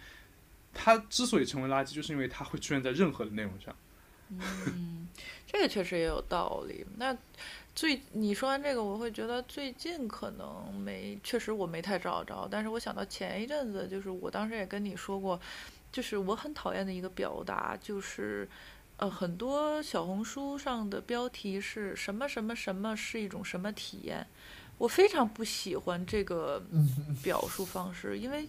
[0.73, 3.75] 它之所以成为垃圾，就是因为它会出现在任何的内容上。
[4.29, 5.07] 嗯，
[5.45, 6.83] 这个确实也有道理。
[6.97, 7.15] 那
[7.75, 12.47] 最你说完这个，我会觉得最近可能没，确实我没太找着。
[12.49, 15.39] 但是我想到前一阵子，就是我当时也跟你说过，
[15.91, 18.49] 就是我很讨厌的一个表达，就是
[19.03, 24.25] 呃，很多小红书上的标题是什么什么什么是一种什么体验，
[24.77, 26.63] 我非常不喜欢这个
[27.21, 28.47] 表述方式，因为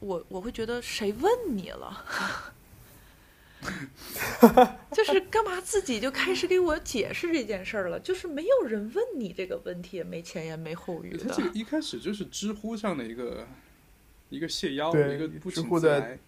[0.00, 2.04] 我我会觉得谁问你了？
[4.92, 7.98] 就是干嘛自己就开始给我解释这件事儿了？
[7.98, 11.42] 就是没有人问你这个问题，也没前言没后语的这。
[11.42, 13.48] 个一开始就是知乎上的一个
[14.28, 16.18] 一个谢邀，对一个不请知乎的自来。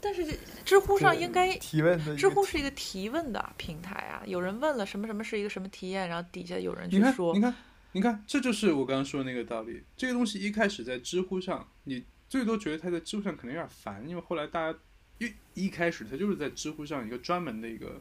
[0.00, 0.26] 但是
[0.64, 7.54] 知乎上应该，提问的知乎是一个提问的平台啊，有人问了什么什么是一个什么体验，然后底下有人你看，去说你，看，
[7.92, 9.82] 你看，这就是我刚刚说的那个道理。
[9.96, 14.78] 这个东西一开始在知乎上，你最多觉得它在知乎上可能有点烦，因为后来大家
[15.18, 18.00] 一一开始它就是在知乎上一个专门的一个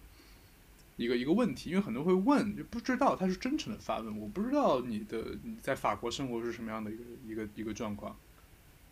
[0.95, 8.17] 一个一个问题，因为很多人会问，就不知道他是真诚的发问，我不知道你的你在法国生活是什么样的一个一个一个状况，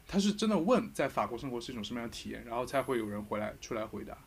[0.08, 4.18] 他是真的问在法国生活是一种什么样的体验，然后才会有人回来出来回答。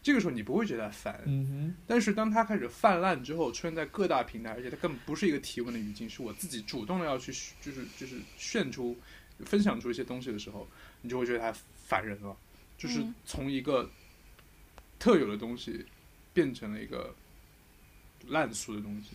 [0.00, 8.96] 这个时候你不会觉得烦，嗯但是当他开始泛滥之后，出现在各大平台，而且他根本不是一个提问的语境，是我自己主动的要去，就是就是炫出、
[9.40, 10.66] 分享出一些东西的时候，
[11.02, 12.34] 你就会觉得他烦人了，
[12.78, 13.90] 就是嗯从一个
[14.98, 15.84] 特有的东西
[16.32, 17.14] 变成了一个
[18.28, 19.10] 烂俗的东西，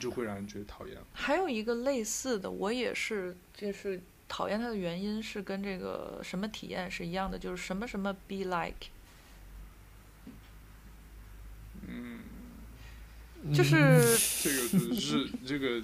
[0.00, 0.98] 就会让人觉得讨厌。
[1.12, 8.88] 还有一个类似的，我也是，就是讨厌它的原因是跟这个什么体验是一样的，就是什么什么 be like，
[11.86, 12.20] 嗯，
[13.54, 13.76] 就是
[14.42, 15.80] 这个是日这个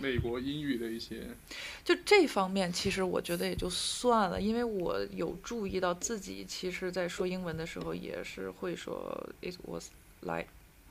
[0.00, 1.26] 美国英语的一些，
[1.84, 9.88] 就这方面，其实我觉得也就算了，因为我有注意到自己，其实在说英文的时候也是会说 it was
[10.20, 10.46] like，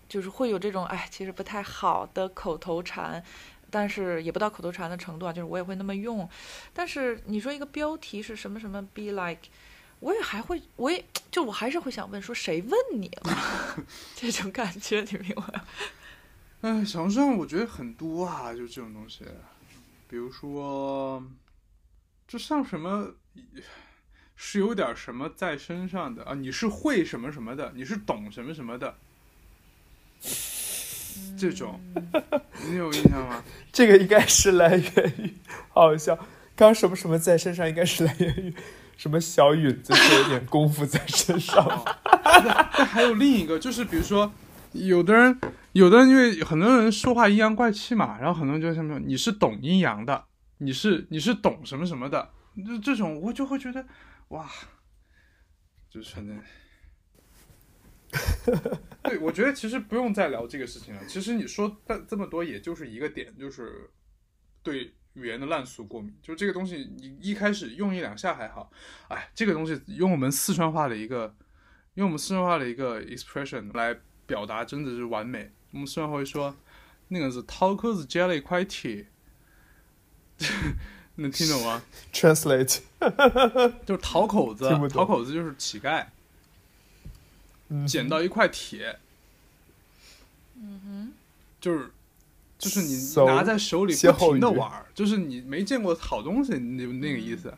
[0.10, 3.24] 就是会有这种哎，其实不太好的口头禅，
[3.72, 6.28] 但是也不到口头禅的程度啊，就是我也会那么用。
[6.74, 9.50] 但是你说一个标题是什么什么 be like，
[10.00, 13.86] 我也还会，我也就我还是会想问说谁问你了，
[14.16, 15.66] 这种感觉，你明白吗？
[16.62, 19.24] 哎，小红书上我觉得很多啊，就这种东西，
[20.10, 21.24] 比如说，
[22.28, 23.14] 就像什么
[24.36, 28.98] 是有点什么在身上的啊，你是会什么什么的，你是懂什么什么的，
[31.38, 31.80] 这种，
[32.70, 33.44] 你有印象吗？
[33.72, 35.34] 这个应该是来源于，
[35.70, 36.18] 好笑。
[36.56, 38.54] 刚什么什么在身上，应该是来源于
[38.98, 41.66] 什么小允子是有点功夫在身上。
[42.76, 44.32] 但还有另一个，就是比如说，
[44.74, 45.40] 有的人，
[45.72, 50.26] 有的人因为很多人说话阴阳怪气嘛，然后很多人就什么，你是懂阴阳的，
[50.58, 52.30] 你是你是懂什么什么的，
[52.66, 53.86] 这这种我就会觉得，
[54.30, 54.50] 哇，
[55.90, 56.38] 就是反正。
[59.04, 61.06] 对，我觉得其实不用再聊这个事情了。
[61.08, 63.90] 其实你说这这么多，也就是一个点，就是
[64.64, 66.14] 对语言的烂俗过敏。
[66.22, 68.72] 就这个东西，你一开始用一两下还好，
[69.10, 71.36] 哎，这个东西用我们四川话的一个，
[71.96, 73.96] 用我们四川话的一个 expression 来
[74.26, 75.52] 表达，真的是完美。
[75.72, 76.56] 我们四川话会说，
[77.10, 79.08] 那个是掏口子捡了一块铁，
[81.16, 81.84] 能听懂吗？
[82.12, 82.80] Translate，
[83.86, 86.08] 就是讨口子讨口子就是乞丐。
[87.70, 89.00] 嗯捡到一块铁，
[90.56, 91.12] 嗯哼，
[91.62, 91.92] 就是
[92.58, 97.54] 就是你拿在手里不停的玩儿，就是你没见过好东西，那那个意思。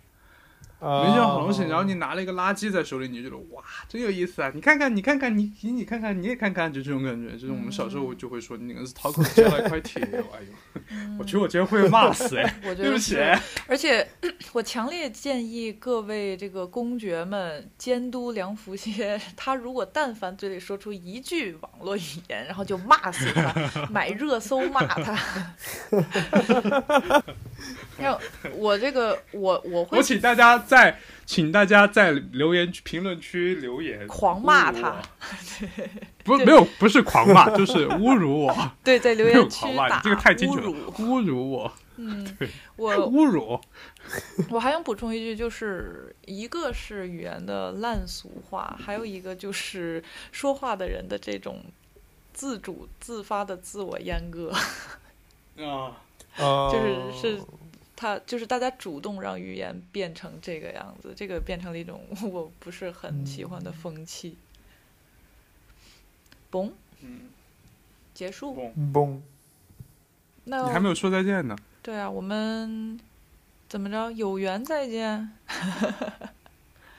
[0.82, 4.52] 啊没见过好东西，然后你拿了一个垃圾在手里，你就觉得哇，真有意思啊！
[4.54, 7.32] 你看看，你看看，你你你看看，你也看看，就这种感觉。
[7.34, 13.18] 就是我们小时候就会说，你那个是掏口子捡了一块铁，哎呦，我觉得我今天会被骂死哎，对不起。
[13.68, 14.08] 而且，
[14.54, 25.54] 我强烈建议各位这个公爵们监督梁福歇，他如果但凡嘴里说出一句网络语言，然后就骂死他，买热搜骂他。
[27.98, 28.20] 然后
[28.54, 35.02] 我这个我我会我请大家在，请大家在留言区、评论区留言，狂骂他我。
[36.24, 38.56] 不，没有，不是狂骂，就是侮辱我。
[38.84, 41.52] 对在留言区打你这个太精准了侮辱。
[41.52, 43.60] 我，嗯对，我侮辱。
[44.50, 51.64] 我还想补充一句，就是一个是语言的烂俗化，还有一个就是说话的人的这种
[52.34, 54.52] 自主自发的自我阉割，
[55.64, 55.98] 啊，
[56.38, 57.42] 就是是
[57.96, 62.02] 他就是大家主动让语言变成这个样子，这个变成了一种
[62.32, 64.38] 我不是很喜欢的风气。
[66.52, 66.72] 嘣，
[67.02, 67.30] 嗯，
[68.14, 68.72] 结束。
[68.94, 69.20] 嘣，
[70.46, 71.56] 那你还没有说再见呢。
[71.82, 73.00] 对啊，我们
[73.70, 74.12] 怎么着？
[74.12, 75.32] 有缘再见。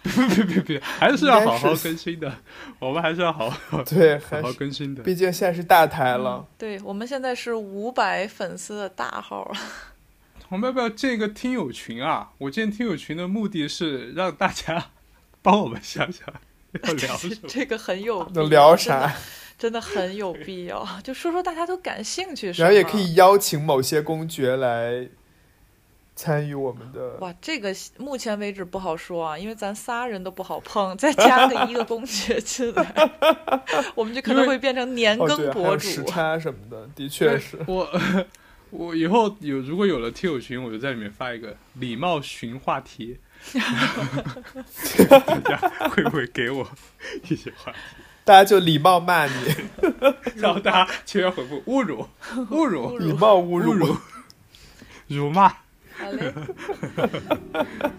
[0.02, 2.32] 别别别，还是要好好更新的，
[2.78, 5.02] 我们还是要好好对，好好还是更新的。
[5.02, 6.46] 毕竟现在是大台了。
[6.58, 9.60] 对我们现在是五百粉丝的大号了。
[10.50, 12.30] 我们要不要建一个听友群啊？
[12.38, 14.90] 我建听友群的目的是让大家
[15.40, 16.26] 帮我们想想
[16.82, 17.34] 要聊什么。
[17.48, 19.00] 这个很有能聊啥？
[19.00, 19.14] 真的
[19.58, 22.68] 真的很有必要，就说说大家都感兴趣什么。
[22.68, 25.08] 然后也可以邀请某些公爵来
[26.22, 27.16] 参与我们的。
[27.18, 33.10] 哇，这个目前为止不好说啊，因为咱仨人都不好碰， 再加个一个公爵进来，
[33.96, 35.88] 我们就可能会变成年更博主。
[35.88, 37.58] 有时差什么的，的确是。
[37.66, 37.88] 我
[38.70, 43.18] 我以后有如果有了听友群，我就在里面发一个礼貌寻话题，
[45.10, 45.56] 大家
[45.90, 46.64] 会不会给我
[47.28, 47.78] 一些话题？
[48.24, 49.32] 大家就礼貌骂你，
[50.36, 52.06] 然后大家全员回复侮辱、
[52.50, 53.96] 侮辱、礼貌侮辱。、
[55.08, 55.52] 辱骂。
[56.02, 56.32] 好嘞，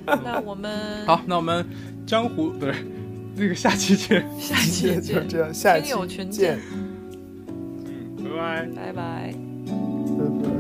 [0.24, 1.66] 那我们好，那我们
[2.06, 2.74] 江湖不是，
[3.36, 8.68] 那个下期见，下期见，就这样，下期有群见，嗯，拜。
[8.76, 8.94] 拜，拜。
[8.94, 9.34] 拜，
[10.18, 10.54] 拜拜。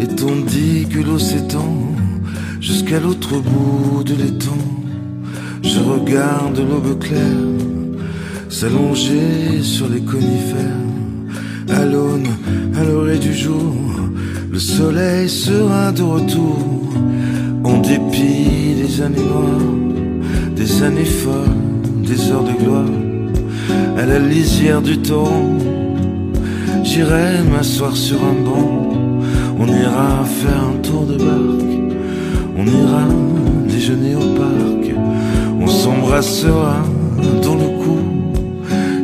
[0.00, 1.76] Et tandis que l'eau s'étend
[2.60, 4.64] jusqu'à l'autre bout de l'étang,
[5.62, 7.56] je regarde l'aube claire
[8.48, 10.84] s'allonger sur les conifères.
[11.68, 12.28] À l'aune,
[12.74, 13.74] à l'orée du jour,
[14.50, 16.58] le soleil sera de retour.
[17.64, 22.94] En dépit des années noires, des années folles, des heures de gloire,
[23.98, 25.42] à la lisière du temps,
[26.84, 29.05] j'irai m'asseoir sur un banc
[29.76, 31.96] on ira faire un tour de barque,
[32.56, 33.04] on ira
[33.68, 34.94] déjeuner au parc,
[35.60, 36.82] on s'embrassera
[37.42, 37.98] dans le cou,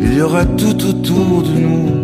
[0.00, 2.01] il y aura tout autour de nous.